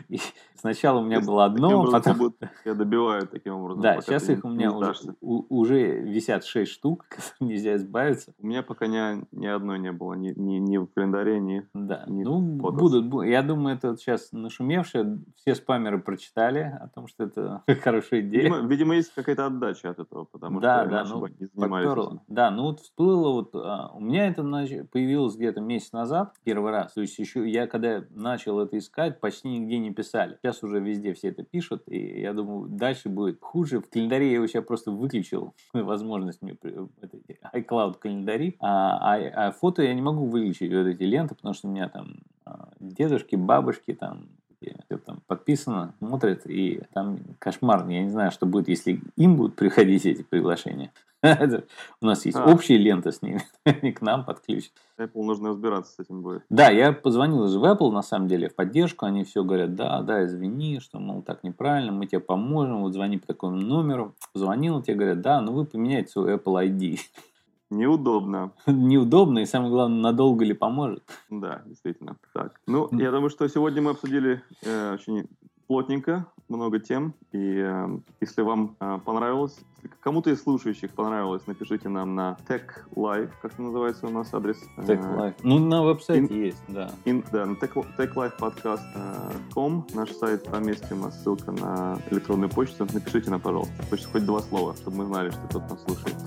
сначала 0.62 0.99
у 0.99 1.03
меня 1.03 1.18
есть, 1.18 1.28
было 1.28 1.45
одно, 1.45 1.91
потом... 1.91 2.18
Будут, 2.18 2.38
я 2.66 2.74
добиваю 2.74 3.28
таким 3.28 3.55
образом. 3.55 3.82
Да, 3.82 3.99
сейчас 4.01 4.30
их 4.30 4.45
у 4.45 4.49
меня 4.49 4.72
уже, 4.72 4.93
у, 5.20 5.43
уже 5.49 5.99
висят 5.99 6.45
6 6.45 6.72
штук, 6.72 7.05
которые 7.09 7.55
нельзя 7.55 7.76
избавиться. 7.76 8.34
У 8.39 8.47
меня 8.47 8.64
пока 8.64 8.88
ни, 8.88 9.26
ни 9.36 9.47
одной 9.47 9.80
не 9.80 9.91
было, 9.91 10.14
ни, 10.14 10.32
ни, 10.36 10.57
ни 10.57 10.78
в 10.78 10.88
календаре, 10.88 11.39
ни 11.39 11.66
Да, 11.74 12.05
ни 12.07 12.24
ну 12.24 12.39
будут, 12.39 13.05
будут. 13.05 13.28
Я 13.28 13.41
думаю, 13.41 13.76
это 13.76 13.97
сейчас 13.97 14.32
нашумевшее, 14.32 15.20
все 15.36 15.55
спамеры 15.55 15.99
прочитали 15.99 16.78
о 16.80 16.88
том, 16.88 17.07
что 17.07 17.24
это 17.24 17.64
хорошая 17.84 18.22
идея. 18.22 18.43
Видимо, 18.43 18.68
видимо 18.68 18.95
есть 18.95 19.14
какая-то 19.14 19.47
отдача 19.47 19.89
от 19.89 19.99
этого, 19.99 20.26
потому 20.26 20.59
да, 20.59 20.82
что 20.82 20.89
да, 20.89 21.03
ну, 21.05 21.28
не 21.28 21.47
занимались 21.53 22.20
Да, 22.28 22.51
ну 22.51 22.64
вот 22.64 22.80
всплыло, 22.82 23.32
вот, 23.34 23.51
а, 23.55 23.89
у 23.93 23.99
меня 23.99 24.28
это 24.28 24.43
появилось 24.91 25.36
где-то 25.36 25.62
месяц 25.62 25.91
назад, 25.91 26.36
первый 26.43 26.72
раз. 26.72 26.93
То 26.93 27.01
есть 27.01 27.18
еще 27.18 27.49
я 27.49 27.68
когда 27.68 28.03
начал 28.12 28.59
это 28.59 28.78
искать, 28.78 29.20
почти 29.20 29.47
нигде 29.49 29.80
не 29.80 29.91
писали. 29.91 30.38
Сейчас 30.41 30.50
уже 30.63 30.79
везде 30.79 31.13
все 31.13 31.29
это 31.29 31.43
пишут, 31.43 31.83
и 31.87 32.21
я 32.21 32.33
думаю, 32.33 32.67
дальше 32.69 33.09
будет 33.09 33.39
хуже. 33.41 33.79
В 33.79 33.89
календаре 33.89 34.27
я 34.27 34.35
его 34.35 34.47
сейчас 34.47 34.65
просто 34.65 34.91
выключил, 34.91 35.53
возможность 35.73 36.41
мне 36.41 36.57
эти 37.01 37.39
iCloud 37.53 37.97
календари, 37.99 38.57
а, 38.59 39.15
а, 39.15 39.47
а 39.47 39.51
фото 39.51 39.83
я 39.83 39.93
не 39.93 40.01
могу 40.01 40.25
выключить 40.25 40.71
вот 40.71 40.87
эти 40.87 41.03
ленты, 41.03 41.35
потому 41.35 41.53
что 41.53 41.67
у 41.67 41.71
меня 41.71 41.89
там 41.89 42.15
а, 42.45 42.69
дедушки, 42.79 43.35
бабушки, 43.35 43.93
там 43.93 44.29
все 44.62 44.97
там 44.97 45.22
подписано, 45.28 45.93
смотрят, 45.99 46.45
и 46.45 46.82
там 46.93 47.20
кошмар. 47.39 47.88
Я 47.89 48.03
не 48.03 48.09
знаю, 48.09 48.32
что 48.32 48.45
будет, 48.45 48.68
если 48.68 49.01
им 49.16 49.36
будут 49.36 49.55
приходить 49.55 50.05
эти 50.05 50.24
приглашения. 50.24 50.91
У 52.01 52.05
нас 52.05 52.26
есть 52.26 52.38
а. 52.38 52.45
общие 52.45 52.80
ленты 52.80 53.12
с 53.12 53.22
ними, 53.22 53.41
они 53.64 53.91
к 53.91 54.01
нам 54.01 54.26
подключат. 54.26 54.72
Apple 54.97 55.24
нужно 55.24 55.49
разбираться 55.49 55.93
с 55.93 55.99
этим 55.99 56.22
будет. 56.22 56.43
Да, 56.49 56.70
я 56.70 56.93
позвонил 56.93 57.47
же 57.47 57.59
в 57.59 57.64
Apple, 57.64 57.91
на 57.91 58.01
самом 58.01 58.28
деле, 58.28 58.49
в 58.49 58.55
поддержку, 58.55 59.05
они 59.05 59.24
все 59.24 59.43
говорят, 59.43 59.76
да, 59.76 60.01
да, 60.01 60.26
извини, 60.26 60.80
что, 60.80 60.99
мол, 60.99 61.22
так 61.22 61.43
неправильно, 61.43 61.91
мы 61.91 62.07
тебе 62.07 62.20
поможем, 62.22 62.82
вот 62.82 62.93
звони 62.93 63.18
по 63.18 63.28
такому 63.28 63.55
номеру. 63.55 64.16
Звонил, 64.34 64.82
тебе 64.82 64.95
говорят, 64.95 65.22
да, 65.22 65.41
но 65.41 65.51
вы 65.51 65.66
поменяете 65.66 66.12
свой 66.12 66.36
Apple 66.36 66.70
ID. 66.70 66.99
Неудобно. 67.72 68.51
Неудобно, 68.67 69.39
и 69.39 69.45
самое 69.45 69.72
главное, 69.72 70.01
надолго 70.01 70.43
ли 70.43 70.53
поможет. 70.53 71.03
Да, 71.30 71.63
действительно. 71.65 72.17
Так, 72.34 72.59
ну, 72.67 72.89
я 72.91 73.11
думаю, 73.11 73.30
что 73.30 73.47
сегодня 73.47 73.82
мы 73.82 73.91
обсудили 73.91 74.43
э, 74.61 74.93
очень 74.93 75.28
плотненько, 75.72 76.26
много 76.49 76.82
тем. 76.82 77.13
И 77.32 77.63
э, 77.65 77.99
если 78.19 78.41
вам 78.41 78.76
э, 78.82 78.99
понравилось, 79.05 79.57
если 79.82 79.95
кому-то 80.01 80.30
из 80.30 80.43
слушающих 80.43 80.91
понравилось, 80.91 81.43
напишите 81.47 81.88
нам 81.88 82.13
на 82.13 82.38
Tech 82.45 82.63
Live, 82.93 83.30
как 83.41 83.57
называется 83.57 84.07
у 84.07 84.09
нас 84.09 84.34
адрес? 84.34 84.57
Tech 84.76 84.99
Live. 85.17 85.36
Ну, 85.43 85.59
на 85.59 85.82
веб-сайте 85.82 86.26
in, 86.26 86.45
есть, 86.47 86.61
да. 86.67 86.91
In, 87.05 87.26
да, 87.32 87.45
на 87.45 87.53
tech, 87.53 87.86
techlifepodcast.com, 87.97 89.88
наш 89.93 90.11
сайт, 90.11 90.43
там 90.43 90.67
есть 90.67 90.91
у 90.91 90.95
нас 90.97 91.24
ссылка 91.24 91.53
на 91.53 91.97
электронную 92.11 92.49
почту. 92.49 92.86
Напишите 92.93 93.32
нам, 93.32 93.39
пожалуйста, 93.39 93.82
хочется 93.89 94.11
хоть 94.11 94.26
два 94.26 94.41
слова, 94.41 94.76
чтобы 94.76 94.97
мы 94.97 95.05
знали, 95.05 95.30
что 95.30 95.39
кто-то 95.47 95.69
нас 95.69 95.84
слушает. 95.86 96.17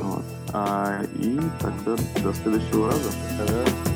Вот. 0.00 0.24
А, 0.54 1.02
и 1.16 1.38
тогда 1.60 1.96
до 2.22 2.32
следующего 2.32 2.86
раза. 2.86 3.10
Да. 3.46 3.89